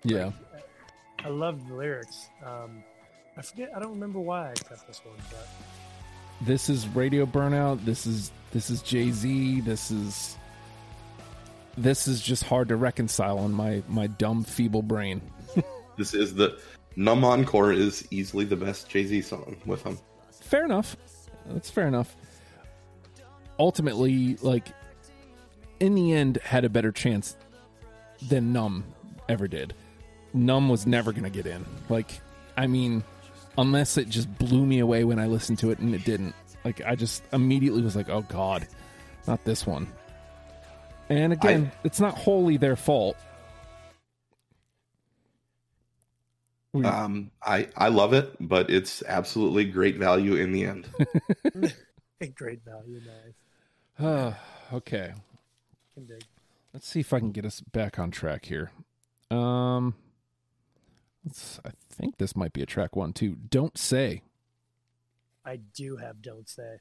yeah. 0.02 0.32
I 1.22 1.28
love 1.28 1.66
the 1.68 1.74
lyrics. 1.74 2.28
Um, 2.44 2.82
I 3.36 3.42
forget. 3.42 3.70
I 3.76 3.78
don't 3.80 3.90
remember 3.92 4.18
why 4.20 4.50
I 4.50 4.54
kept 4.54 4.86
this 4.86 5.00
one, 5.04 5.16
but 5.30 5.46
This 6.46 6.70
is 6.70 6.88
Radio 6.88 7.26
Burnout. 7.26 7.84
This 7.84 8.06
is 8.06 8.32
this 8.52 8.70
is 8.70 8.80
Jay-Z. 8.82 9.60
This 9.60 9.90
is 9.90 10.36
this 11.76 12.08
is 12.08 12.20
just 12.20 12.44
hard 12.44 12.68
to 12.68 12.76
reconcile 12.76 13.38
on 13.38 13.52
my 13.52 13.82
my 13.88 14.06
dumb 14.06 14.44
feeble 14.44 14.82
brain. 14.82 15.20
This 15.96 16.14
is 16.14 16.34
the 16.34 16.58
Numb 16.96 17.24
Encore 17.26 17.72
is 17.72 18.08
easily 18.10 18.46
the 18.46 18.56
best 18.56 18.88
Jay 18.88 19.04
Z 19.04 19.20
song 19.20 19.56
with 19.66 19.82
him. 19.82 19.98
Fair 20.32 20.64
enough. 20.64 20.96
That's 21.44 21.68
fair 21.68 21.86
enough. 21.86 22.16
Ultimately, 23.58 24.36
like 24.36 24.68
in 25.78 25.94
the 25.94 26.14
end 26.14 26.38
had 26.38 26.64
a 26.64 26.70
better 26.70 26.90
chance 26.90 27.36
than 28.30 28.54
Numb 28.54 28.84
ever 29.28 29.46
did. 29.46 29.74
Numb 30.32 30.70
was 30.70 30.86
never 30.86 31.12
going 31.12 31.24
to 31.24 31.30
get 31.30 31.46
in. 31.46 31.66
Like 31.90 32.20
I 32.56 32.66
mean, 32.66 33.04
unless 33.58 33.98
it 33.98 34.08
just 34.08 34.34
blew 34.38 34.64
me 34.64 34.78
away 34.78 35.04
when 35.04 35.18
I 35.18 35.26
listened 35.26 35.58
to 35.58 35.70
it 35.70 35.80
and 35.80 35.94
it 35.94 36.04
didn't. 36.04 36.34
Like 36.64 36.80
I 36.80 36.94
just 36.94 37.22
immediately 37.32 37.82
was 37.82 37.94
like, 37.94 38.08
"Oh 38.08 38.22
god, 38.22 38.66
not 39.26 39.44
this 39.44 39.66
one." 39.66 39.86
And 41.10 41.32
again, 41.32 41.72
it's 41.84 41.98
not 42.00 42.16
wholly 42.16 42.56
their 42.56 42.76
fault. 42.76 43.16
We- 46.72 46.84
Um, 46.84 47.32
I 47.42 47.68
I 47.76 47.88
love 47.88 48.12
it, 48.12 48.36
but 48.40 48.70
it's 48.70 49.02
absolutely 49.02 49.64
great 49.64 49.96
value 49.96 50.36
in 50.36 50.52
the 50.52 50.64
end. 50.64 50.88
great 52.36 52.62
value. 52.64 53.00
Nice. 53.04 53.34
Uh, 53.98 54.34
okay. 54.72 55.12
Let's 56.72 56.86
see 56.86 57.00
if 57.00 57.12
I 57.12 57.18
can 57.18 57.32
get 57.32 57.44
us 57.44 57.60
back 57.60 57.98
on 57.98 58.12
track 58.12 58.44
here. 58.46 58.70
Um, 59.32 59.96
let's, 61.26 61.58
I 61.64 61.70
think 61.90 62.18
this 62.18 62.36
might 62.36 62.52
be 62.52 62.62
a 62.62 62.66
track 62.66 62.94
one 62.94 63.12
too. 63.12 63.36
Don't 63.50 63.76
say. 63.76 64.22
I 65.44 65.56
do 65.56 65.96
have 65.96 66.22
"Don't 66.22 66.48
Stay." 66.48 66.76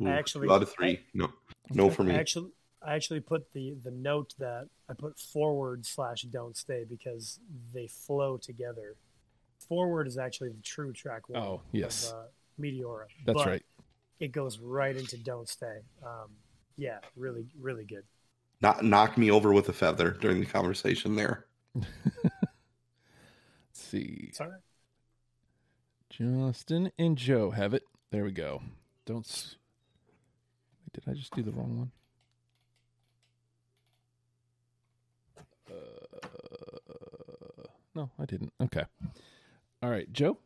Ooh, 0.00 0.06
actually- 0.06 0.46
A 0.46 0.50
lot 0.50 0.62
of 0.62 0.70
three. 0.72 1.00
No, 1.12 1.32
no 1.70 1.90
for 1.90 2.04
I 2.04 2.06
me. 2.06 2.14
actually, 2.14 2.52
I 2.84 2.94
actually 2.94 3.20
put 3.20 3.52
the 3.52 3.74
the 3.82 3.90
note 3.90 4.34
that 4.38 4.68
I 4.88 4.94
put 4.94 5.18
forward 5.18 5.86
slash 5.86 6.22
"Don't 6.22 6.56
Stay" 6.56 6.84
because 6.88 7.38
they 7.72 7.86
flow 7.86 8.36
together. 8.36 8.96
Forward 9.68 10.06
is 10.08 10.18
actually 10.18 10.50
the 10.50 10.62
true 10.62 10.92
track 10.92 11.28
one. 11.28 11.40
Oh, 11.40 11.60
yes. 11.70 12.10
Of, 12.10 12.14
uh, 12.14 12.22
Meteora. 12.60 13.04
That's 13.24 13.36
But 13.36 13.46
right. 13.46 13.62
It 14.18 14.32
goes 14.32 14.58
right 14.58 14.96
into 14.96 15.16
"Don't 15.16 15.48
Stay." 15.48 15.78
Um, 16.02 16.30
yeah, 16.76 16.98
really, 17.16 17.46
really 17.60 17.84
good. 17.84 18.04
Not 18.60 18.84
knock 18.84 19.16
me 19.18 19.30
over 19.30 19.52
with 19.52 19.68
a 19.68 19.72
feather 19.72 20.10
during 20.10 20.40
the 20.40 20.46
conversation 20.46 21.16
there. 21.16 21.46
Let's 21.74 21.86
see. 23.74 24.30
Sorry. 24.32 24.58
Justin 26.10 26.92
and 26.98 27.16
Joe 27.16 27.50
have 27.50 27.74
it. 27.74 27.84
There 28.10 28.24
we 28.24 28.32
go. 28.32 28.62
Don't. 29.06 29.26
s- 29.26 29.56
Wait, 30.82 30.92
did 30.92 31.10
I 31.10 31.14
just 31.16 31.34
do 31.34 31.42
the 31.42 31.52
wrong 31.52 31.78
one? 31.78 31.90
No, 37.94 38.10
I 38.18 38.24
didn't. 38.24 38.52
Okay. 38.60 38.84
All 39.82 39.90
right, 39.90 40.10
Joe. 40.12 40.38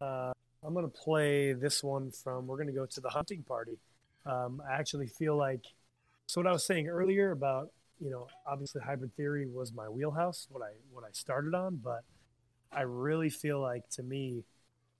Uh, 0.00 0.32
I'm 0.62 0.74
gonna 0.74 0.88
play 0.88 1.52
this 1.52 1.82
one 1.82 2.10
from. 2.10 2.46
We're 2.46 2.58
gonna 2.58 2.72
go 2.72 2.86
to 2.86 3.00
the 3.00 3.10
hunting 3.10 3.42
party. 3.42 3.78
Um, 4.24 4.62
I 4.68 4.74
actually 4.74 5.06
feel 5.06 5.36
like 5.36 5.64
so. 6.26 6.40
What 6.40 6.48
I 6.48 6.52
was 6.52 6.64
saying 6.64 6.88
earlier 6.88 7.30
about 7.30 7.70
you 8.00 8.10
know, 8.10 8.26
obviously 8.46 8.80
hybrid 8.82 9.14
theory 9.16 9.46
was 9.46 9.72
my 9.72 9.88
wheelhouse, 9.88 10.46
what 10.50 10.62
I 10.62 10.72
what 10.92 11.04
I 11.04 11.12
started 11.12 11.54
on, 11.54 11.80
but 11.82 12.04
I 12.72 12.82
really 12.82 13.30
feel 13.30 13.60
like 13.60 13.88
to 13.90 14.02
me, 14.02 14.44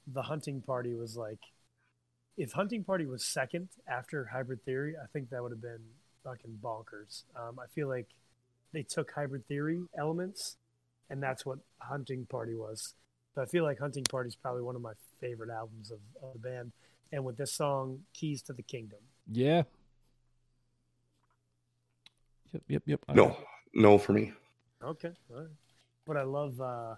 the 0.06 0.22
hunting 0.22 0.62
party 0.62 0.94
was 0.94 1.16
like, 1.16 1.40
if 2.38 2.52
hunting 2.52 2.84
party 2.84 3.06
was 3.06 3.24
second 3.24 3.68
after 3.86 4.24
hybrid 4.24 4.64
theory, 4.64 4.94
I 5.02 5.06
think 5.12 5.30
that 5.30 5.42
would 5.42 5.52
have 5.52 5.62
been 5.62 5.82
fucking 6.24 6.58
bonkers. 6.62 7.24
Um, 7.34 7.58
I 7.58 7.66
feel 7.74 7.88
like 7.88 8.06
they 8.72 8.82
took 8.82 9.10
hybrid 9.10 9.46
theory 9.46 9.82
elements, 9.98 10.56
and 11.10 11.22
that's 11.22 11.44
what 11.46 11.58
hunting 11.78 12.26
party 12.26 12.54
was. 12.54 12.94
So 13.34 13.42
I 13.42 13.44
feel 13.46 13.64
like 13.64 13.78
Hunting 13.78 14.04
Party 14.04 14.28
is 14.28 14.34
probably 14.36 14.62
one 14.62 14.76
of 14.76 14.80
my 14.82 14.92
favorite 15.20 15.50
albums 15.50 15.90
of, 15.90 15.98
of 16.22 16.32
the 16.32 16.38
band. 16.38 16.72
And 17.12 17.22
with 17.24 17.36
this 17.36 17.52
song, 17.52 18.00
Keys 18.14 18.40
to 18.42 18.52
the 18.54 18.62
Kingdom. 18.62 18.98
Yeah. 19.30 19.64
Yep, 22.52 22.62
yep, 22.68 22.82
yep. 22.86 23.00
No, 23.14 23.36
no 23.74 23.98
for 23.98 24.12
me. 24.14 24.32
Okay. 24.82 25.12
All 25.30 25.40
right. 25.40 25.48
But 26.06 26.16
I 26.16 26.22
love 26.22 26.60
uh, 26.60 26.94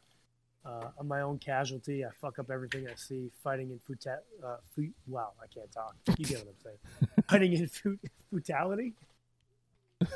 Uh, 0.65 0.91
I'm 0.99 1.09
my 1.09 1.23
own 1.23 1.39
casualty. 1.39 2.05
I 2.05 2.09
fuck 2.21 2.39
up 2.39 2.51
everything 2.51 2.87
I 2.89 2.95
see. 2.97 3.31
Fighting 3.43 3.71
in 3.71 3.79
futa- 3.89 4.19
uh, 4.45 4.57
fu- 4.75 4.93
wow, 5.07 5.31
I 5.43 5.47
can't 5.47 5.71
talk. 5.73 5.95
You 6.19 6.25
get 6.27 6.39
what 6.45 6.49
I'm 6.49 6.63
saying. 6.63 6.79
Fighting 7.31 7.53
in 7.55 7.69
fut- 7.69 8.11
futality. 8.31 8.93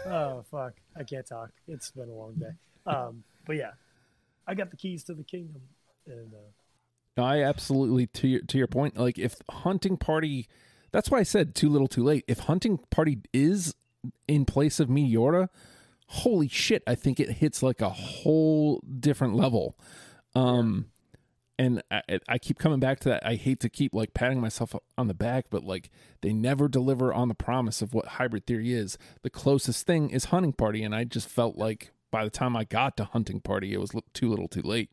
Oh 0.07 0.45
fuck, 0.51 0.75
I 0.97 1.05
can't 1.05 1.27
talk. 1.27 1.51
It's 1.67 1.91
been 1.91 2.09
a 2.09 2.13
long 2.15 2.35
day. 2.35 2.53
Um, 2.87 3.25
but 3.47 3.57
yeah, 3.57 3.73
I 4.47 4.55
got 4.55 4.71
the 4.71 4.77
keys 4.77 5.05
to 5.05 5.15
the 5.15 5.25
kingdom, 5.25 5.63
and 6.07 6.33
uh, 6.35 7.23
I 7.23 7.43
absolutely 7.43 8.07
to 8.09 8.29
your 8.29 8.41
to 8.43 8.59
your 8.59 8.67
point. 8.67 8.97
Like 8.97 9.19
if 9.19 9.37
hunting 9.51 9.97
party, 9.97 10.49
that's 10.91 11.11
why 11.11 11.19
I 11.19 11.23
said 11.25 11.55
too 11.55 11.69
little, 11.69 11.89
too 11.89 12.05
late. 12.05 12.25
If 12.27 12.41
hunting 12.41 12.79
party 12.91 13.19
is 13.33 13.75
in 14.27 14.45
place 14.45 14.81
of 14.81 14.89
Meteora, 14.89 15.49
holy 16.07 16.49
shit! 16.49 16.83
I 16.87 16.95
think 16.95 17.21
it 17.21 17.31
hits 17.31 17.63
like 17.63 17.81
a 17.81 17.91
whole 17.91 18.83
different 19.01 19.35
level. 19.35 19.77
Um, 20.35 20.87
and 21.59 21.83
I, 21.91 22.03
I 22.29 22.39
keep 22.39 22.59
coming 22.59 22.81
back 22.81 23.01
to 23.01 23.11
that. 23.11 23.27
I 23.27 23.35
hate 23.35 23.61
to 23.61 23.69
keep 23.69 23.95
like 23.95 24.15
patting 24.15 24.41
myself 24.41 24.75
on 24.97 25.09
the 25.09 25.15
back, 25.15 25.47
but 25.51 25.65
like 25.65 25.91
they 26.23 26.33
never 26.33 26.67
deliver 26.67 27.13
on 27.13 27.29
the 27.29 27.35
promise 27.35 27.83
of 27.83 27.95
what 27.95 28.07
hybrid 28.07 28.47
theory 28.47 28.73
is. 28.73 28.99
The 29.23 29.31
closest 29.31 29.87
thing 29.87 30.11
is 30.11 30.27
hunting 30.27 30.55
party, 30.55 30.83
and 30.83 30.95
I 30.95 31.05
just 31.05 31.29
felt 31.29 31.57
like 31.57 31.93
by 32.13 32.23
the 32.23 32.31
time 32.31 32.55
I 32.57 32.63
got 32.63 32.97
to 32.99 33.05
hunting 33.07 33.41
party, 33.41 33.73
it 33.73 33.81
was 33.81 33.91
too 34.15 34.29
little, 34.29 34.47
too 34.47 34.63
late. 34.63 34.91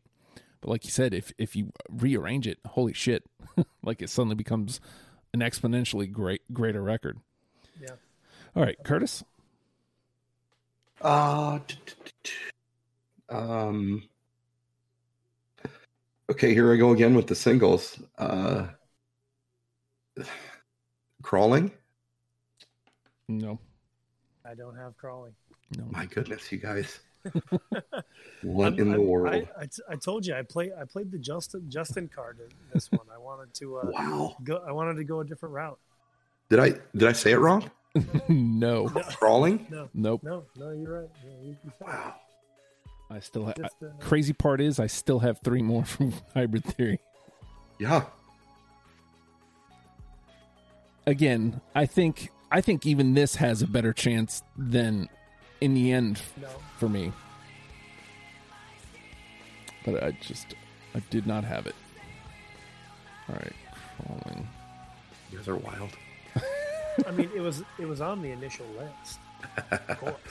But 0.60 0.70
like 0.70 0.84
you 0.84 0.90
said, 0.90 1.14
if 1.14 1.32
if 1.38 1.54
you 1.54 1.72
rearrange 1.88 2.48
it, 2.48 2.58
holy 2.66 2.92
shit, 2.92 3.24
like 3.84 4.02
it 4.02 4.10
suddenly 4.10 4.34
becomes 4.34 4.80
an 5.32 5.38
exponentially 5.40 6.10
great 6.10 6.42
greater 6.52 6.82
record. 6.82 7.20
yeah. 7.80 7.94
All 8.56 8.64
right, 8.64 8.76
Curtis. 8.82 9.22
Uh, 11.00 11.60
t- 11.68 11.76
t- 11.86 11.94
t- 12.04 12.12
t- 12.24 12.32
um. 13.34 14.02
Okay, 16.30 16.52
here 16.52 16.72
I 16.72 16.76
go 16.76 16.90
again 16.92 17.14
with 17.14 17.26
the 17.26 17.34
singles. 17.34 17.98
Uh, 18.18 18.66
crawling. 21.22 21.70
No, 23.28 23.58
I 24.44 24.54
don't 24.54 24.76
have 24.76 24.96
crawling. 24.96 25.32
no. 25.78 25.84
My 25.90 26.06
goodness, 26.06 26.50
you 26.52 26.58
guys. 26.58 27.00
what 28.42 28.64
I'm- 28.64 28.78
in 28.78 28.90
the 28.90 28.98
I'm- 28.98 29.06
world? 29.06 29.34
I, 29.34 29.62
I, 29.62 29.66
t- 29.66 29.82
I 29.88 29.96
told 29.96 30.26
you 30.26 30.34
I 30.34 30.42
play 30.42 30.70
I 30.78 30.84
played 30.84 31.10
the 31.10 31.18
Justin 31.18 31.64
Justin 31.68 32.08
card 32.14 32.38
in 32.40 32.48
this 32.72 32.90
one. 32.90 33.06
I 33.14 33.18
wanted 33.18 33.52
to 33.54 33.78
uh, 33.78 33.90
wow. 33.90 34.36
go. 34.42 34.62
I 34.66 34.72
wanted 34.72 34.96
to 34.96 35.04
go 35.04 35.20
a 35.20 35.24
different 35.24 35.54
route. 35.54 35.78
Did 36.48 36.58
I 36.60 36.70
did 36.96 37.08
I 37.08 37.12
say 37.12 37.32
it 37.32 37.38
wrong? 37.38 37.70
no, 38.28 38.88
Crawling. 38.88 39.66
No, 39.68 39.88
nope. 39.94 40.22
no, 40.22 40.44
no. 40.56 40.70
You're 40.70 41.00
right. 41.00 41.10
Yeah, 41.24 41.30
you, 41.42 41.56
you. 41.64 41.72
Wow. 41.80 42.14
I 43.10 43.18
still 43.18 43.44
have. 43.46 43.56
Just, 43.56 43.74
uh, 43.82 43.88
Crazy 43.98 44.32
part 44.32 44.60
is, 44.60 44.78
I 44.78 44.86
still 44.86 45.18
have 45.18 45.40
three 45.42 45.62
more 45.62 45.84
from 45.84 46.12
Hybrid 46.34 46.64
Theory. 46.64 47.00
Yeah. 47.78 48.04
Again, 51.06 51.60
I 51.74 51.86
think 51.86 52.30
I 52.52 52.60
think 52.60 52.86
even 52.86 53.14
this 53.14 53.36
has 53.36 53.62
a 53.62 53.66
better 53.66 53.92
chance 53.92 54.42
than 54.56 55.08
in 55.60 55.74
the 55.74 55.92
end 55.92 56.20
no. 56.40 56.48
for 56.78 56.88
me. 56.88 57.12
But 59.84 60.02
I 60.02 60.10
just 60.20 60.54
I 60.94 61.00
did 61.10 61.26
not 61.26 61.44
have 61.44 61.66
it. 61.66 61.74
All 63.28 63.36
right, 63.36 63.52
crawling. 63.96 64.48
You 65.30 65.38
guys 65.38 65.48
are 65.48 65.56
wild. 65.56 65.90
I 67.06 67.10
mean, 67.12 67.30
it 67.34 67.40
was 67.40 67.62
it 67.78 67.86
was 67.86 68.00
on 68.00 68.22
the 68.22 68.30
initial 68.30 68.66
list. 68.78 69.18
Of 69.70 69.98
course. 69.98 70.14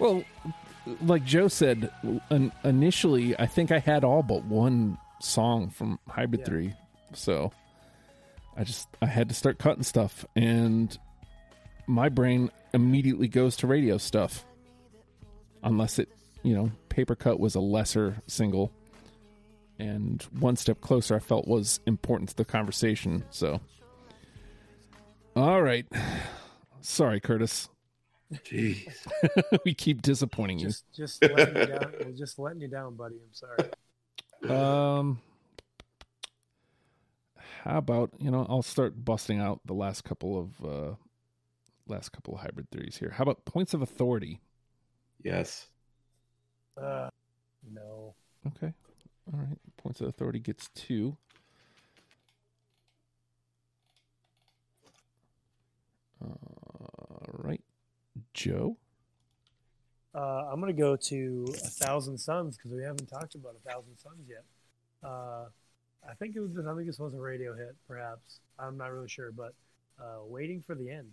Well, 0.00 0.22
like 1.02 1.24
Joe 1.24 1.48
said, 1.48 1.90
in, 2.30 2.52
initially 2.62 3.36
I 3.36 3.46
think 3.46 3.72
I 3.72 3.80
had 3.80 4.04
all 4.04 4.22
but 4.22 4.44
one 4.44 4.96
song 5.20 5.70
from 5.70 5.98
Hybrid 6.08 6.42
Yeah. 6.42 6.46
Theory. 6.46 6.74
So 7.14 7.50
I 8.56 8.62
just 8.62 8.86
I 9.02 9.06
had 9.06 9.28
to 9.28 9.34
start 9.34 9.58
cutting 9.58 9.82
stuff 9.82 10.24
and 10.36 10.96
my 11.88 12.08
brain 12.08 12.52
immediately 12.72 13.26
goes 13.26 13.56
to 13.56 13.66
radio 13.66 13.98
stuff. 13.98 14.44
Unless 15.62 15.98
it, 15.98 16.08
you 16.42 16.54
know, 16.54 16.70
Paper 16.88 17.14
Cut 17.14 17.40
was 17.40 17.54
a 17.54 17.60
lesser 17.60 18.22
single 18.26 18.72
and 19.78 20.22
One 20.38 20.56
Step 20.56 20.80
Closer 20.80 21.16
I 21.16 21.18
felt 21.20 21.46
was 21.46 21.80
important 21.86 22.30
to 22.30 22.36
the 22.36 22.44
conversation. 22.44 23.24
So 23.30 23.60
All 25.36 25.62
right. 25.62 25.86
Sorry, 26.80 27.20
Curtis. 27.20 27.68
Jeez. 28.32 28.92
we 29.64 29.74
keep 29.74 30.02
disappointing 30.02 30.58
you. 30.58 30.66
Just 30.66 30.84
just 30.94 31.22
letting 31.22 31.56
you 31.56 31.66
down. 31.66 32.14
Just 32.16 32.38
letting 32.38 32.60
you 32.60 32.68
down, 32.68 32.94
buddy. 32.94 33.16
I'm 33.16 33.32
sorry. 33.32 33.70
Um, 34.48 35.20
how 37.64 37.78
about 37.78 38.10
you 38.18 38.30
know 38.30 38.46
I'll 38.48 38.62
start 38.62 39.04
busting 39.04 39.40
out 39.40 39.60
the 39.64 39.74
last 39.74 40.04
couple 40.04 40.38
of 40.38 40.64
uh 40.64 40.94
last 41.86 42.10
couple 42.12 42.34
of 42.34 42.40
hybrid 42.40 42.70
theories 42.70 42.98
here. 42.98 43.10
How 43.10 43.22
about 43.22 43.44
points 43.44 43.74
of 43.74 43.82
authority? 43.82 44.40
Yes. 45.22 45.66
Uh, 46.76 47.10
no. 47.72 48.14
Okay, 48.46 48.72
all 49.32 49.38
right. 49.40 49.58
Points 49.76 50.00
of 50.00 50.08
authority 50.08 50.38
gets 50.38 50.68
two. 50.74 51.16
All 56.22 57.24
right, 57.32 57.60
Joe. 58.32 58.76
Uh, 60.14 60.48
I'm 60.50 60.60
gonna 60.60 60.72
go 60.72 60.96
to 60.96 61.46
a 61.64 61.68
thousand 61.68 62.18
suns 62.18 62.56
because 62.56 62.72
we 62.72 62.82
haven't 62.82 63.06
talked 63.06 63.34
about 63.34 63.54
a 63.54 63.68
thousand 63.68 63.96
suns 63.98 64.28
yet. 64.28 64.44
Uh, 65.02 65.46
I 66.08 66.14
think 66.18 66.34
it 66.36 66.40
was. 66.40 66.50
I 66.58 66.74
think 66.74 66.86
this 66.86 66.98
was 66.98 67.14
a 67.14 67.20
radio 67.20 67.54
hit, 67.54 67.76
perhaps. 67.86 68.40
I'm 68.58 68.76
not 68.76 68.92
really 68.92 69.08
sure, 69.08 69.30
but 69.30 69.54
uh, 70.00 70.24
waiting 70.24 70.62
for 70.62 70.74
the 70.74 70.90
end. 70.90 71.12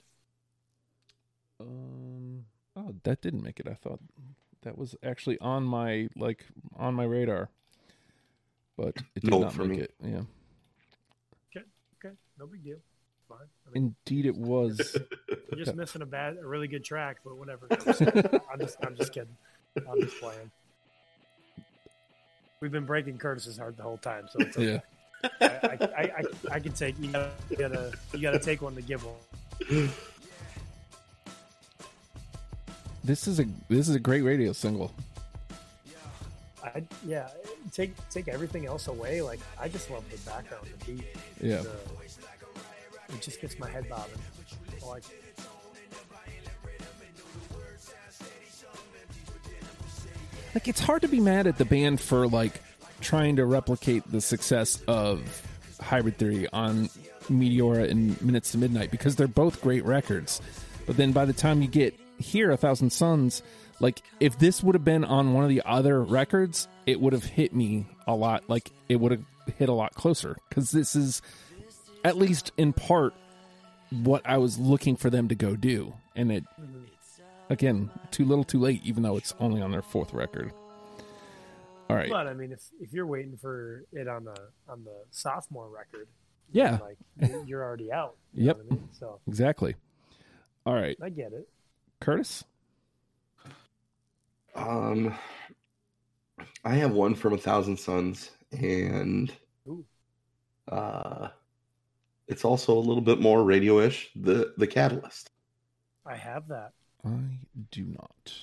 Um. 1.60 2.46
Oh, 2.76 2.94
that 3.04 3.22
didn't 3.22 3.44
make 3.44 3.60
it. 3.60 3.68
I 3.70 3.74
thought 3.74 4.00
that 4.64 4.78
was 4.78 4.96
actually 5.04 5.38
on 5.40 5.64
my 5.64 6.10
like 6.16 6.46
on 6.78 6.94
my 6.94 7.04
radar, 7.06 7.50
but 8.78 8.96
it 9.16 9.22
did 9.22 9.32
No, 9.32 9.40
not 9.42 9.54
for 9.54 9.64
make 9.66 9.78
me. 9.78 9.84
it. 9.84 9.94
Yeah. 10.04 10.22
Okay, 11.56 11.66
okay, 12.04 12.16
no 12.38 12.48
big 12.48 12.64
deal. 12.64 12.78
Fine. 13.30 13.38
I 13.68 13.72
mean, 13.72 13.96
Indeed, 14.06 14.26
it 14.26 14.36
was. 14.36 14.98
you're 15.52 15.64
just 15.66 15.76
missing 15.76 16.02
a 16.02 16.06
bad, 16.06 16.38
a 16.38 16.46
really 16.46 16.68
good 16.68 16.84
track, 16.84 17.18
but 17.24 17.38
whatever. 17.38 17.68
I'm 17.72 18.60
just, 18.60 18.78
I'm 18.86 18.96
just 18.96 19.14
kidding. 19.14 19.36
I'm 19.90 20.02
just 20.02 20.20
playing. 20.20 20.52
We've 22.62 22.72
been 22.72 22.86
breaking 22.86 23.18
Curtis's 23.18 23.58
heart 23.58 23.78
the 23.78 23.84
whole 23.84 23.98
time, 23.98 24.28
so 24.32 24.40
it's 24.40 24.58
okay. 24.58 24.82
yeah. 25.24 25.30
I, 25.42 25.46
I, 25.46 25.78
I, 25.98 26.02
I, 26.02 26.24
I 26.56 26.60
can 26.60 26.74
take. 26.74 26.96
You 27.00 27.12
gotta, 27.12 27.32
you 27.50 27.58
gotta, 27.58 27.92
you 28.14 28.20
gotta 28.22 28.40
take 28.40 28.62
one 28.62 28.76
to 28.76 28.82
give 28.82 29.04
one. 29.04 29.90
This 33.06 33.28
is 33.28 33.40
a 33.40 33.46
this 33.70 33.88
is 33.88 33.94
a 33.94 34.00
great 34.00 34.24
radio 34.24 34.52
single. 34.52 34.92
I, 36.64 36.82
yeah, 37.06 37.28
take 37.72 37.94
take 38.10 38.28
everything 38.28 38.66
else 38.66 38.88
away. 38.88 39.22
Like 39.22 39.40
I 39.60 39.70
just 39.70 39.92
love 39.92 40.04
the 40.10 40.18
background, 40.28 40.68
the 40.80 40.94
beat. 40.94 41.06
Yeah. 41.40 41.62
The, 41.62 41.70
it 43.14 43.22
just 43.22 43.40
gets 43.42 43.60
my 43.60 43.70
head 43.70 43.88
bobbing. 43.88 44.18
I 44.82 44.88
like 44.88 45.04
it. 45.08 45.22
Like 50.56 50.68
it's 50.68 50.80
hard 50.80 51.04
to 51.04 51.08
be 51.08 51.20
mad 51.20 51.46
at 51.46 51.60
the 51.60 51.66
band 51.66 52.02
for 52.02 52.28
like 52.28 52.60
trying 53.02 53.36
to 53.36 53.46
replicate 53.46 54.12
the 54.12 54.20
success 54.20 54.82
of 54.88 55.46
Hybrid 55.80 56.18
Theory 56.18 56.48
on 56.52 56.90
Meteora 57.30 57.88
and 57.88 58.20
Minutes 58.24 58.54
to 58.54 58.58
Midnight 58.58 58.90
because 58.90 59.16
they're 59.16 59.28
both 59.28 59.62
great 59.62 59.86
records. 59.86 60.42
But 60.88 60.98
then 60.98 61.12
by 61.12 61.26
the 61.26 61.34
time 61.34 61.62
you 61.62 61.68
get 61.68 61.94
here, 62.18 62.52
A 62.52 62.58
Thousand 62.58 62.92
Suns, 62.92 63.42
like 63.80 64.02
if 64.20 64.38
this 64.40 64.64
would 64.64 64.76
have 64.76 64.86
been 64.86 65.04
on 65.04 65.34
one 65.34 65.44
of 65.44 65.50
the 65.50 65.62
other 65.66 66.02
records, 66.04 66.68
it 66.86 67.00
would 67.02 67.14
have 67.14 67.24
hit 67.26 67.54
me 67.54 67.86
a 68.08 68.16
lot. 68.16 68.44
Like 68.48 68.72
it 68.90 68.98
would 68.98 69.12
have 69.12 69.24
hit 69.58 69.70
a 69.70 69.74
lot 69.74 69.94
closer 69.96 70.38
because 70.50 70.72
this 70.72 70.96
is 70.96 71.22
at 72.04 72.18
least 72.18 72.52
in 72.58 72.74
part 72.74 73.14
what 73.92 74.22
I 74.26 74.38
was 74.38 74.58
looking 74.58 74.96
for 74.96 75.10
them 75.10 75.28
to 75.28 75.36
go 75.36 75.56
do, 75.56 75.94
and 76.16 76.32
it 76.32 76.44
again 77.50 77.90
too 78.12 78.26
little, 78.26 78.44
too 78.44 78.60
late. 78.60 78.82
Even 78.84 79.04
though 79.04 79.18
it's 79.18 79.34
only 79.40 79.62
on 79.62 79.72
their 79.72 79.82
fourth 79.82 80.14
record. 80.14 80.52
All 81.88 81.96
right, 81.96 82.10
But 82.10 82.26
I 82.28 82.34
mean, 82.34 82.52
if 82.52 82.62
if 82.80 82.94
you're 82.94 83.06
waiting 83.06 83.38
for 83.38 83.84
it 83.92 84.08
on 84.08 84.24
the 84.26 84.36
on 84.68 84.84
the 84.84 85.04
sophomore 85.12 85.70
record, 85.70 86.08
yeah, 86.52 86.80
like 86.82 86.98
you- 87.22 87.44
you're 87.46 87.64
already 87.64 87.92
out. 87.92 88.16
You 88.34 88.46
Yep. 88.46 88.58
know 88.58 88.64
what 88.64 88.72
I 88.72 88.76
mean? 88.80 88.90
So 88.94 89.20
exactly. 89.28 89.76
All 90.66 90.74
right, 90.74 90.98
I 91.00 91.10
get 91.10 91.32
it. 91.34 91.48
Curtis. 92.00 92.44
Um, 94.56 95.14
I 96.64 96.76
have 96.76 96.92
one 96.92 97.16
from 97.16 97.34
A 97.34 97.38
Thousand 97.38 97.78
Suns, 97.78 98.32
and 98.52 99.32
Ooh. 99.68 99.86
uh, 100.72 101.30
it's 102.28 102.46
also 102.46 102.78
a 102.78 102.80
little 102.80 103.02
bit 103.02 103.20
more 103.20 103.44
radio-ish. 103.44 104.12
The 104.16 104.54
the 104.58 104.68
Catalyst. 104.68 105.30
I 106.06 106.16
have 106.16 106.48
that. 106.50 106.72
I 107.06 107.10
do 107.72 107.86
not. 107.86 108.34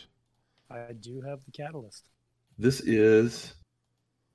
I 0.70 0.92
do 0.92 1.20
have 1.20 1.44
the 1.44 1.50
catalyst. 1.52 2.08
This 2.58 2.80
is 2.80 3.54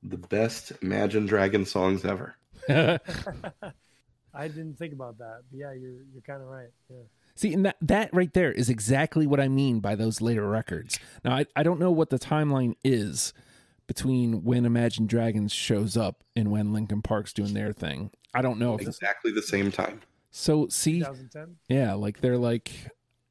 the 0.04 0.18
best 0.18 0.72
Imagine 0.82 1.26
Dragon 1.26 1.66
songs 1.66 2.06
ever. 2.06 2.36
I 2.70 4.48
didn't 4.48 4.78
think 4.78 4.94
about 4.94 5.18
that. 5.18 5.42
But 5.50 5.60
yeah, 5.60 5.74
you're 5.74 6.02
you're 6.14 6.22
kind 6.26 6.42
of 6.42 6.48
right. 6.48 6.70
Yeah. 6.90 6.98
See, 7.38 7.54
and 7.54 7.66
that, 7.66 7.78
that 7.82 8.10
right 8.14 8.34
there 8.34 8.52
is 8.52 8.68
exactly 8.68 9.28
what 9.28 9.40
I 9.40 9.48
mean 9.48 9.80
by 9.80 9.96
those 9.96 10.22
later 10.22 10.48
records. 10.50 11.00
Now, 11.24 11.36
I, 11.36 11.46
I 11.56 11.62
don't 11.62 11.80
know 11.80 11.92
what 11.92 12.10
the 12.10 12.18
timeline 12.18 12.74
is 12.84 13.32
between 13.86 14.44
when 14.44 14.66
Imagine 14.66 15.06
Dragons 15.06 15.54
shows 15.54 15.96
up 15.96 16.24
and 16.36 16.50
when 16.52 16.74
Linkin 16.74 17.04
Park's 17.04 17.34
doing 17.34 17.54
their 17.54 17.72
thing. 17.72 18.10
I 18.34 18.42
don't 18.42 18.58
know 18.58 18.74
if 18.76 18.82
Exactly 18.82 19.32
the 19.32 19.44
same 19.44 19.72
time. 19.72 20.02
so. 20.32 20.68
See, 20.70 21.00
2010. 21.00 21.58
yeah, 21.70 21.94
like 21.94 22.22
they're 22.22 22.38
like 22.38 22.72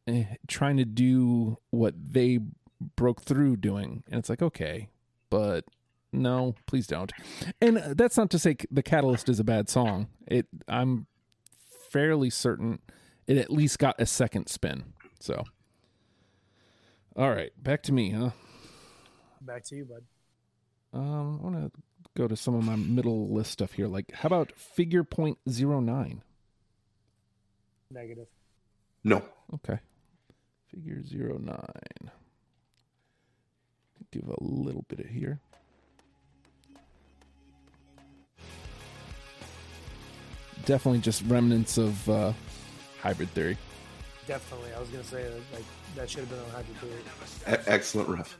eh, 0.07 0.25
trying 0.47 0.77
to 0.77 0.85
do 0.85 1.59
what 1.71 1.95
they 1.97 2.39
broke 2.97 3.23
through 3.23 3.57
doing, 3.57 4.05
and 4.11 4.19
it's 4.19 4.29
like 4.31 4.43
okay, 4.43 4.89
but 5.31 5.65
no, 6.13 6.55
please 6.67 6.87
don't. 6.87 7.13
And 7.61 7.77
that's 7.77 8.17
not 8.17 8.31
to 8.31 8.39
say 8.39 8.57
the 8.71 8.83
Catalyst 8.83 9.29
is 9.29 9.39
a 9.41 9.45
bad 9.45 9.69
song. 9.69 10.09
It, 10.27 10.47
I'm 10.69 11.07
fairly 11.91 12.31
certain 12.31 12.81
it 13.27 13.37
at 13.37 13.51
least 13.51 13.79
got 13.79 14.01
a 14.01 14.07
second 14.07 14.49
spin. 14.49 14.93
So, 15.21 15.45
all 17.17 17.31
right, 17.31 17.51
back 17.63 17.83
to 17.85 17.93
me, 17.93 18.11
huh? 18.11 18.31
Back 19.41 19.65
to 19.65 19.77
you, 19.77 19.85
bud. 19.85 20.03
Um, 20.93 21.39
I 21.41 21.45
want 21.45 21.57
to 21.57 21.81
go 22.17 22.27
to 22.29 22.37
some 22.37 22.55
of 22.55 22.65
my 22.65 22.77
middle 22.77 23.29
list 23.29 23.53
stuff 23.53 23.73
here. 23.73 23.87
Like, 23.87 24.13
how 24.13 24.27
about 24.29 24.53
figure 24.53 25.05
point 25.05 25.39
zero 25.49 25.81
nine? 25.81 26.23
Negative. 27.91 28.27
No. 29.05 29.23
Okay, 29.55 29.79
figure 30.71 31.03
zero 31.03 31.39
nine. 31.39 32.11
Give 34.13 34.29
a 34.29 34.43
little 34.43 34.85
bit 34.89 35.01
of 35.01 35.07
here. 35.07 35.41
Definitely 40.65 41.01
just 41.01 41.23
remnants 41.27 41.77
of 41.77 42.09
uh, 42.09 42.33
hybrid 43.01 43.31
theory. 43.31 43.57
Definitely. 44.27 44.73
I 44.75 44.81
was 44.81 44.89
gonna 44.89 45.05
say 45.05 45.23
that, 45.23 45.33
like 45.55 45.65
that 45.95 46.11
should 46.11 46.21
have 46.21 46.31
been 46.31 46.39
on 46.41 46.51
Hybrid 46.51 46.77
Theory. 46.79 47.57
E- 47.57 47.63
excellent 47.67 48.09
riff. 48.09 48.39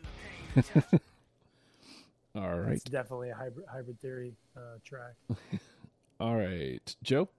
All 2.35 2.59
right, 2.59 2.73
It's 2.73 2.85
definitely 2.85 3.31
a 3.31 3.35
hybrid 3.35 3.67
hybrid 3.73 3.99
theory 4.01 4.35
uh, 4.57 4.77
track. 4.85 5.15
all 6.21 6.37
right, 6.37 6.95
Joe. 7.03 7.31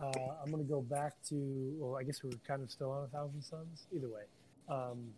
Uh, 0.00 0.10
I'm 0.42 0.50
gonna 0.50 0.64
go 0.64 0.80
back 0.80 1.12
to. 1.28 1.76
Well, 1.78 1.96
I 1.96 2.02
guess 2.02 2.20
we 2.24 2.30
are 2.30 2.40
kind 2.46 2.62
of 2.62 2.70
still 2.72 2.90
on 2.90 3.04
a 3.04 3.06
Thousand 3.06 3.42
Suns. 3.42 3.86
Either 3.94 4.08
way, 4.08 4.22
um, 4.68 5.12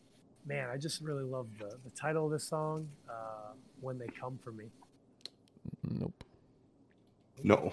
man, 0.44 0.68
I 0.68 0.76
just 0.76 1.00
really 1.00 1.22
love 1.24 1.46
the 1.58 1.70
the 1.82 1.90
title 1.98 2.26
of 2.26 2.32
this 2.32 2.44
song. 2.44 2.86
Uh, 3.08 3.54
when 3.80 3.98
they 3.98 4.06
come 4.20 4.38
for 4.44 4.52
me. 4.52 4.64
Nope. 5.90 6.24
No. 7.42 7.72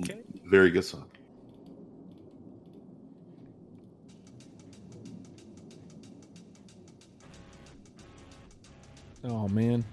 Okay. 0.00 0.20
Very 0.44 0.70
good 0.70 0.84
song. 0.84 1.06
Oh 9.24 9.48
man. 9.48 9.84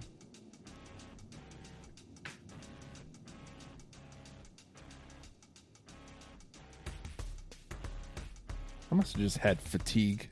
I 8.92 8.96
must 8.96 9.14
have 9.14 9.22
just 9.22 9.38
had 9.38 9.62
fatigue 9.62 10.28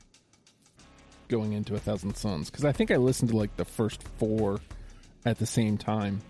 going 1.28 1.54
into 1.54 1.74
a 1.74 1.78
thousand 1.78 2.14
suns 2.14 2.50
because 2.50 2.66
I 2.66 2.72
think 2.72 2.90
I 2.90 2.96
listened 2.96 3.30
to 3.30 3.36
like 3.36 3.56
the 3.56 3.64
first 3.64 4.02
four 4.18 4.60
at 5.24 5.38
the 5.38 5.46
same 5.46 5.78
time. 5.78 6.20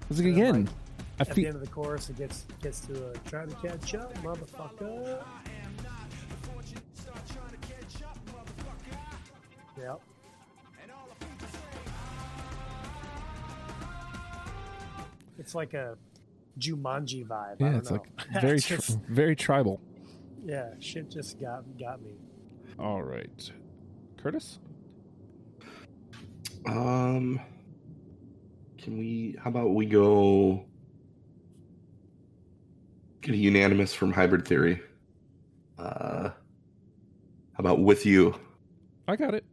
Because 0.00 0.18
like, 0.18 0.26
And 0.28 0.36
then, 0.36 0.42
again, 0.42 0.64
like, 0.64 0.74
I 1.18 1.30
At 1.30 1.34
the 1.34 1.46
end 1.46 1.56
of 1.56 1.60
the 1.60 1.68
chorus, 1.68 2.08
it 2.08 2.16
gets 2.16 2.46
gets 2.62 2.80
to 2.86 3.10
uh, 3.10 3.14
try 3.28 3.44
to 3.44 3.54
catch 3.56 3.94
up, 3.94 4.14
motherfucker. 4.22 5.22
Yep. 9.78 10.00
It's 15.40 15.54
like 15.54 15.74
a 15.74 15.96
Jumanji 16.58 17.26
vibe. 17.26 17.32
I 17.32 17.56
yeah, 17.58 17.66
don't 17.70 17.74
it's 17.76 17.90
know. 17.90 17.96
like 18.28 18.42
very 18.42 18.60
tri- 18.60 18.78
very 19.08 19.34
tribal. 19.34 19.80
yeah, 20.44 20.68
shit 20.78 21.10
just 21.10 21.40
got 21.40 21.64
got 21.78 22.00
me. 22.02 22.12
All 22.78 23.02
right, 23.02 23.50
Curtis. 24.22 24.58
Um, 26.66 27.40
can 28.78 28.98
we? 28.98 29.36
How 29.42 29.50
about 29.50 29.70
we 29.74 29.86
go? 29.86 30.64
Get 33.22 33.34
a 33.34 33.38
unanimous 33.38 33.92
from 33.94 34.12
Hybrid 34.12 34.46
Theory. 34.46 34.80
Uh, 35.78 36.28
how 36.28 37.58
about 37.58 37.80
with 37.80 38.04
you? 38.06 38.34
I 39.08 39.16
got 39.16 39.34
it. 39.34 39.44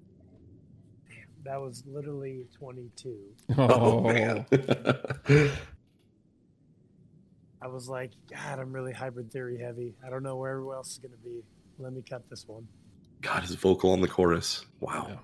That 1.44 1.62
was 1.62 1.84
literally 1.86 2.46
22. 2.58 3.18
Oh, 3.58 4.02
man. 4.02 4.46
I 7.62 7.68
was 7.68 7.90
like, 7.90 8.12
God, 8.32 8.60
I'm 8.60 8.72
really 8.72 8.94
hybrid 8.94 9.32
theory 9.32 9.58
heavy. 9.58 9.96
I 10.06 10.10
don't 10.10 10.24
know 10.24 10.36
where 10.36 10.52
everyone 10.52 10.76
else 10.76 10.92
is 10.92 10.98
going 11.00 11.12
to 11.12 11.18
be. 11.18 11.44
Let 11.80 11.94
me 11.94 12.04
cut 12.08 12.30
this 12.30 12.48
one. 12.48 12.68
God, 13.22 13.44
his 13.44 13.56
vocal 13.56 13.92
on 13.92 14.02
the 14.02 14.08
chorus. 14.08 14.66
Wow. 14.80 15.08
Yeah. 15.10 15.16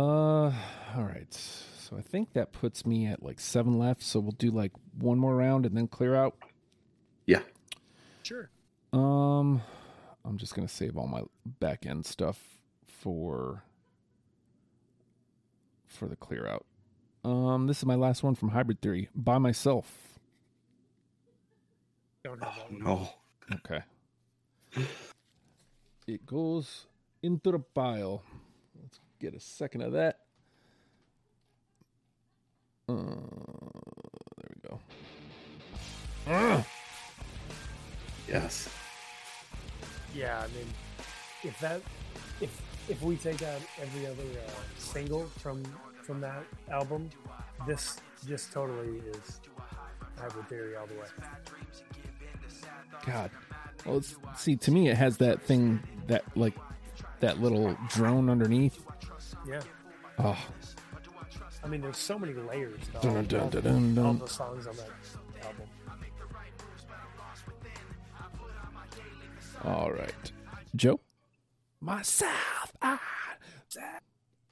Uh, 0.00 0.52
all 0.96 1.04
right. 1.04 1.32
So 1.32 1.96
I 1.96 2.02
think 2.02 2.32
that 2.34 2.52
puts 2.52 2.86
me 2.86 3.06
at 3.06 3.22
like 3.22 3.40
seven 3.40 3.78
left. 3.78 4.02
So 4.02 4.20
we'll 4.20 4.32
do 4.32 4.50
like 4.50 4.72
one 4.98 5.18
more 5.18 5.36
round 5.36 5.66
and 5.66 5.76
then 5.76 5.88
clear 5.88 6.14
out. 6.14 6.36
Yeah. 7.26 7.40
Sure. 8.22 8.50
Um, 8.92 9.62
I'm 10.24 10.38
just 10.38 10.54
gonna 10.54 10.68
save 10.68 10.96
all 10.96 11.06
my 11.06 11.22
back 11.44 11.86
end 11.86 12.06
stuff 12.06 12.58
for 12.86 13.64
for 15.86 16.08
the 16.08 16.16
clear 16.16 16.46
out. 16.46 16.64
Um, 17.24 17.66
this 17.66 17.78
is 17.78 17.86
my 17.86 17.94
last 17.94 18.22
one 18.22 18.34
from 18.34 18.50
Hybrid 18.50 18.80
Theory 18.80 19.08
by 19.14 19.38
myself. 19.38 20.11
Don't 22.40 22.44
have 22.44 22.64
Oh, 22.70 22.74
no. 22.74 23.08
Okay. 23.56 23.82
It 26.06 26.24
goes 26.24 26.86
into 27.22 27.52
the 27.52 27.58
pile. 27.58 28.22
Let's 28.80 29.00
get 29.20 29.34
a 29.34 29.40
second 29.40 29.82
of 29.82 29.92
that. 29.92 30.20
Uh, 32.88 32.94
there 32.94 34.48
we 34.48 34.68
go. 34.68 34.80
Ah! 36.26 36.66
Yes. 38.26 38.68
Yeah, 40.14 40.38
I 40.38 40.46
mean, 40.56 40.66
if 41.44 41.58
that, 41.60 41.80
if 42.40 42.62
if 42.88 43.02
we 43.02 43.16
take 43.16 43.42
out 43.42 43.60
every 43.80 44.06
other 44.06 44.22
uh, 44.22 44.50
single 44.78 45.26
from 45.38 45.62
from 46.02 46.20
that 46.22 46.44
album, 46.70 47.10
this 47.66 47.96
this 48.26 48.46
totally 48.46 48.98
is 49.00 49.40
hybrid 50.18 50.48
theory 50.48 50.76
all 50.76 50.86
the 50.86 50.94
way. 50.94 51.06
God. 53.06 53.30
Well, 53.84 53.96
it's, 53.98 54.16
see, 54.36 54.56
to 54.56 54.70
me, 54.70 54.88
it 54.88 54.96
has 54.96 55.16
that 55.18 55.42
thing 55.42 55.82
that 56.06 56.24
like 56.36 56.54
that 57.20 57.40
little 57.40 57.76
drone 57.88 58.30
underneath. 58.30 58.84
Yeah. 59.46 59.60
Oh, 60.18 60.38
I 61.64 61.68
mean, 61.68 61.80
there's 61.80 61.96
so 61.96 62.18
many 62.18 62.32
layers. 62.34 62.80
All, 62.94 63.00
Dun, 63.00 63.24
dun, 63.26 63.50
dun, 63.50 63.94
dun, 63.94 64.06
all 64.06 64.14
the 64.14 64.28
songs 64.28 64.66
on 64.66 64.76
that 64.76 64.90
album. 65.44 65.66
all 69.64 69.92
right, 69.92 70.32
Joe. 70.74 71.00
Myself. 71.80 72.72
Ah. 72.80 73.00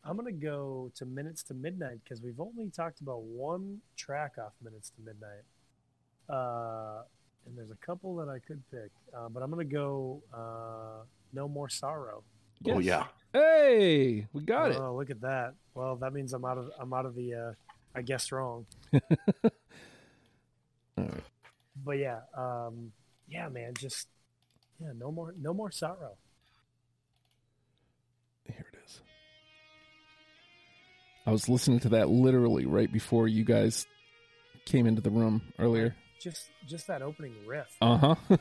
I'm 0.02 0.16
gonna 0.16 0.32
go 0.32 0.90
to 0.96 1.04
Minutes 1.04 1.42
to 1.44 1.54
Midnight 1.54 2.00
because 2.02 2.22
we've 2.22 2.40
only 2.40 2.70
talked 2.70 3.00
about 3.00 3.22
one 3.22 3.80
track 3.96 4.32
off 4.38 4.52
Minutes 4.62 4.90
to 4.90 5.02
Midnight, 5.02 5.44
uh, 6.28 7.02
and 7.46 7.56
there's 7.56 7.70
a 7.70 7.86
couple 7.86 8.16
that 8.16 8.28
I 8.28 8.38
could 8.38 8.62
pick, 8.70 8.90
uh, 9.16 9.28
but 9.28 9.42
I'm 9.42 9.50
gonna 9.50 9.64
go 9.64 10.22
uh, 10.32 11.04
No 11.32 11.48
More 11.48 11.68
Sorrow. 11.68 12.22
Oh 12.66 12.78
yeah. 12.78 13.06
Hey, 13.32 14.26
we 14.32 14.42
got 14.42 14.72
it. 14.72 14.76
Oh, 14.76 14.96
look 14.96 15.10
at 15.10 15.20
that! 15.22 15.54
Well, 15.74 15.96
that 15.96 16.12
means 16.12 16.32
I'm 16.32 16.44
out 16.44 16.58
of 16.58 16.70
I'm 16.78 16.92
out 16.92 17.06
of 17.06 17.14
the 17.14 17.34
uh, 17.34 17.52
I 17.94 18.02
guessed 18.02 18.32
wrong. 18.32 18.66
All 18.92 19.00
right. 20.98 21.24
But 21.84 21.98
yeah, 21.98 22.20
um, 22.36 22.92
yeah, 23.28 23.48
man, 23.48 23.74
just 23.74 24.08
yeah, 24.80 24.92
no 24.98 25.10
more 25.10 25.34
no 25.40 25.54
more 25.54 25.70
sorrow. 25.70 26.16
Here 28.46 28.66
it 28.72 28.78
is. 28.84 29.00
I 31.26 31.30
was 31.30 31.48
listening 31.48 31.80
to 31.80 31.90
that 31.90 32.08
literally 32.08 32.66
right 32.66 32.92
before 32.92 33.28
you 33.28 33.44
guys 33.44 33.86
came 34.66 34.86
into 34.86 35.00
the 35.00 35.10
room 35.10 35.42
earlier. 35.58 35.94
Just 36.20 36.48
just 36.66 36.86
that 36.88 37.00
opening 37.02 37.34
riff. 37.46 37.74
Uh 37.80 37.96
huh. 37.96 38.14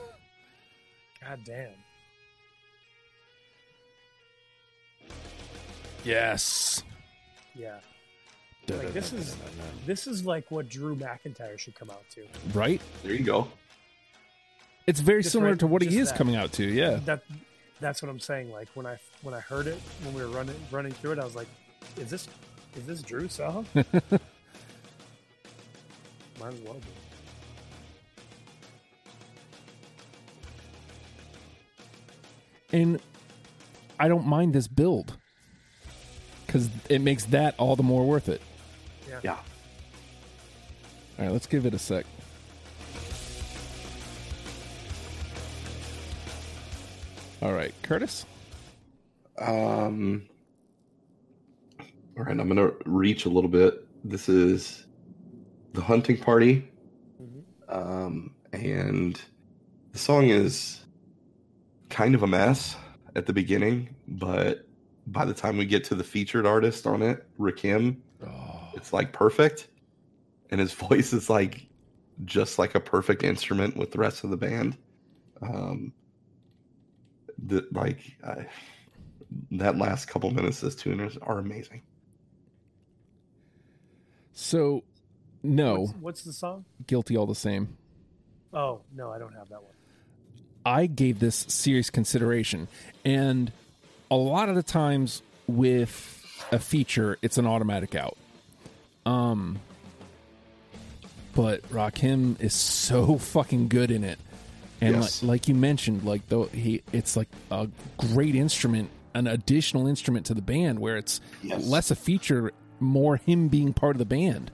God 1.22 1.40
damn. 1.46 1.70
yes. 6.04 6.84
Yeah. 7.56 7.80
Like, 8.70 8.94
this 8.94 9.14
is 9.14 9.36
this 9.88 10.06
is 10.06 10.26
like 10.26 10.52
what 10.52 10.70
Drew 10.70 10.96
McIntyre 10.96 11.58
should 11.58 11.74
come 11.74 11.90
out 11.90 12.04
to. 12.12 12.24
right. 12.54 12.80
There 13.04 13.14
you 13.14 13.24
go. 13.24 13.48
It's 14.86 15.00
very 15.00 15.22
Just 15.24 15.34
similar 15.34 15.52
right- 15.52 15.60
to 15.60 15.68
what 15.68 15.82
he 15.82 15.98
is 15.98 16.10
that. 16.10 16.18
coming 16.18 16.36
out 16.36 16.52
to. 16.54 16.64
Yeah. 16.66 17.00
That 17.06 17.24
that's 17.80 18.02
what 18.04 18.10
I'm 18.10 18.20
saying. 18.20 18.52
Like 18.52 18.68
when 18.76 18.86
I 18.86 19.00
when 19.24 19.34
I 19.34 19.40
heard 19.40 19.66
it 19.68 19.80
when 20.04 20.14
we 20.14 20.22
were 20.22 20.28
running 20.28 20.56
running 20.72 20.92
through 20.92 21.14
it, 21.14 21.20
I 21.20 21.24
was 21.24 21.36
like, 21.36 21.48
"Is 21.98 22.10
this 22.12 22.28
is 22.76 22.86
this 22.86 23.02
Drew 23.02 23.28
song?" 23.28 23.66
Might 23.74 23.84
as 26.54 26.60
well 26.62 26.74
be. 26.76 26.88
And 32.72 33.00
I 34.00 34.08
don't 34.08 34.26
mind 34.28 34.54
this 34.54 34.68
build 34.68 35.18
because 36.46 36.70
it 36.90 37.00
makes 37.02 37.26
that 37.26 37.56
all 37.58 37.76
the 37.76 37.84
more 37.84 38.06
worth 38.06 38.30
it. 38.30 38.42
Yeah. 39.24 39.34
All 41.18 41.26
right, 41.26 41.32
let's 41.32 41.48
give 41.48 41.66
it 41.66 41.74
a 41.74 41.80
sec. 41.80 42.06
All 47.42 47.54
right, 47.54 47.74
Curtis. 47.82 48.26
Um. 49.40 50.24
All 52.18 52.26
right, 52.26 52.38
I'm 52.38 52.48
gonna 52.50 52.72
reach 52.86 53.26
a 53.26 53.30
little 53.30 53.50
bit. 53.50 53.86
This 54.04 54.28
is 54.28 54.86
the 55.74 55.82
hunting 55.82 56.18
party, 56.18 56.70
Mhm. 57.22 57.44
um, 57.74 58.36
and 58.52 59.20
the 59.94 59.98
song 60.00 60.26
is 60.26 60.82
kind 62.00 62.16
of 62.16 62.24
a 62.24 62.28
mess 62.28 62.78
at 63.18 63.26
the 63.26 63.34
beginning, 63.34 63.94
but 64.08 64.66
by 65.08 65.26
the 65.26 65.34
time 65.34 65.58
we 65.58 65.66
get 65.66 65.84
to 65.84 65.96
the 65.96 66.04
featured 66.04 66.46
artist 66.46 66.88
on 66.88 67.02
it, 67.02 67.28
Rakim, 67.38 67.98
Oh, 68.26 68.70
it's 68.74 68.94
like 68.94 69.12
perfect, 69.12 69.68
and 70.50 70.62
his 70.62 70.72
voice 70.88 71.12
is 71.12 71.30
like 71.30 71.68
just 72.24 72.58
like 72.58 72.74
a 72.74 72.80
perfect 72.80 73.24
instrument 73.24 73.76
with 73.76 73.92
the 73.92 73.98
rest 73.98 74.24
of 74.24 74.30
the 74.30 74.38
band. 74.38 74.78
Um, 75.42 75.92
the 77.38 77.68
like 77.74 78.00
I, 78.26 78.46
that 79.52 79.78
last 79.78 80.06
couple 80.06 80.32
minutes, 80.32 80.62
this 80.62 80.76
tune 80.76 81.02
is 81.02 81.18
are 81.18 81.40
amazing. 81.40 81.82
so 84.32 84.86
no, 85.44 85.80
What's, 85.82 85.94
what's 86.00 86.24
the 86.24 86.34
song? 86.34 86.64
guilty 86.88 87.18
all 87.18 87.26
the 87.26 87.36
same. 87.36 87.78
Oh 88.54 88.80
no, 88.96 89.12
I 89.12 89.20
don't 89.20 89.34
have 89.34 89.50
that 89.50 89.62
one. 89.62 89.74
I 90.66 90.86
gave 90.86 91.20
this 91.20 91.46
serious 91.48 91.90
consideration. 91.90 92.68
And 93.06 93.52
a 94.12 94.16
lot 94.16 94.50
of 94.50 94.56
the 94.56 94.64
times 94.64 95.22
with 95.48 96.16
a 96.52 96.60
feature, 96.60 97.18
it's 97.22 97.38
an 97.38 97.48
automatic 97.48 97.96
out. 97.96 98.18
Um 99.06 99.60
but 101.36 101.62
Rakim 101.70 102.40
is 102.42 102.54
so 102.54 103.18
fucking 103.20 103.68
good 103.70 103.92
in 103.92 104.04
it. 104.04 104.20
And 104.82 104.96
Yes. 104.96 105.22
like, 105.24 105.30
like 105.30 105.48
you 105.48 105.56
mentioned, 105.56 106.04
like 106.04 106.28
though 106.28 106.46
he 106.46 106.82
it's 106.92 107.16
like 107.18 107.28
a 107.52 107.68
great 107.98 108.36
instrument, 108.36 108.90
an 109.14 109.28
additional 109.28 109.88
instrument 109.88 110.26
to 110.28 110.34
the 110.34 110.42
band 110.42 110.80
where 110.80 110.98
it's 110.98 111.22
Yes. 111.44 111.66
less 111.66 111.92
a 111.92 111.96
feature, 111.96 112.52
more 112.80 113.18
him 113.18 113.48
being 113.48 113.74
part 113.74 113.96
of 113.96 114.00
the 114.00 114.06
band. 114.06 114.52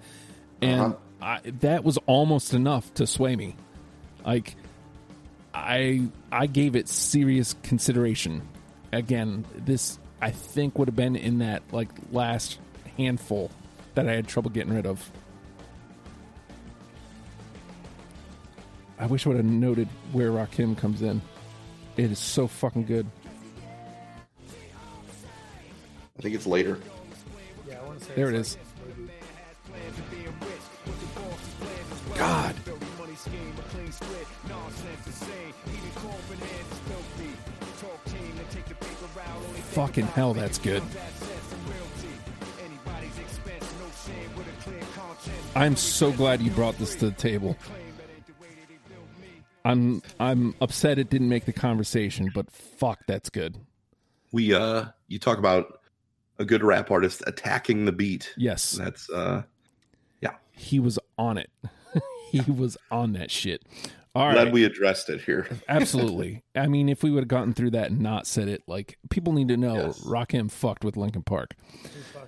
And 0.61 0.81
Uh-huh. 0.81 0.95
I, 1.21 1.39
that 1.61 1.83
was 1.83 1.97
almost 2.05 2.53
enough 2.53 2.93
to 2.95 3.07
sway 3.07 3.35
me. 3.35 3.55
Like 4.25 4.55
I 5.55 6.07
I 6.31 6.47
gave 6.47 6.75
it 6.75 6.89
serious 6.89 7.55
consideration. 7.63 8.41
Again, 8.91 9.45
this 9.55 9.97
I 10.21 10.31
think 10.31 10.77
would 10.77 10.87
have 10.89 10.95
been 10.95 11.15
in 11.15 11.39
that 11.39 11.63
like 11.71 11.89
last 12.11 12.59
handful 12.97 13.49
that 13.95 14.07
I 14.07 14.13
had 14.13 14.27
trouble 14.27 14.49
getting 14.51 14.73
rid 14.73 14.85
of. 14.85 15.09
I 18.99 19.05
wish 19.07 19.25
I 19.25 19.29
would 19.29 19.37
have 19.37 19.45
noted 19.45 19.87
where 20.11 20.31
Rakim 20.31 20.77
comes 20.77 21.01
in. 21.01 21.21
It 21.97 22.11
is 22.11 22.19
so 22.19 22.47
fucking 22.47 22.85
good. 22.85 23.05
I 26.17 26.21
think 26.21 26.35
it's 26.35 26.47
later. 26.47 26.79
Yeah, 27.67 27.79
I 27.81 27.85
want 27.85 27.99
to 27.99 28.05
say 28.05 28.13
There 28.15 28.33
it's 28.33 28.55
it 28.55 28.59
like 28.87 28.97
maybe- 28.97 29.11
God. 32.17 32.55
Fucking 39.73 40.07
hell, 40.07 40.33
that's 40.33 40.57
good. 40.57 40.81
I'm 45.55 45.75
so 45.75 46.11
glad 46.11 46.41
you 46.41 46.51
brought 46.51 46.77
this 46.77 46.95
to 46.95 47.05
the 47.05 47.15
table. 47.15 47.57
I'm 49.65 50.01
I'm 50.19 50.53
upset 50.61 50.99
it 50.99 51.09
didn't 51.09 51.29
make 51.29 51.45
the 51.45 51.53
conversation, 51.53 52.29
but 52.33 52.51
fuck, 52.51 52.99
that's 53.07 53.29
good. 53.29 53.57
We 54.31 54.53
uh, 54.53 54.85
you 55.07 55.17
talk 55.17 55.39
about 55.39 55.79
a 56.39 56.45
good 56.45 56.63
rap 56.63 56.91
artist 56.91 57.23
attacking 57.25 57.85
the 57.85 57.91
beat. 57.91 58.33
Yes, 58.37 58.73
That's 58.73 59.09
uh, 59.09 59.43
yeah. 60.21 60.35
he 60.51 60.79
was 60.79 60.99
on 61.17 61.37
it. 61.37 61.49
he 62.31 62.41
was 62.51 62.77
on 62.91 63.13
that 63.13 63.31
shit. 63.31 63.63
All 64.15 64.31
glad 64.31 64.45
right, 64.45 64.53
we 64.53 64.63
addressed 64.63 65.09
it 65.09 65.21
here. 65.21 65.47
absolutely. 65.67 66.43
I 66.55 66.67
mean, 66.67 66.87
if 66.87 67.03
we 67.03 67.11
would 67.11 67.21
have 67.23 67.27
gotten 67.27 67.53
through 67.53 67.71
that 67.71 67.91
and 67.91 67.99
not 67.99 68.25
said 68.25 68.47
it, 68.47 68.63
like 68.65 68.97
people 69.09 69.33
need 69.33 69.49
to 69.49 69.57
know, 69.57 69.75
Yes. 69.87 69.99
Rakim 70.01 70.49
fucked 70.49 70.85
with 70.85 70.95
Linkin 70.95 71.23
Park. 71.23 71.55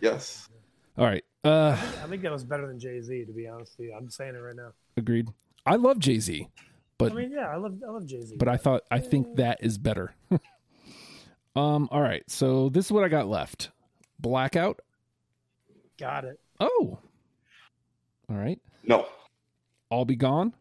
Yes. 0.02 0.50
All 0.98 1.06
right, 1.06 1.24
uh, 1.44 1.78
I 2.04 2.08
think 2.08 2.24
that 2.24 2.32
was 2.32 2.44
better 2.44 2.66
than 2.68 2.80
Jay 2.80 3.00
Z. 3.02 3.26
To 3.26 3.32
be 3.32 3.48
honest 3.48 3.78
with 3.78 3.88
you, 3.90 3.94
I'm 3.96 4.10
saying 4.10 4.34
it 4.36 4.40
right 4.40 4.56
now. 4.56 4.72
agreed. 4.98 5.30
I 5.66 5.76
love 5.76 6.00
Jay 6.00 6.20
Z, 6.20 6.48
but 6.98 7.12
I 7.12 7.16
mean, 7.16 7.32
yeah, 7.32 7.48
I 7.50 7.56
love 7.58 7.76
I 7.88 7.92
love 7.92 8.06
Jay 8.08 8.22
Z. 8.24 8.36
but 8.38 8.48
I 8.48 8.58
thought 8.58 8.82
I 8.90 9.00
think 9.00 9.36
that 9.36 9.60
is 9.62 9.78
better. 9.78 10.16
um. 11.56 11.88
All 11.92 12.02
right. 12.02 12.24
So 12.30 12.70
this 12.70 12.86
is 12.88 12.92
what 12.92 13.04
I 13.04 13.10
got 13.10 13.28
left. 13.28 13.70
Blackout. 14.20 14.80
got 16.00 16.26
it. 16.26 16.40
Oh. 16.60 16.98
All 18.30 18.36
right. 18.36 18.60
No. 18.84 19.06
I'll 19.92 20.04
be 20.06 20.16
gone. 20.16 20.52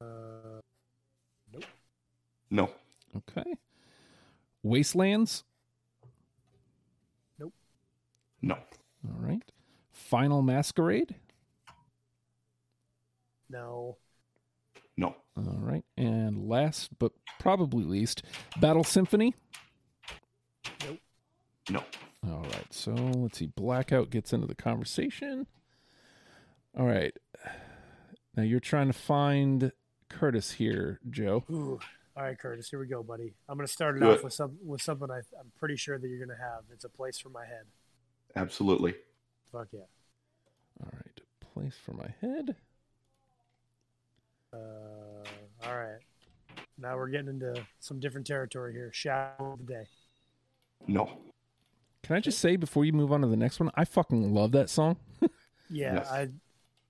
Uh, 0.00 0.60
No. 2.50 2.70
Okay. 3.16 3.54
Wastelands. 4.62 5.44
Nope. 7.38 7.52
No. 8.42 8.54
All 8.54 9.18
right. 9.20 9.42
Final 9.92 10.42
Masquerade. 10.42 11.14
no, 13.48 13.96
No. 14.96 15.14
All 15.36 15.58
right. 15.60 15.84
And 15.96 16.48
last 16.48 16.98
but 16.98 17.12
probably 17.38 17.84
least, 17.84 18.22
Battle 18.60 18.84
Symphony. 18.84 19.34
Nope. 20.84 20.98
No. 21.70 21.82
All 22.26 22.42
right. 22.42 22.66
So 22.72 22.92
let's 22.92 23.38
see. 23.38 23.46
Blackout 23.46 24.10
gets 24.10 24.32
into 24.32 24.46
the 24.46 24.54
conversation. 24.54 25.46
All 26.78 26.86
right. 26.86 27.16
Now 28.36 28.42
you're 28.42 28.60
trying 28.60 28.88
to 28.88 28.92
find 28.92 29.72
Curtis 30.08 30.52
here, 30.52 31.00
Joe. 31.08 31.44
Ooh. 31.50 31.80
All 32.16 32.22
right, 32.22 32.38
Curtis. 32.38 32.70
Here 32.70 32.78
we 32.80 32.86
go, 32.86 33.02
buddy. 33.02 33.34
I'm 33.48 33.56
going 33.58 33.66
to 33.66 33.72
start 33.72 33.96
it 33.96 34.00
Do 34.00 34.10
off 34.10 34.18
it. 34.18 34.24
with 34.24 34.32
some 34.32 34.56
with 34.64 34.80
something 34.80 35.10
I, 35.10 35.18
I'm 35.38 35.52
pretty 35.58 35.76
sure 35.76 35.98
that 35.98 36.08
you're 36.08 36.24
going 36.24 36.36
to 36.36 36.42
have. 36.42 36.62
It's 36.72 36.84
a 36.84 36.88
place 36.88 37.18
for 37.18 37.28
my 37.28 37.44
head. 37.44 37.64
Absolutely. 38.34 38.94
Fuck 39.52 39.68
yeah. 39.72 39.80
All 40.82 40.90
right. 40.92 41.20
Place 41.54 41.74
for 41.84 41.92
my 41.92 42.08
head. 42.20 42.56
Uh, 44.52 44.56
all 45.66 45.76
right. 45.76 46.00
Now 46.78 46.96
we're 46.96 47.08
getting 47.08 47.28
into 47.28 47.54
some 47.80 48.00
different 48.00 48.26
territory 48.26 48.72
here. 48.72 48.90
Shadow 48.92 49.52
of 49.52 49.58
the 49.66 49.72
day. 49.72 49.84
No. 50.86 51.10
Can 52.02 52.16
I 52.16 52.20
just 52.20 52.38
say 52.38 52.56
before 52.56 52.84
you 52.84 52.92
move 52.92 53.12
on 53.12 53.20
to 53.22 53.26
the 53.26 53.36
next 53.36 53.58
one, 53.60 53.70
I 53.74 53.84
fucking 53.84 54.32
love 54.32 54.52
that 54.52 54.70
song. 54.70 54.96
Yeah, 55.68 55.94
Yes. 55.94 56.08
I 56.12 56.28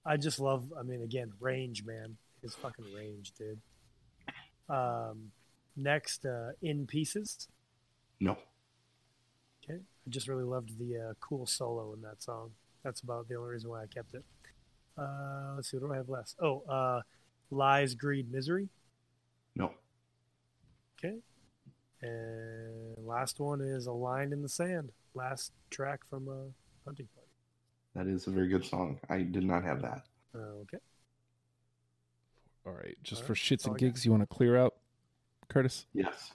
I 0.04 0.16
just 0.18 0.38
love. 0.38 0.70
I 0.78 0.82
mean, 0.82 1.00
again, 1.02 1.32
range, 1.40 1.82
man. 1.86 2.18
His 2.42 2.54
fucking 2.56 2.84
range, 2.94 3.32
dude. 3.38 3.58
Um, 4.68 5.32
next, 5.76 6.24
uh, 6.24 6.50
in 6.62 6.86
pieces. 6.86 7.48
No. 8.20 8.36
Okay, 9.62 9.80
I 9.80 10.10
just 10.10 10.28
really 10.28 10.44
loved 10.44 10.78
the 10.78 10.96
uh, 10.96 11.14
cool 11.20 11.46
solo 11.46 11.92
in 11.94 12.02
that 12.02 12.22
song. 12.22 12.50
That's 12.82 13.00
about 13.00 13.28
the 13.28 13.34
only 13.36 13.50
reason 13.50 13.70
why 13.70 13.82
I 13.82 13.86
kept 13.86 14.14
it. 14.14 14.24
Uh, 14.96 15.54
let's 15.56 15.70
see, 15.70 15.76
what 15.76 15.88
do 15.88 15.92
I 15.92 15.96
have 15.96 16.08
left? 16.08 16.34
Oh, 16.40 16.62
uh, 16.68 17.02
lies, 17.50 17.94
greed, 17.94 18.32
misery. 18.32 18.68
No. 19.54 19.72
Okay, 20.98 21.16
and 22.00 23.06
last 23.06 23.38
one 23.38 23.60
is 23.60 23.86
a 23.86 23.92
line 23.92 24.32
in 24.32 24.42
the 24.42 24.48
sand. 24.48 24.92
Last 25.14 25.52
track 25.70 26.00
from 26.08 26.28
uh, 26.28 26.50
Hunting 26.84 27.08
Party. 27.14 27.28
That 27.94 28.06
is 28.06 28.26
a 28.26 28.30
very 28.30 28.48
good 28.48 28.64
song. 28.64 28.98
I 29.08 29.22
did 29.22 29.44
not 29.44 29.62
have 29.64 29.82
that. 29.82 30.02
Okay. 30.34 30.78
All 32.66 32.72
right. 32.72 32.96
Just 33.02 33.22
All 33.22 33.28
for 33.28 33.34
shits 33.34 33.66
and 33.66 33.78
gigs, 33.78 34.04
you 34.04 34.10
want 34.10 34.22
to 34.22 34.26
clear 34.26 34.56
out, 34.56 34.74
Curtis? 35.48 35.86
Yes. 35.94 36.32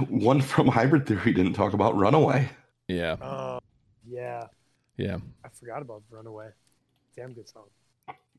One 0.08 0.40
from 0.40 0.68
Hybrid 0.68 1.06
Theory 1.06 1.32
didn't 1.32 1.54
talk 1.54 1.72
about 1.72 1.96
Runaway. 1.96 2.50
Yeah. 2.88 3.16
Oh, 3.22 3.60
yeah. 4.06 4.46
Yeah. 4.96 5.16
I 5.44 5.48
forgot 5.48 5.80
about 5.80 6.02
Runaway. 6.10 6.48
Damn 7.16 7.32
good 7.32 7.48
song. 7.48 7.64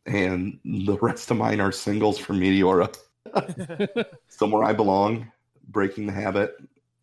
And 0.06 0.60
the 0.66 0.98
rest 0.98 1.32
of 1.32 1.38
mine 1.38 1.60
are 1.60 1.72
singles 1.72 2.18
from 2.18 2.40
Meteora. 2.40 2.96
Somewhere 4.28 4.64
I 4.64 4.74
belong, 4.74 5.32
breaking 5.70 6.06
the 6.06 6.12
habit. 6.12 6.58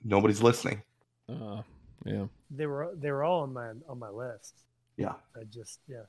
Nobody's 0.04 0.42
listening. 0.42 0.82
Uh, 1.28 1.62
yeah. 2.04 2.26
they 2.50 2.66
were 2.66 2.92
they 2.96 3.10
were 3.10 3.24
all 3.24 3.42
on 3.42 3.52
my 3.52 3.70
on 3.88 3.98
my 3.98 4.08
list. 4.08 4.54
Yeah. 4.96 5.14
I 5.36 5.44
just 5.44 5.80
yeah. 5.88 6.02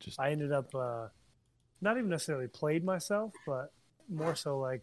Just 0.00 0.18
I 0.18 0.30
ended 0.30 0.50
up 0.52 0.74
uh, 0.74 1.08
not 1.80 1.96
even 1.96 2.10
necessarily 2.10 2.48
played 2.48 2.84
myself, 2.84 3.32
but 3.46 3.72
more 4.08 4.34
so 4.34 4.58
like 4.58 4.82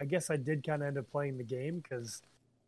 I 0.00 0.04
guess 0.04 0.30
I 0.30 0.36
did 0.36 0.64
kind 0.66 0.82
of 0.82 0.88
end 0.88 0.98
up 0.98 1.10
playing 1.10 1.38
the 1.38 1.44
game 1.44 1.80
because 1.80 2.22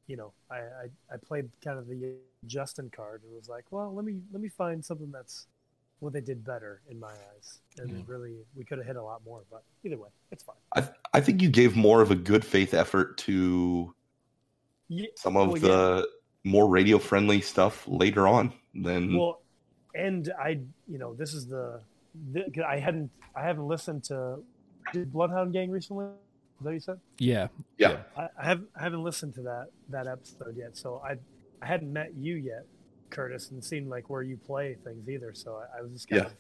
you 0.07 0.17
know 0.17 0.33
I, 0.51 0.57
I 0.57 1.15
I 1.15 1.17
played 1.17 1.49
kind 1.63 1.79
of 1.79 1.89
the 1.89 2.15
Justin 2.47 2.91
card 2.95 3.23
and 3.25 3.35
was 3.35 3.49
like, 3.49 3.65
well, 3.71 3.95
let 3.95 4.05
me 4.05 4.21
let 4.33 4.43
me 4.43 4.49
find 4.49 4.85
something 4.85 5.11
that's 5.11 5.47
what 6.01 6.13
they 6.13 6.21
did 6.21 6.45
better 6.45 6.81
in 6.91 7.01
my 7.01 7.13
eyes, 7.13 7.59
and 7.79 7.91
Yeah. 7.91 7.97
Hmm. 8.03 8.11
really 8.11 8.35
we 8.57 8.65
could 8.65 8.79
have 8.79 8.87
hit 8.87 8.97
a 8.97 9.03
lot 9.03 9.23
more, 9.25 9.43
but 9.51 9.63
either 9.85 9.97
way, 9.97 10.11
it's 10.31 10.43
fine. 10.43 10.57
I 10.77 10.89
I 11.13 11.21
think 11.21 11.41
you 11.43 11.49
gave 11.49 11.77
more 11.77 12.03
of 12.03 12.11
a 12.11 12.17
good 12.17 12.45
faith 12.45 12.75
effort 12.75 13.17
to 13.19 13.95
Yeah, 14.89 15.07
some 15.17 15.37
of 15.37 15.49
Well, 15.49 15.61
the 15.61 16.09
more 16.45 16.69
radio 16.69 16.99
friendly 16.99 17.41
stuff 17.41 17.87
later 17.89 18.29
on 18.29 18.53
than 18.75 19.17
Well, 19.17 19.41
and 19.95 20.33
I, 20.39 20.61
you 20.89 20.99
know, 20.99 21.15
this 21.15 21.33
is 21.33 21.47
the, 21.47 21.81
the 22.33 22.43
'cause 22.55 22.65
I 22.69 22.79
hadn't, 22.79 23.11
I 23.37 23.43
haven't 23.43 23.67
listened 23.67 24.05
to 24.05 24.45
did 24.93 25.13
Bloodhound 25.13 25.53
Gang 25.53 25.71
recently. 25.71 26.07
Is 26.07 26.65
that 26.65 26.73
you 26.73 26.81
said? 26.81 27.01
yeah. 27.19 27.49
yeah. 27.79 27.99
I, 28.17 28.29
I 28.39 28.45
haven't, 28.45 28.69
I 28.79 28.83
haven't 28.83 29.03
listened 29.03 29.35
to 29.35 29.43
that 29.43 29.67
that 29.89 30.07
episode 30.07 30.57
yet. 30.57 30.77
So 30.77 31.03
I, 31.05 31.17
I 31.63 31.67
hadn't 31.67 31.93
met 31.93 32.15
you 32.17 32.37
yet, 32.37 32.65
Curtis, 33.11 33.51
and 33.51 33.63
seen 33.65 33.89
like 33.89 34.09
where 34.11 34.23
you 34.23 34.37
play 34.37 34.77
things 34.85 35.09
either. 35.09 35.33
So 35.35 35.57
I, 35.57 35.79
I 35.79 35.83
was 35.83 35.93
just 35.93 36.09
kind 36.09 36.23
Yeah. 36.23 36.27
of, 36.29 36.33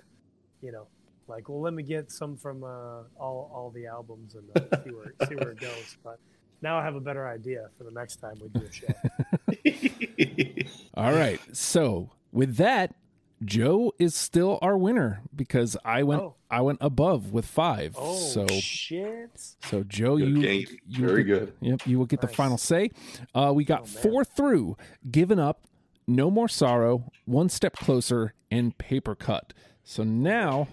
you 0.62 0.72
know, 0.72 0.87
like, 1.27 1.49
well, 1.49 1.61
let 1.61 1.72
me 1.75 1.83
get 1.83 2.11
some 2.12 2.37
from 2.37 2.62
uh, 2.62 3.03
all 3.18 3.51
all 3.53 3.72
the 3.75 3.87
albums 3.87 4.35
and 4.37 4.45
uh, 4.57 4.83
see 4.85 4.91
where 4.91 5.14
see 5.29 5.35
where 5.37 5.51
it 5.51 5.61
goes. 5.61 5.97
But 6.05 6.18
now 6.62 6.79
I 6.79 6.85
have 6.85 6.95
a 6.95 7.01
better 7.01 7.27
idea 7.27 7.68
for 7.77 7.85
the 7.85 7.91
next 7.91 8.16
time 8.16 8.35
we 8.41 8.49
do 8.51 8.66
a 8.66 8.72
show. 8.72 8.87
All 10.95 11.12
right. 11.12 11.41
So 11.53 12.11
with 12.33 12.57
that, 12.57 12.95
Joe 13.45 13.92
is 13.99 14.14
still 14.14 14.59
our 14.62 14.76
winner 14.78 15.20
because 15.34 15.76
I 15.84 16.03
went 16.03 16.22
Oh. 16.22 16.34
I 16.51 16.61
went 16.61 16.78
above 16.80 17.32
with 17.32 17.47
five. 17.47 17.95
Oh 17.99 18.16
so 18.16 18.47
shit! 18.47 19.30
so 19.68 19.82
Joe, 19.82 20.16
Good 20.16 20.28
you 20.28 20.40
game. 20.42 20.66
you 20.88 21.07
Very 21.07 21.24
get- 21.24 21.38
good. 21.40 21.53
Yep, 21.61 21.86
you 21.86 21.99
will 21.99 22.07
get 22.07 22.20
the 22.20 22.28
final 22.28 22.57
say. 22.59 22.90
Uh, 23.34 23.53
we 23.55 23.64
got 23.64 23.80
Oh, 23.80 23.84
man. 23.84 23.92
four 24.03 24.24
through, 24.24 24.76
given 25.11 25.38
up, 25.40 25.66
no 26.07 26.30
more 26.30 26.49
sorrow, 26.49 27.11
one 27.24 27.49
step 27.49 27.74
closer, 27.76 28.34
and 28.51 28.76
paper 28.78 29.14
cut. 29.16 29.53
So 29.82 30.05
now 30.05 30.68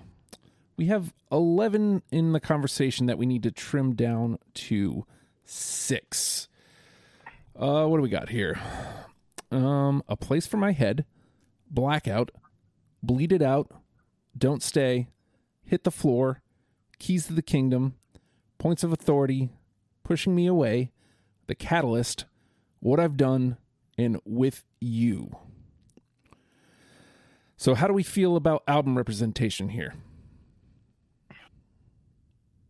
we 0.77 0.85
have 0.85 1.13
eleven 1.31 2.03
in 2.11 2.31
the 2.33 2.39
conversation 2.39 3.07
that 3.07 3.17
we 3.17 3.25
need 3.25 3.41
to 3.43 3.51
trim 3.51 3.95
down 3.95 4.37
to 4.53 5.05
six. 5.45 6.47
Uh, 7.55 7.85
what 7.87 7.97
do 7.97 8.03
we 8.03 8.09
got 8.09 8.29
here? 8.29 8.59
Um, 9.51 10.01
a 10.07 10.15
place 10.15 10.45
for 10.47 10.57
my 10.57 10.71
head, 10.71 11.05
blackout, 11.69 12.31
bleed 13.03 13.31
it 13.31 13.41
out, 13.41 13.71
don't 14.37 14.63
stay, 14.63 15.07
hit 15.63 15.83
the 15.83 15.91
floor, 15.91 16.41
keys 16.99 17.27
to 17.27 17.33
the 17.33 17.41
kingdom, 17.41 17.95
points 18.57 18.83
of 18.83 18.93
authority, 18.93 19.49
pushing 20.03 20.35
me 20.35 20.47
away, 20.47 20.91
the 21.47 21.55
catalyst, 21.55 22.25
what 22.79 22.99
I've 22.99 23.17
done, 23.17 23.57
and 23.97 24.19
with 24.25 24.63
you. 24.79 25.35
So, 27.57 27.75
how 27.75 27.87
do 27.87 27.93
we 27.93 28.03
feel 28.03 28.35
about 28.35 28.63
album 28.67 28.97
representation 28.97 29.69
here? 29.69 29.93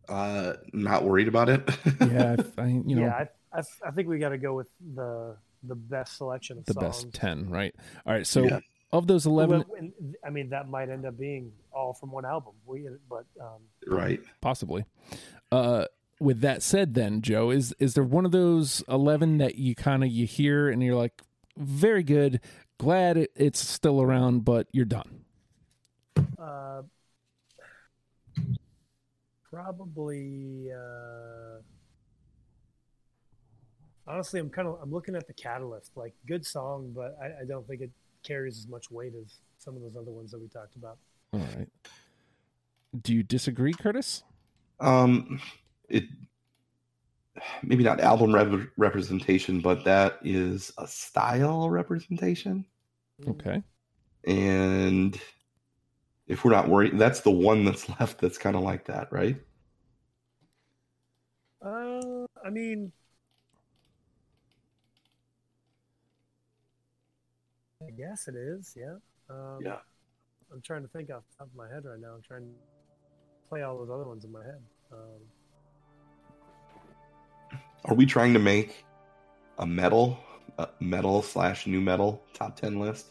Uh, 0.08 0.54
not 0.72 1.04
worried 1.04 1.28
about 1.28 1.48
it. 1.48 1.68
Yeah, 2.00 2.36
I, 2.58 2.62
I, 2.62 2.66
you 2.66 2.96
know, 2.96 3.02
yeah, 3.02 3.26
I, 3.52 3.58
I, 3.58 3.62
I 3.86 3.90
think 3.92 4.08
we 4.08 4.18
got 4.18 4.30
to 4.30 4.38
go 4.38 4.54
with 4.54 4.68
the 4.94 5.36
the 5.62 5.74
best 5.76 6.16
selection 6.16 6.58
of 6.58 6.66
the 6.66 6.74
songs. 6.74 7.04
best 7.04 7.14
10, 7.14 7.48
right? 7.48 7.74
All 8.04 8.12
right, 8.12 8.26
so 8.26 8.42
Yeah. 8.44 8.60
Of 8.92 9.06
those 9.06 9.26
11, 9.26 9.64
Well, 9.68 9.90
I 10.24 10.30
mean, 10.30 10.50
that 10.50 10.68
might 10.68 10.90
end 10.90 11.06
up 11.06 11.18
being 11.18 11.52
all 11.72 11.94
from 11.94 12.10
one 12.10 12.24
album. 12.24 12.52
We, 12.66 12.88
but 13.08 13.24
um, 13.40 13.62
right. 13.86 14.20
possibly. 14.40 14.84
Uh, 15.50 15.86
with 16.20 16.40
that 16.40 16.62
said, 16.62 16.94
then 16.94 17.20
Joe, 17.20 17.50
is 17.50 17.74
is 17.78 17.94
there 17.94 18.04
one 18.04 18.24
of 18.24 18.30
those 18.30 18.84
eleven 18.88 19.38
that 19.38 19.56
you 19.56 19.74
kind 19.74 20.04
of 20.04 20.10
you 20.10 20.24
hear 20.24 20.68
and 20.68 20.82
you're 20.82 20.94
like, 20.94 21.20
very 21.56 22.02
good, 22.02 22.40
glad 22.78 23.16
it, 23.16 23.32
it's 23.34 23.58
still 23.58 24.00
around, 24.00 24.44
but 24.44 24.68
you're 24.72 24.84
done. 24.84 25.24
uh, 26.38 26.82
probably. 29.50 30.70
Uh, 30.72 31.60
honestly, 34.06 34.40
I'm 34.40 34.50
kind 34.50 34.68
of 34.68 34.78
I'm 34.82 34.92
looking 34.92 35.16
at 35.16 35.26
the 35.26 35.32
Catalyst, 35.32 35.90
like 35.96 36.14
good 36.26 36.46
song, 36.46 36.92
but 36.94 37.16
I, 37.20 37.42
I 37.42 37.44
don't 37.46 37.66
think 37.66 37.80
it 37.80 37.90
carries 38.22 38.58
as 38.58 38.68
much 38.68 38.90
weight 38.90 39.14
as 39.14 39.38
some 39.58 39.76
of 39.76 39.82
those 39.82 39.96
other 39.96 40.10
ones 40.10 40.30
that 40.30 40.40
we 40.40 40.48
talked 40.48 40.76
about. 40.76 40.98
All 41.32 41.40
right. 41.56 41.68
Do 43.00 43.14
you 43.14 43.22
disagree, 43.22 43.72
Curtis? 43.72 44.22
Um, 44.80 45.40
it 45.88 46.04
maybe 47.62 47.84
not 47.84 48.00
album 48.00 48.34
rep- 48.34 48.68
representation, 48.76 49.60
but 49.60 49.84
that 49.84 50.18
is 50.22 50.72
a 50.78 50.86
style 50.86 51.70
representation. 51.70 52.64
Okay. 53.26 53.62
And 54.26 55.18
if 56.26 56.44
we're 56.44 56.52
not 56.52 56.68
worried, 56.68 56.98
that's 56.98 57.20
the 57.20 57.30
one 57.30 57.64
that's 57.64 57.88
left 58.00 58.20
that's 58.20 58.38
kind 58.38 58.56
of 58.56 58.62
like 58.62 58.84
that, 58.86 59.12
right? 59.12 59.36
Uh, 61.64 62.26
I 62.44 62.50
mean, 62.50 62.92
guess 68.02 68.28
it 68.28 68.34
is. 68.34 68.74
Yeah. 68.78 68.96
Um, 69.30 69.58
Yeah. 69.64 69.78
I'm 70.52 70.60
trying 70.60 70.82
to 70.82 70.88
think 70.88 71.10
off 71.10 71.22
the 71.30 71.38
top 71.38 71.46
of 71.48 71.54
my 71.56 71.68
head 71.68 71.84
right 71.84 71.98
now. 71.98 72.12
I'm 72.14 72.22
trying 72.22 72.42
to 72.42 72.48
play 73.48 73.62
all 73.62 73.78
those 73.78 73.88
other 73.90 74.04
ones 74.04 74.24
in 74.24 74.32
my 74.32 74.42
head. 74.44 74.60
Um, 74.92 75.20
Are 77.86 77.94
we 77.94 78.04
trying 78.06 78.32
to 78.34 78.38
make 78.38 78.84
a 79.58 79.66
metal, 79.66 80.18
a 80.58 80.68
metal 80.80 81.22
slash 81.22 81.66
nu 81.66 81.80
metal 81.80 82.22
top 82.34 82.56
ten 82.56 82.78
list? 82.78 83.06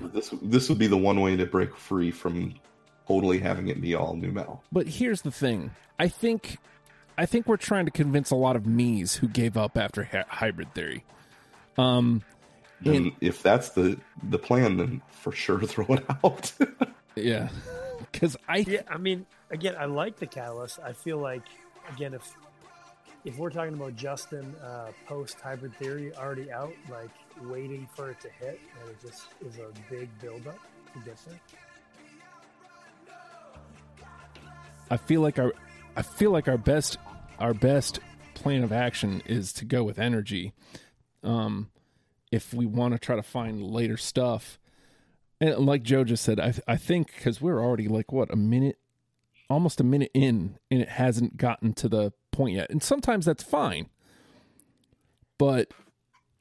This 0.00 0.32
this 0.42 0.68
would 0.68 0.78
be 0.78 0.86
the 0.86 0.96
one 0.96 1.20
way 1.20 1.36
to 1.36 1.44
break 1.44 1.76
free 1.76 2.10
from 2.10 2.54
totally 3.06 3.38
having 3.38 3.68
it 3.68 3.80
be 3.80 3.94
all 3.94 4.14
nu 4.16 4.30
metal. 4.32 4.62
But 4.72 4.86
here's 4.88 5.22
the 5.22 5.30
thing. 5.32 5.72
I 5.98 6.08
think 6.08 6.56
I 7.18 7.26
think 7.26 7.46
we're 7.46 7.56
trying 7.58 7.84
to 7.84 7.90
convince 7.90 8.30
a 8.30 8.36
lot 8.36 8.56
of 8.56 8.64
me's 8.66 9.16
who 9.16 9.28
gave 9.28 9.56
up 9.56 9.76
after 9.76 10.04
hy- 10.04 10.24
hybrid 10.28 10.72
theory. 10.74 11.04
Um 11.76 12.22
And 12.84 13.12
if 13.20 13.42
that's 13.42 13.70
the 13.70 13.98
the 14.22 14.38
plan, 14.38 14.76
then 14.76 15.02
for 15.10 15.32
sure 15.32 15.60
throw 15.64 15.86
it 15.86 16.04
out. 16.24 16.52
yeah. 17.16 17.48
Cuz 18.12 18.36
I 18.48 18.58
yeah. 18.58 18.82
I 18.88 18.96
mean, 18.96 19.26
again, 19.50 19.74
I 19.78 19.84
like 19.84 20.16
the 20.16 20.26
Catalyst. 20.26 20.78
I 20.82 20.92
feel 20.92 21.18
like, 21.18 21.42
again, 21.92 22.14
if 22.14 22.34
if 23.24 23.36
we're 23.36 23.50
talking 23.50 23.74
about 23.74 23.96
Justin 23.96 24.54
uh, 24.56 24.92
post 25.06 25.38
hybrid 25.40 25.74
theory 25.76 26.14
already 26.16 26.50
out, 26.50 26.72
like 26.90 27.10
waiting 27.42 27.86
for 27.94 28.10
it 28.10 28.20
to 28.20 28.28
hit, 28.30 28.60
and 28.80 28.90
it 28.90 28.96
just 29.00 29.26
is 29.46 29.58
a 29.58 29.70
big 29.90 30.08
buildup 30.20 30.58
to 30.94 30.98
get 31.04 31.16
there. 31.26 31.40
I 34.90 34.96
feel 34.96 35.20
like 35.20 35.38
our 35.38 35.52
I 35.96 36.02
feel 36.02 36.30
like 36.30 36.48
our 36.48 36.58
best 36.58 36.98
our 37.38 37.54
best 37.54 38.00
plan 38.34 38.64
of 38.64 38.72
action 38.72 39.22
is 39.26 39.52
to 39.54 39.64
go 39.64 39.84
with 39.84 39.98
energy. 39.98 40.52
Um 41.22 41.70
if 42.30 42.54
we 42.54 42.66
want 42.66 42.94
to 42.94 42.98
try 42.98 43.16
to 43.16 43.22
find 43.22 43.62
later 43.62 43.96
stuff. 43.96 44.58
And 45.40 45.58
like 45.66 45.82
Joe 45.82 46.04
just 46.04 46.24
said, 46.24 46.38
I 46.38 46.54
I 46.66 46.76
think 46.76 47.14
cuz 47.16 47.40
we're 47.40 47.62
already 47.62 47.88
like 47.88 48.12
what 48.12 48.32
a 48.32 48.36
minute 48.36 48.78
almost 49.48 49.80
a 49.80 49.84
minute 49.84 50.10
in 50.14 50.58
and 50.70 50.80
it 50.80 50.88
hasn't 50.88 51.36
gotten 51.36 51.72
to 51.74 51.88
the 51.88 52.12
point 52.30 52.56
yet. 52.56 52.70
And 52.70 52.82
sometimes 52.82 53.26
that's 53.26 53.42
fine. 53.42 53.88
But 55.38 55.72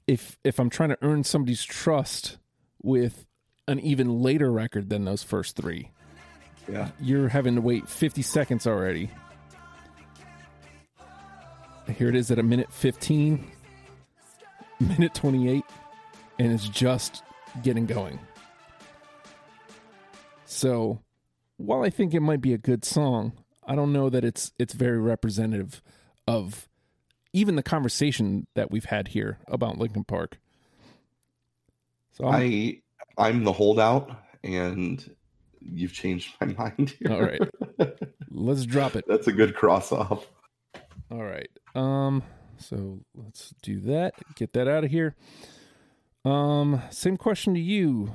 if 0.07 0.38
if 0.44 0.60
I'm 0.60 0.70
trying 0.70 0.90
to 0.90 0.98
earn 1.02 1.24
somebody's 1.24 1.64
trust 1.64 2.38
with 2.82 3.26
an 3.68 3.80
even 3.80 4.22
later 4.22 4.52
record 4.52 4.90
than 4.90 5.06
those 5.06 5.24
first 5.24 5.56
3, 5.56 5.91
yeah. 6.72 6.90
you're 6.99 7.30
having 7.30 7.56
to 7.56 7.61
wait 7.61 7.88
50 7.88 8.22
seconds 8.22 8.68
already. 8.68 9.10
Here 11.98 12.10
it 12.10 12.16
is 12.16 12.30
at 12.30 12.38
a 12.38 12.44
minute 12.44 12.72
15, 12.72 13.52
minute 14.80 15.14
28, 15.14 15.64
and 16.39 16.51
it's 16.51 16.68
just 16.68 17.23
getting 17.64 17.85
going. 17.85 18.19
So, 20.45 21.01
while 21.57 21.84
I 21.84 21.89
think 21.89 22.14
it 22.14 22.22
might 22.22 22.41
be 22.41 22.53
a 22.53 22.57
good 22.57 22.84
song, 22.84 23.34
I 23.65 23.76
don't 23.76 23.93
know 23.93 24.10
that 24.10 24.23
it's 24.23 24.51
it's 24.57 24.73
very 24.73 24.99
representative 24.99 25.81
of 26.27 26.68
even 27.34 27.56
the 27.56 27.64
conversation 27.64 28.47
that 28.56 28.72
we've 28.72 28.85
had 28.85 29.10
here 29.10 29.38
about 29.47 29.77
Linkin 29.77 30.03
Park. 30.03 30.39
So 32.11 32.26
I'm, 32.26 32.34
I 32.41 32.81
I'm 33.18 33.43
the 33.43 33.53
holdout, 33.53 34.11
and 34.43 35.03
you've 35.60 35.93
changed 35.93 36.34
my 36.41 36.47
mind 36.57 36.95
here. 36.99 37.11
All 37.11 37.22
right. 37.22 37.41
let's 38.31 38.65
drop 38.65 38.95
it. 38.95 39.06
That's 39.07 39.27
a 39.27 39.31
good 39.31 39.56
cross 39.56 39.91
off. 39.91 40.26
All 41.11 41.23
right. 41.23 41.49
Um. 41.76 42.23
So 42.60 42.99
let's 43.15 43.53
do 43.61 43.80
that. 43.81 44.14
Get 44.36 44.53
that 44.53 44.68
out 44.68 44.84
of 44.84 44.91
here. 44.91 45.15
Um. 46.26 46.81
Same 46.91 47.18
question 47.18 47.53
to 47.53 47.60
you, 47.60 48.14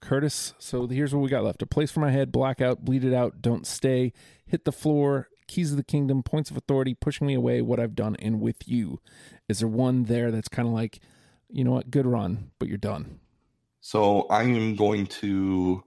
Curtis. 0.00 0.54
So 0.58 0.86
here's 0.86 1.12
what 1.14 1.20
we 1.20 1.28
got 1.28 1.44
left: 1.44 1.62
a 1.62 1.66
place 1.66 1.90
for 1.90 2.00
my 2.00 2.10
head, 2.10 2.30
blackout, 2.32 2.84
bleed 2.84 3.04
it 3.04 3.12
out, 3.12 3.42
don't 3.42 3.66
stay, 3.66 4.12
hit 4.46 4.64
the 4.64 4.72
floor, 4.72 5.28
keys 5.46 5.72
of 5.72 5.76
the 5.76 5.84
kingdom, 5.84 6.22
points 6.22 6.50
of 6.50 6.56
authority, 6.56 6.94
pushing 6.94 7.26
me 7.26 7.34
away, 7.34 7.60
what 7.60 7.80
I've 7.80 7.94
done, 7.94 8.16
and 8.20 8.40
with 8.40 8.68
you. 8.68 9.00
Is 9.48 9.58
there 9.58 9.68
one 9.68 10.04
there 10.04 10.30
that's 10.30 10.48
kind 10.48 10.68
of 10.68 10.74
like, 10.74 11.00
you 11.50 11.64
know 11.64 11.72
what, 11.72 11.90
good 11.90 12.06
run, 12.06 12.50
but 12.58 12.68
you're 12.68 12.78
done? 12.78 13.20
So 13.80 14.22
I 14.30 14.44
am 14.44 14.76
going 14.76 15.06
to 15.06 15.84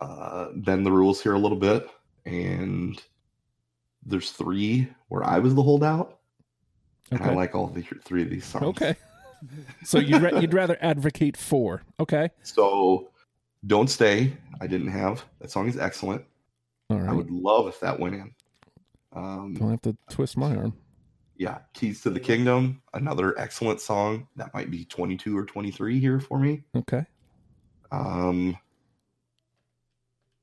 uh, 0.00 0.48
bend 0.56 0.84
the 0.84 0.90
rules 0.90 1.22
here 1.22 1.34
a 1.34 1.38
little 1.38 1.58
bit, 1.58 1.88
and 2.24 3.00
there's 4.06 4.30
three 4.30 4.88
where 5.08 5.24
I 5.24 5.38
was 5.38 5.54
the 5.54 5.62
holdout, 5.62 6.18
and 7.10 7.20
I 7.22 7.32
like 7.34 7.54
all 7.54 7.66
the 7.68 7.82
three 7.82 8.22
of 8.22 8.30
these 8.30 8.44
songs. 8.44 8.64
Okay. 8.66 8.96
So 9.84 9.98
you'd 9.98 10.22
ra- 10.22 10.38
you'd 10.40 10.54
rather 10.54 10.78
advocate 10.80 11.36
for? 11.36 11.82
Okay. 12.00 12.30
So 12.42 13.10
don't 13.66 13.88
stay. 13.88 14.32
I 14.60 14.66
didn't 14.66 14.88
have 14.88 15.24
that 15.40 15.50
song 15.50 15.68
is 15.68 15.76
excellent. 15.76 16.24
All 16.90 16.98
right. 17.00 17.10
I 17.10 17.12
would 17.12 17.30
love 17.30 17.66
if 17.68 17.80
that 17.80 17.98
went 18.00 18.14
in. 18.14 18.34
Um, 19.12 19.54
Don't 19.54 19.70
have 19.70 19.82
to 19.82 19.96
twist 20.10 20.36
my 20.36 20.54
arm. 20.56 20.72
yeah, 21.36 21.58
Keys 21.72 22.00
to 22.02 22.10
the 22.10 22.18
Kingdom, 22.20 22.82
another 22.94 23.38
excellent 23.38 23.80
song. 23.80 24.26
That 24.36 24.52
might 24.54 24.70
be 24.70 24.84
22 24.86 25.36
or 25.36 25.44
23 25.44 26.00
here 26.00 26.20
for 26.20 26.38
me. 26.38 26.62
Okay. 26.76 27.04
Um, 27.92 28.56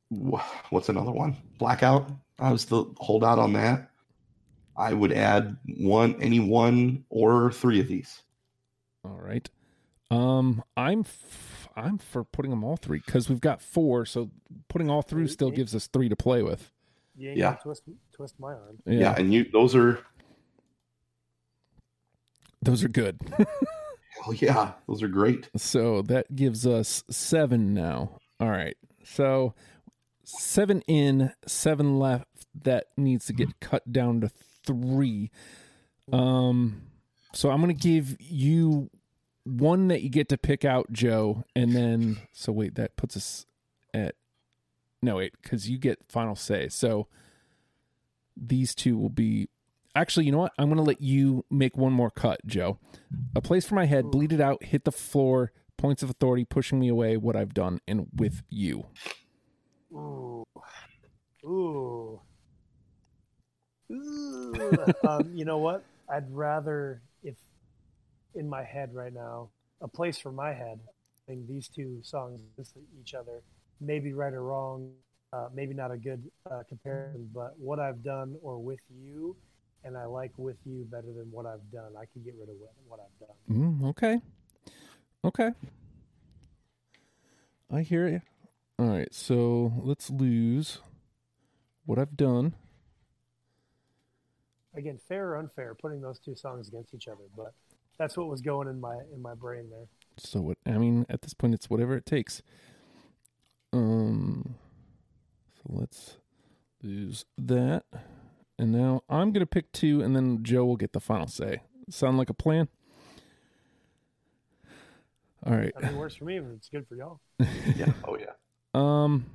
wh- 0.10 0.42
what's 0.72 0.90
another 0.90 1.12
one? 1.12 1.36
Blackout. 1.58 2.10
I 2.42 2.52
was 2.52 2.66
the 2.66 2.84
holdout 2.98 3.40
on 3.40 3.54
that. 3.54 3.90
I 4.76 4.94
would 4.94 5.12
add 5.14 5.58
one, 5.78 6.22
any 6.22 6.40
one 6.40 7.06
or 7.10 7.52
three 7.52 7.80
of 7.80 7.88
these. 7.88 8.22
All 9.06 9.20
right. 9.22 9.48
Um, 10.10 10.64
I'm 10.76 11.02
f- 11.02 11.70
I'm 11.76 11.98
for 11.98 12.24
putting 12.24 12.50
them 12.52 12.64
all 12.64 12.76
three 12.78 13.02
because 13.06 13.30
we've 13.30 13.40
got 13.40 13.62
four, 13.62 14.06
so 14.06 14.30
putting 14.68 14.90
all 14.90 15.02
through 15.02 15.28
still 15.28 15.52
gives 15.52 15.74
us 15.76 15.88
three 15.88 16.10
to 16.10 16.16
play 16.16 16.42
with. 16.44 16.70
You 17.16 17.32
Yeah. 17.36 17.54
twist 17.56 17.84
twist 18.14 18.40
my 18.40 18.54
arm. 18.54 18.80
Yeah, 18.86 19.00
Yeah, 19.00 19.16
and 19.18 19.34
you 19.34 19.46
those 19.54 19.76
are 19.76 20.00
those 22.62 22.84
are 22.84 22.90
good. 22.90 23.20
hell 24.24 24.34
yeah, 24.36 24.74
those 24.88 25.02
are 25.04 25.08
great. 25.08 25.50
so 25.56 26.02
that 26.04 26.36
gives 26.36 26.66
us 26.68 27.04
seven 27.10 27.74
now. 27.74 28.18
All 28.40 28.50
right. 28.50 28.76
So 29.04 29.54
seven 30.24 30.82
in, 30.88 31.32
seven 31.48 32.00
left. 32.00 32.28
That 32.64 32.88
needs 32.98 33.26
to 33.28 33.34
get 33.34 33.60
cut 33.60 33.92
down 33.92 34.22
to 34.22 34.30
three. 34.66 35.32
Um, 36.12 36.82
so 37.34 37.50
I'm 37.50 37.62
gonna 37.62 37.74
give 37.74 38.18
you 38.20 38.90
one 39.44 39.88
that 39.88 40.02
you 40.02 40.10
get 40.10 40.30
to 40.30 40.38
pick 40.38 40.66
out, 40.66 40.92
Joe, 40.92 41.44
and 41.56 41.76
then 41.76 42.18
so 42.34 42.52
wait, 42.52 42.76
that 42.76 42.98
puts 42.98 43.16
us 43.16 43.46
at 43.94 44.16
no 45.02 45.16
wait, 45.18 45.34
because 45.42 45.70
you 45.70 45.78
get 45.78 46.00
final 46.10 46.36
say. 46.36 46.68
So 46.68 47.08
these 48.36 48.76
two 48.76 48.98
will 48.98 49.10
be 49.10 49.50
actually, 49.96 50.26
you 50.26 50.32
know 50.32 50.40
what? 50.40 50.54
I'm 50.58 50.70
gonna 50.70 50.84
let 50.84 51.02
you 51.02 51.46
make 51.50 51.78
one 51.78 51.94
more 51.94 52.12
cut, 52.12 52.46
Joe. 52.46 52.80
A 53.36 53.42
place 53.42 53.66
for 53.66 53.76
my 53.76 53.86
head, 53.86 54.12
bleed 54.12 54.34
it 54.34 54.42
out, 54.42 54.64
hit 54.64 54.84
the 54.84 54.92
floor, 54.92 55.52
points 55.78 56.04
of 56.04 56.10
authority, 56.10 56.46
pushing 56.46 56.80
me 56.80 56.90
away, 56.90 57.18
what 57.18 57.36
I've 57.36 57.54
done, 57.54 57.80
and 57.88 58.08
with 58.14 58.44
you. 58.50 58.86
Ooh, 59.94 60.46
ooh, 61.44 61.50
ooh. 61.50 62.22
Um, 63.92 65.32
you 65.34 65.46
know 65.46 65.58
what? 65.58 65.84
I'd 66.10 66.30
rather 66.32 67.02
if 67.24 67.36
in 68.36 68.50
my 68.50 68.64
head 68.64 68.94
right 68.94 69.14
now, 69.14 69.50
a 69.82 69.88
place 69.88 70.18
for 70.18 70.32
my 70.32 70.54
head. 70.54 70.80
Think 71.28 71.48
these 71.48 71.68
two 71.68 72.00
songs 72.02 72.42
against 72.54 72.76
each 73.00 73.14
other, 73.14 73.42
maybe 73.80 74.14
right 74.14 74.34
or 74.34 74.44
wrong, 74.44 74.92
uh, 75.34 75.48
maybe 75.54 75.74
not 75.74 75.92
a 75.92 75.98
good 75.98 76.24
uh, 76.50 76.64
comparison, 76.68 77.30
but 77.34 77.54
what 77.58 77.80
I've 77.80 78.04
done 78.04 78.36
or 78.42 78.60
with 78.60 78.80
you, 78.90 79.36
and 79.84 79.98
I 79.98 80.06
like 80.06 80.32
with 80.38 80.58
you 80.66 80.86
better 80.92 81.14
than 81.16 81.32
what 81.32 81.46
I've 81.46 81.72
done. 81.72 81.94
I 81.98 82.06
can 82.12 82.24
get 82.24 82.34
rid 82.40 82.50
of 82.50 82.56
what, 82.60 82.74
what 82.88 83.00
I've 83.00 83.28
done. 83.28 83.82
Mm, 83.82 83.90
okay. 83.90 84.20
Okay. 85.24 85.52
I 87.72 87.82
hear 87.82 88.08
you. 88.08 88.22
All 88.80 88.88
right, 88.88 89.14
so 89.14 89.72
let's 89.78 90.10
lose 90.10 90.80
what 91.86 92.00
I've 92.00 92.18
done. 92.18 92.56
Again, 94.76 95.00
fair 95.08 95.30
or 95.30 95.38
unfair, 95.38 95.76
putting 95.76 96.02
those 96.02 96.20
two 96.20 96.36
songs 96.36 96.68
against 96.70 96.94
each 96.94 97.08
other, 97.08 97.24
but 97.36 97.54
that's 97.98 98.18
what 98.18 98.28
was 98.28 98.42
going 98.42 98.68
in 98.68 98.80
my 98.80 98.96
in 99.14 99.22
my 99.22 99.34
brain 99.34 99.70
there. 99.70 99.86
So 100.18 100.42
what 100.42 100.58
I 100.66 100.78
mean 100.78 101.06
at 101.10 101.22
this 101.22 101.34
point 101.34 101.54
it's 101.54 101.70
whatever 101.70 101.96
it 101.96 102.06
takes. 102.06 102.42
Um 103.74 104.56
so 105.56 105.62
let's 105.70 106.18
lose 106.82 107.26
that. 107.38 107.84
And 108.58 108.72
now 108.72 109.04
I'm 109.10 109.32
gonna 109.32 109.46
pick 109.46 109.72
two 109.72 110.02
and 110.02 110.16
then 110.16 110.44
Joe 110.44 110.66
will 110.66 110.78
get 110.78 110.94
the 110.94 111.00
final 111.00 111.28
say. 111.28 111.62
Sound 111.90 112.18
like 112.18 112.30
a 112.30 112.34
plan? 112.34 112.70
All 115.46 115.56
right. 115.56 115.74
I 115.76 115.82
mean, 115.82 115.96
it 115.96 115.98
works 115.98 116.16
for 116.16 116.26
me, 116.26 116.40
but 116.40 116.52
it's 116.54 116.70
good 116.70 116.88
for 116.88 116.96
y'all. 116.96 117.20
Yeah. 117.76 117.94
Oh 118.08 118.18
yeah. 118.18 118.34
Um, 118.74 119.26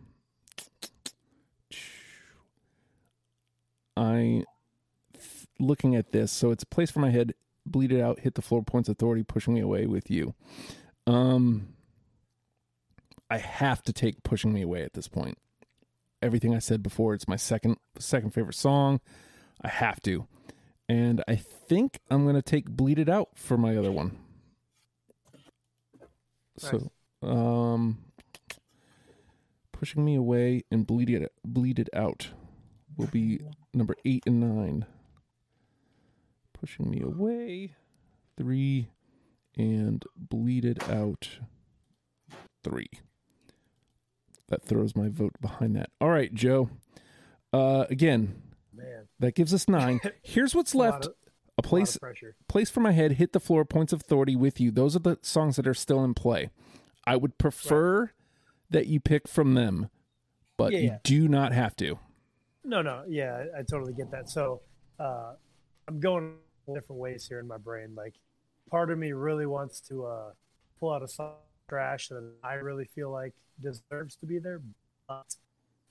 I 3.97 4.45
looking 5.59 5.95
at 5.95 6.13
this, 6.13 6.33
so 6.33 6.51
it's 6.51 6.63
a 6.63 6.67
place 6.67 6.91
for 6.91 7.01
my 7.01 7.11
head, 7.11 7.35
bleed 7.65 7.93
it 7.93 8.01
out, 8.01 8.21
hit 8.21 8.35
the 8.35 8.43
floor, 8.43 8.63
points 8.63 8.89
authority, 8.89 9.23
pushing 9.23 9.55
me 9.55 9.61
away 9.61 9.87
with 9.87 10.11
you. 10.11 10.35
Um, 11.07 11.69
I 13.31 13.39
have 13.39 13.83
to 13.85 13.93
take 13.93 14.23
pushing 14.23 14.53
me 14.53 14.63
away 14.63 14.83
at 14.83 14.95
this 14.95 15.09
point. 15.09 15.39
Everything 16.23 16.55
I 16.55 16.59
said 16.59 16.83
before, 16.83 17.15
it's 17.15 17.29
my 17.29 17.37
second 17.37 17.77
second 17.99 18.33
favorite 18.33 18.55
song. 18.55 19.01
I 19.61 19.69
have 19.69 20.01
to, 20.03 20.27
and 20.89 21.23
I 21.29 21.37
think 21.37 22.01
I'm 22.11 22.27
gonna 22.27 22.43
take 22.43 22.69
bleed 22.69 22.99
it 22.99 23.09
out 23.09 23.31
for 23.35 23.57
my 23.57 23.77
other 23.77 23.93
one. 23.93 24.17
So, 26.59 26.91
um, 27.23 27.99
pushing 29.73 30.05
me 30.05 30.15
away 30.15 30.65
and 30.71 30.87
bleed 30.87 31.11
it 31.11 31.33
bleed 31.45 31.79
it 31.79 31.89
out 31.93 32.31
will 32.97 33.07
be 33.09 33.41
number 33.75 33.95
eight 34.05 34.25
and 34.27 34.41
nine. 34.41 34.87
Pushing 36.59 36.91
me 36.91 37.01
away, 37.03 37.75
three, 38.37 38.89
and 39.57 40.05
bleed 40.17 40.65
it 40.65 40.89
out, 40.89 41.29
three. 42.65 42.89
That 44.49 44.63
throws 44.65 44.97
my 44.97 45.09
vote 45.09 45.35
behind 45.41 45.77
that. 45.77 45.91
All 46.01 46.09
right, 46.09 46.33
Joe. 46.33 46.71
Uh, 47.53 47.85
again, 47.91 48.43
Man, 48.75 49.07
that 49.19 49.35
gives 49.35 49.53
us 49.53 49.69
nine. 49.69 50.01
Here's 50.23 50.55
what's 50.55 50.75
left: 50.75 51.07
a 51.07 51.15
a 51.59 51.63
place 51.63 51.97
pressure. 51.99 52.37
place 52.49 52.71
for 52.71 52.81
my 52.81 52.93
head, 52.93 53.13
hit 53.13 53.33
the 53.33 53.41
floor, 53.41 53.65
points 53.65 53.93
of 53.93 54.01
authority 54.01 54.37
with 54.37 54.61
you. 54.61 54.71
Those 54.71 54.97
are 54.97 55.01
the 55.01 55.19
songs 55.23 55.57
that 55.57 55.67
are 55.67 55.75
still 55.75 56.03
in 56.05 56.15
play. 56.15 56.51
I 57.07 57.17
would 57.17 57.39
prefer 57.39 58.13
that 58.71 58.87
you 58.87 58.99
pick 59.01 59.29
from 59.29 59.55
them, 59.55 59.89
but 60.57 60.73
Yeah, 60.73 60.79
you 60.79 60.87
yeah. 60.89 60.99
do 61.05 61.29
not 61.29 61.53
have 61.53 61.77
to. 61.77 61.99
No, 62.65 62.83
no, 62.83 63.05
yeah, 63.09 63.45
I, 63.55 63.61
I 63.61 63.63
totally 63.63 63.93
get 63.95 64.11
that. 64.11 64.29
So, 64.29 64.63
uh, 64.99 65.35
I'm 65.89 66.01
going 66.01 66.35
different 66.75 67.01
ways 67.01 67.27
here 67.29 67.39
in 67.39 67.47
my 67.47 67.59
brain. 67.59 67.95
Like, 67.95 68.15
part 68.71 68.91
of 68.91 68.99
me 68.99 69.13
really 69.13 69.47
wants 69.47 69.81
to 69.83 70.07
uh, 70.07 70.31
pull 70.79 70.93
out 70.93 71.03
a 71.03 71.09
song 71.09 71.35
trash 71.69 72.09
that 72.09 72.33
I 72.43 72.55
really 72.55 72.85
feel 72.85 73.11
like 73.11 73.35
deserves 73.61 74.17
to 74.17 74.27
be 74.27 74.39
there, 74.39 74.61
but 75.09 75.35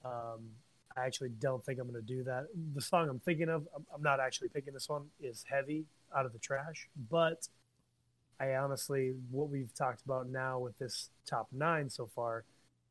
um, 0.03 0.51
I 0.95 1.05
actually 1.05 1.29
don't 1.39 1.63
think 1.65 1.79
I'm 1.79 1.89
going 1.89 2.01
to 2.01 2.07
do 2.07 2.23
that. 2.23 2.47
The 2.73 2.81
song 2.81 3.09
I'm 3.09 3.19
thinking 3.19 3.49
of, 3.49 3.67
I'm, 3.93 4.01
not 4.01 4.19
actually 4.19 4.49
picking 4.49 4.73
this 4.73 4.87
one, 4.87 5.07
is 5.21 5.45
heavy 5.49 5.85
out 6.15 6.25
of 6.25 6.33
the 6.33 6.39
trash, 6.39 6.87
but 7.09 7.47
I 8.39 8.55
honestly, 8.55 9.13
what 9.31 9.49
we've 9.49 9.73
talked 9.73 10.03
about 10.05 10.29
now 10.29 10.59
with 10.59 10.77
this 10.77 11.09
top 11.25 11.47
nine 11.51 11.89
so 11.89 12.09
far, 12.15 12.43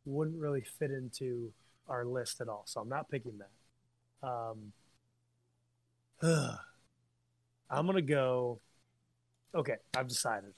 wouldn't 0.07 0.39
really 0.39 0.63
fit 0.79 0.91
into 0.91 1.53
our 1.89 2.05
list 2.05 2.41
at 2.41 2.49
all. 2.49 2.65
So 2.67 2.81
I'm 2.81 2.89
not 2.89 3.11
picking 3.11 3.39
that. 3.39 4.29
Um, 4.29 4.73
I'm 7.71 7.87
gonna 7.87 8.03
go. 8.03 8.61
Okay, 9.55 9.77
I've 9.97 10.09
decided. 10.09 10.53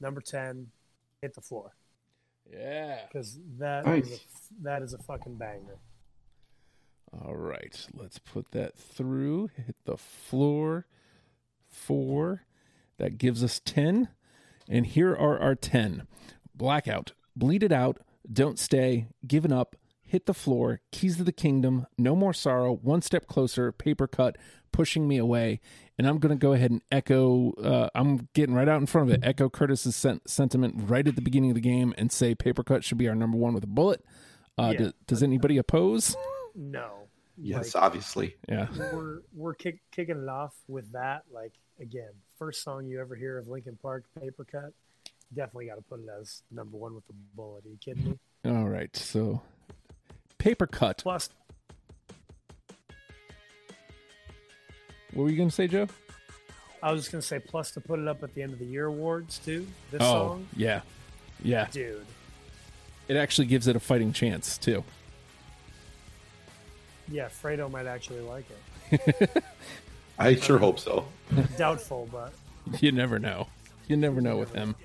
Number 0.00 0.20
ten, 0.20 0.68
hit 1.20 1.34
the 1.34 1.40
floor 1.40 1.74
Yeah. 2.50 3.00
because 3.06 3.38
that 3.58 3.86
is 3.88 4.08
Nice. 4.10 4.20
a, 4.20 4.62
that 4.62 4.82
is 4.82 4.92
a 4.94 4.98
fucking 4.98 5.36
banger. 5.36 5.76
All 7.12 7.36
right. 7.36 7.86
Let's 7.94 8.18
put 8.18 8.50
that 8.52 8.76
through. 8.76 9.48
Hit 9.56 9.76
the 9.84 9.96
floor. 9.96 10.86
Four. 11.68 12.42
That 12.98 13.18
gives 13.18 13.42
us 13.42 13.60
10. 13.64 14.08
And 14.68 14.86
here 14.86 15.12
are 15.14 15.38
our 15.38 15.54
10 15.54 16.06
Blackout, 16.54 17.12
Bleed 17.34 17.62
It 17.62 17.72
Out, 17.72 18.00
Don't 18.30 18.58
Stay, 18.58 19.06
Given 19.26 19.52
Up, 19.52 19.76
Hit 20.02 20.26
the 20.26 20.34
Floor, 20.34 20.80
Keys 20.92 21.16
to 21.16 21.24
the 21.24 21.32
Kingdom, 21.32 21.86
No 21.96 22.14
More 22.14 22.34
Sorrow, 22.34 22.74
One 22.74 23.00
Step 23.00 23.26
Closer, 23.26 23.72
Paper 23.72 24.06
Cut, 24.06 24.36
Pushing 24.78 25.08
Me 25.08 25.18
Away. 25.18 25.58
And 25.98 26.06
I'm 26.06 26.18
going 26.18 26.30
to 26.30 26.40
go 26.40 26.52
ahead 26.52 26.70
and 26.70 26.80
echo, 26.92 27.50
uh, 27.54 27.88
I'm 27.96 28.28
getting 28.32 28.54
right 28.54 28.68
out 28.68 28.78
in 28.80 28.86
front 28.86 29.10
of 29.10 29.14
it, 29.16 29.26
echo 29.26 29.48
Curtis's 29.50 29.96
sen- 29.96 30.20
sentiment 30.24 30.76
right 30.88 31.04
at 31.08 31.16
the 31.16 31.20
beginning 31.20 31.50
of 31.50 31.56
the 31.56 31.60
game 31.60 31.92
and 31.98 32.12
say 32.12 32.36
Paper 32.36 32.62
Cut 32.62 32.84
should 32.84 32.96
be 32.96 33.08
our 33.08 33.16
number 33.16 33.36
one 33.36 33.54
with 33.54 33.64
a 33.64 33.66
bullet. 33.66 34.04
Uh, 34.56 34.70
Yeah. 34.72 34.78
do- 34.78 34.92
does 35.08 35.24
anybody 35.24 35.58
oppose? 35.58 36.14
No. 36.54 37.08
Yes, 37.36 37.74
Like, 37.74 37.82
obviously. 37.82 38.36
Yeah. 38.48 38.68
we're 38.92 39.22
we're 39.34 39.54
kick, 39.54 39.80
kicking 39.90 40.22
it 40.22 40.28
off 40.28 40.54
with 40.68 40.92
that. 40.92 41.22
Like 41.32 41.54
again, 41.80 42.10
first 42.38 42.62
song 42.62 42.86
you 42.86 43.00
ever 43.00 43.16
hear 43.16 43.36
of 43.38 43.48
Linkin 43.48 43.76
Park, 43.82 44.04
Paper 44.20 44.44
Cut. 44.44 44.72
Definitely 45.34 45.66
got 45.66 45.74
to 45.76 45.82
put 45.82 45.98
it 45.98 46.06
as 46.20 46.42
number 46.52 46.76
one 46.76 46.94
with 46.94 47.06
the 47.08 47.14
bullet. 47.34 47.64
Are 47.64 47.68
you 47.68 47.78
kidding 47.84 48.04
me? 48.10 48.18
All 48.44 48.68
right. 48.68 48.94
So, 48.96 49.42
Paper 50.38 50.66
Cut. 50.68 50.98
Plus, 51.02 51.28
What 55.18 55.24
were 55.24 55.30
you 55.30 55.36
going 55.36 55.48
to 55.48 55.54
say, 55.54 55.66
Joe? 55.66 55.88
I 56.80 56.92
was 56.92 57.00
just 57.00 57.10
gonna 57.10 57.22
say, 57.22 57.40
plus 57.40 57.72
to 57.72 57.80
put 57.80 57.98
it 57.98 58.06
up 58.06 58.22
at 58.22 58.34
the 58.34 58.42
end 58.44 58.52
of 58.52 58.60
the 58.60 58.64
year 58.64 58.86
awards 58.86 59.38
too. 59.44 59.66
This 59.90 60.00
Oh, 60.00 60.04
song, 60.04 60.46
yeah. 60.56 60.82
Yeah. 61.42 61.66
dude. 61.72 62.06
It 63.08 63.16
actually 63.16 63.48
gives 63.48 63.66
it 63.66 63.74
a 63.74 63.80
fighting 63.80 64.12
chance, 64.12 64.56
too. 64.56 64.84
Yeah, 67.10 67.26
Fredo 67.30 67.68
might 67.68 67.86
actually 67.86 68.20
like 68.20 68.44
it. 68.92 69.42
I 70.20 70.36
sure 70.36 70.58
hope 70.58 70.78
so. 70.78 71.08
Doubtful, 71.56 72.08
but 72.12 72.32
You 72.80 72.92
never 72.92 73.18
know. 73.18 73.48
You 73.88 73.96
never 73.96 74.20
know 74.20 74.36
with 74.36 74.54
him. 74.54 74.76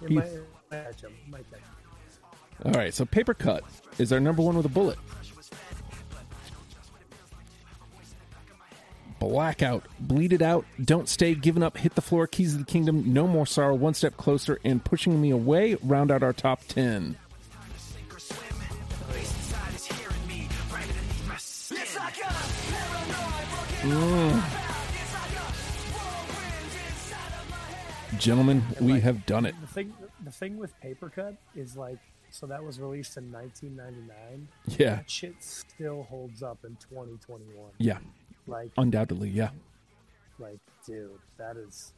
it 0.00 0.10
might, 0.12 0.24
might 0.70 0.84
catch 0.84 1.02
him. 1.02 1.12
Might 1.28 1.44
catch 1.50 1.60
him. 1.60 2.64
All 2.64 2.72
right, 2.72 2.94
so 2.94 3.04
Paper 3.04 3.34
Cut 3.34 3.62
is 3.98 4.14
our 4.14 4.20
number 4.20 4.40
one 4.40 4.56
with 4.56 4.64
a 4.64 4.70
bullet. 4.70 4.98
Blackout, 9.28 9.84
Bleed 9.98 10.32
It 10.34 10.42
Out, 10.42 10.66
Don't 10.84 11.08
Stay, 11.08 11.34
Giving 11.34 11.62
Up, 11.62 11.78
Hit 11.78 11.94
the 11.94 12.02
Floor, 12.02 12.26
Keys 12.26 12.52
of 12.54 12.60
the 12.60 12.70
Kingdom, 12.70 13.12
No 13.12 13.26
More 13.26 13.46
Sorrow, 13.46 13.74
One 13.74 13.94
Step 13.94 14.16
Closer, 14.18 14.58
and 14.64 14.84
Pushing 14.84 15.20
Me 15.20 15.30
Away. 15.30 15.76
Round 15.82 16.10
out 16.10 16.22
our 16.22 16.32
top 16.34 16.62
10. 16.68 17.16
Mm. 23.82 24.42
Gentlemen, 28.18 28.62
we 28.80 29.00
have 29.00 29.26
done 29.26 29.44
it. 29.44 29.54
The 29.60 29.66
thing, 29.66 29.92
the 30.24 30.30
thing 30.30 30.56
with 30.56 30.78
Paper 30.80 31.10
Cut 31.10 31.34
is 31.54 31.76
like, 31.76 31.98
so 32.30 32.46
that 32.46 32.62
was 32.64 32.80
released 32.80 33.16
in 33.16 33.30
1999. 33.32 34.48
Yeah, 34.78 34.96
That 34.96 35.10
shit 35.10 35.34
still 35.40 36.04
holds 36.04 36.42
up 36.42 36.58
in 36.64 36.76
2021. 36.76 37.72
yeah, 37.78 37.98
Like, 38.46 38.70
undoubtedly, 38.76 39.30
yeah. 39.30 39.50
like, 40.38 40.58
dude, 40.86 41.10
that 41.38 41.56
is 41.56 41.92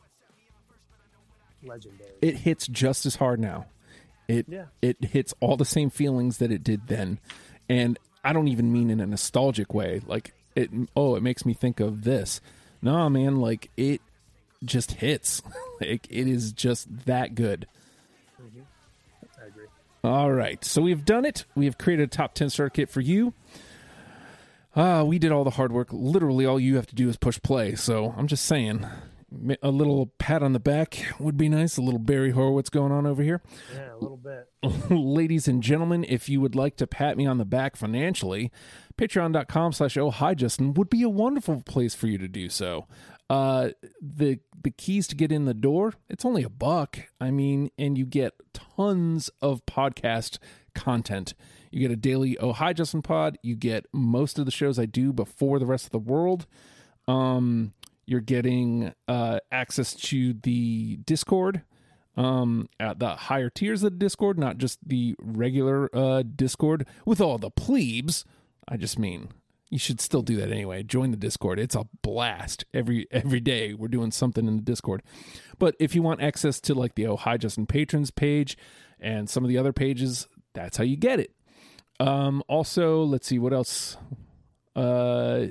legendary. 1.64 2.10
It 2.22 2.36
hits 2.36 2.66
just 2.68 3.06
as 3.06 3.16
hard 3.16 3.40
now. 3.40 3.66
It 4.28 4.46
Yeah. 4.48 4.66
it 4.82 5.04
hits 5.04 5.34
all 5.40 5.56
the 5.56 5.64
same 5.64 5.90
feelings 5.90 6.38
that 6.38 6.50
it 6.50 6.64
did 6.64 6.88
then, 6.88 7.18
and 7.68 7.98
I 8.24 8.32
don't 8.32 8.48
even 8.48 8.72
mean 8.72 8.90
in 8.90 9.00
a 9.00 9.06
nostalgic 9.06 9.72
way. 9.72 10.00
Like 10.04 10.34
it, 10.56 10.70
oh, 10.96 11.14
it 11.16 11.22
makes 11.22 11.44
me 11.46 11.54
think 11.54 11.80
of 11.80 12.02
this. 12.04 12.40
No, 12.82 13.08
man, 13.08 13.36
like 13.40 13.70
it 13.76 14.00
just 14.64 14.92
hits. 14.92 15.42
like 15.80 16.06
it 16.10 16.26
is 16.26 16.52
just 16.52 17.06
that 17.06 17.34
good. 17.34 17.66
Mm-hmm. 18.42 18.60
I 19.42 19.46
agree. 19.46 19.66
All 20.02 20.32
right, 20.32 20.64
so 20.64 20.82
we've 20.82 21.04
done 21.04 21.24
it. 21.24 21.44
We 21.54 21.64
have 21.66 21.78
created 21.78 22.04
a 22.04 22.16
top 22.16 22.34
ten 22.34 22.50
kit 22.70 22.88
for 22.90 23.00
you. 23.00 23.32
Ah, 24.76 25.02
we 25.02 25.18
did 25.18 25.32
all 25.32 25.42
the 25.44 25.50
hard 25.50 25.72
work. 25.72 25.88
Literally, 25.90 26.44
all 26.44 26.60
you 26.60 26.76
have 26.76 26.86
to 26.88 26.94
do 26.94 27.08
is 27.08 27.16
push 27.16 27.40
play. 27.42 27.74
So 27.74 28.14
I'm 28.16 28.26
just 28.26 28.44
saying, 28.44 28.86
a 29.62 29.70
little 29.70 30.06
pat 30.18 30.42
on 30.42 30.52
the 30.52 30.60
back 30.60 31.14
would 31.18 31.36
be 31.36 31.48
nice. 31.48 31.76
A 31.76 31.82
little 31.82 31.98
Barry 31.98 32.30
Horowitz 32.30 32.68
going 32.68 32.92
on 32.92 33.06
over 33.06 33.22
here. 33.22 33.42
Yeah, 33.74 33.94
a 33.94 33.98
little 33.98 34.16
bit. 34.18 34.48
ladies 34.90 35.48
and 35.48 35.62
gentlemen, 35.62 36.04
if 36.08 36.28
you 36.28 36.40
would 36.40 36.54
like 36.54 36.76
to 36.76 36.86
pat 36.86 37.16
me 37.16 37.26
on 37.26 37.38
the 37.38 37.44
back 37.44 37.76
financially, 37.76 38.52
patreon.com 38.96 39.72
slash 39.72 39.96
oh 39.96 40.10
hi 40.10 40.34
Justin 40.34 40.74
would 40.74 40.90
be 40.90 41.02
a 41.02 41.08
wonderful 41.08 41.62
place 41.62 41.94
for 41.94 42.06
you 42.06 42.18
to 42.18 42.28
do 42.28 42.48
so. 42.48 42.86
Uh 43.28 43.70
the 44.00 44.38
the 44.62 44.70
keys 44.70 45.06
to 45.08 45.16
get 45.16 45.32
in 45.32 45.44
the 45.44 45.54
door, 45.54 45.94
it's 46.08 46.24
only 46.24 46.42
a 46.42 46.48
buck. 46.48 46.98
I 47.20 47.30
mean, 47.30 47.70
and 47.78 47.98
you 47.98 48.06
get 48.06 48.34
tons 48.52 49.30
of 49.40 49.64
podcast 49.66 50.38
content. 50.74 51.34
You 51.70 51.80
get 51.80 51.90
a 51.90 51.96
daily 51.96 52.38
oh 52.38 52.52
hi 52.52 52.72
Justin 52.72 53.02
pod, 53.02 53.38
you 53.42 53.56
get 53.56 53.86
most 53.92 54.38
of 54.38 54.44
the 54.44 54.50
shows 54.50 54.78
I 54.78 54.86
do 54.86 55.12
before 55.12 55.58
the 55.58 55.66
rest 55.66 55.86
of 55.86 55.92
the 55.92 55.98
world. 55.98 56.46
Um 57.08 57.72
you're 58.06 58.20
getting 58.20 58.92
uh 59.08 59.40
access 59.50 59.94
to 59.94 60.34
the 60.34 60.96
Discord 60.98 61.62
um 62.16 62.68
at 62.80 62.98
the 62.98 63.10
higher 63.10 63.50
tiers 63.50 63.82
of 63.82 63.92
the 63.92 63.98
discord 63.98 64.38
not 64.38 64.56
just 64.56 64.78
the 64.86 65.14
regular 65.20 65.94
uh 65.94 66.22
discord. 66.22 66.86
With 67.04 67.20
all 67.20 67.38
the 67.38 67.50
plebes 67.50 68.24
i 68.68 68.76
just 68.76 68.98
mean 68.98 69.28
you 69.68 69.78
should 69.78 70.00
still 70.00 70.22
do 70.22 70.36
that 70.36 70.50
anyway. 70.52 70.84
Join 70.84 71.10
the 71.10 71.16
discord. 71.16 71.58
It's 71.58 71.74
a 71.74 71.86
blast. 72.02 72.64
Every 72.72 73.08
every 73.10 73.40
day 73.40 73.74
we're 73.74 73.88
doing 73.88 74.12
something 74.12 74.46
in 74.46 74.56
the 74.56 74.62
discord. 74.62 75.02
But 75.58 75.74
if 75.80 75.94
you 75.94 76.02
want 76.02 76.22
access 76.22 76.60
to 76.62 76.74
like 76.74 76.94
the 76.94 77.06
oh 77.06 77.16
hi 77.16 77.36
justin 77.36 77.66
patrons 77.66 78.10
page 78.10 78.56
and 79.00 79.28
some 79.28 79.44
of 79.44 79.48
the 79.48 79.58
other 79.58 79.72
pages 79.72 80.28
that's 80.54 80.78
how 80.78 80.84
you 80.84 80.96
get 80.96 81.20
it 81.20 81.32
um 82.00 82.42
also 82.48 83.02
let's 83.04 83.26
see 83.26 83.38
what 83.38 83.52
else 83.52 83.96
uh 84.74 85.46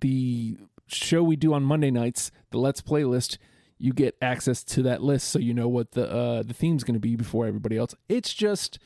the 0.00 0.56
show 0.86 1.22
we 1.22 1.36
do 1.36 1.54
on 1.54 1.62
Monday 1.62 1.90
nights, 1.90 2.30
the 2.50 2.58
Let's 2.58 2.80
Play 2.80 3.04
list, 3.04 3.38
you 3.78 3.92
get 3.92 4.16
access 4.22 4.62
to 4.64 4.82
that 4.82 5.02
list 5.02 5.28
so 5.28 5.38
you 5.38 5.52
know 5.52 5.68
what 5.68 5.92
the 5.92 6.10
uh, 6.10 6.42
the 6.42 6.54
theme's 6.54 6.84
going 6.84 6.94
to 6.94 7.00
be 7.00 7.16
before 7.16 7.46
everybody 7.46 7.76
else. 7.76 7.94
It's 8.08 8.32
just 8.32 8.78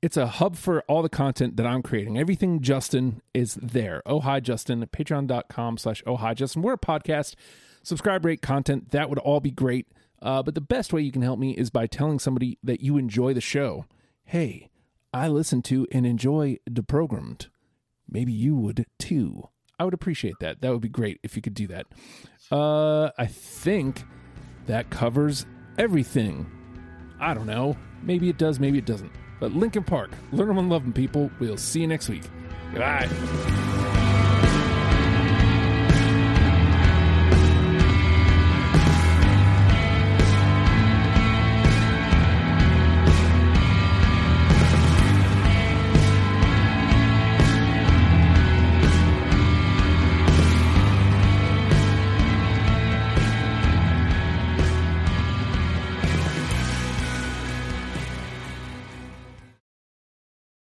it's 0.00 0.16
a 0.16 0.26
hub 0.26 0.56
for 0.56 0.82
all 0.82 1.02
the 1.02 1.08
content 1.08 1.56
that 1.56 1.66
I'm 1.66 1.82
creating. 1.82 2.16
Everything 2.16 2.60
Justin 2.60 3.20
is 3.34 3.58
there. 3.60 4.02
Oh 4.06 4.20
hi 4.20 4.40
Justin, 4.40 4.86
patreon.com 4.86 5.78
slash 5.78 6.02
oh 6.06 6.16
hi 6.16 6.34
Justin. 6.34 6.62
We're 6.62 6.74
a 6.74 6.78
podcast. 6.78 7.34
Subscribe, 7.82 8.24
rate 8.24 8.42
content. 8.42 8.90
That 8.90 9.08
would 9.08 9.18
all 9.18 9.40
be 9.40 9.50
great. 9.50 9.88
Uh, 10.22 10.42
but 10.42 10.54
the 10.54 10.60
best 10.60 10.92
way 10.92 11.00
you 11.00 11.10
can 11.10 11.22
help 11.22 11.38
me 11.38 11.52
is 11.52 11.70
by 11.70 11.86
telling 11.86 12.18
somebody 12.18 12.58
that 12.62 12.80
you 12.80 12.98
enjoy 12.98 13.32
the 13.32 13.40
show. 13.40 13.86
Hey, 14.24 14.69
I 15.12 15.28
listen 15.28 15.62
to 15.62 15.86
and 15.92 16.06
enjoy 16.06 16.58
Deprogrammed. 16.70 17.48
maybe 18.08 18.32
you 18.32 18.54
would 18.56 18.86
too. 18.98 19.48
I 19.78 19.84
would 19.84 19.94
appreciate 19.94 20.34
that. 20.40 20.60
That 20.60 20.72
would 20.72 20.80
be 20.82 20.88
great 20.88 21.18
if 21.22 21.36
you 21.36 21.42
could 21.42 21.54
do 21.54 21.66
that. 21.68 21.86
Uh, 22.52 23.10
I 23.18 23.26
think 23.26 24.04
that 24.66 24.90
covers 24.90 25.46
everything. 25.78 26.46
I 27.18 27.34
don't 27.34 27.46
know. 27.46 27.76
Maybe 28.02 28.28
it 28.28 28.38
does, 28.38 28.60
maybe 28.60 28.78
it 28.78 28.86
doesn't. 28.86 29.12
But 29.40 29.52
Linkin 29.52 29.84
Park, 29.84 30.10
learn 30.32 30.48
them 30.48 30.58
and 30.58 30.68
love 30.68 30.82
them, 30.82 30.92
people. 30.92 31.30
We'll 31.38 31.56
see 31.56 31.80
you 31.80 31.86
next 31.86 32.08
week. 32.08 32.24
Goodbye. 32.72 33.08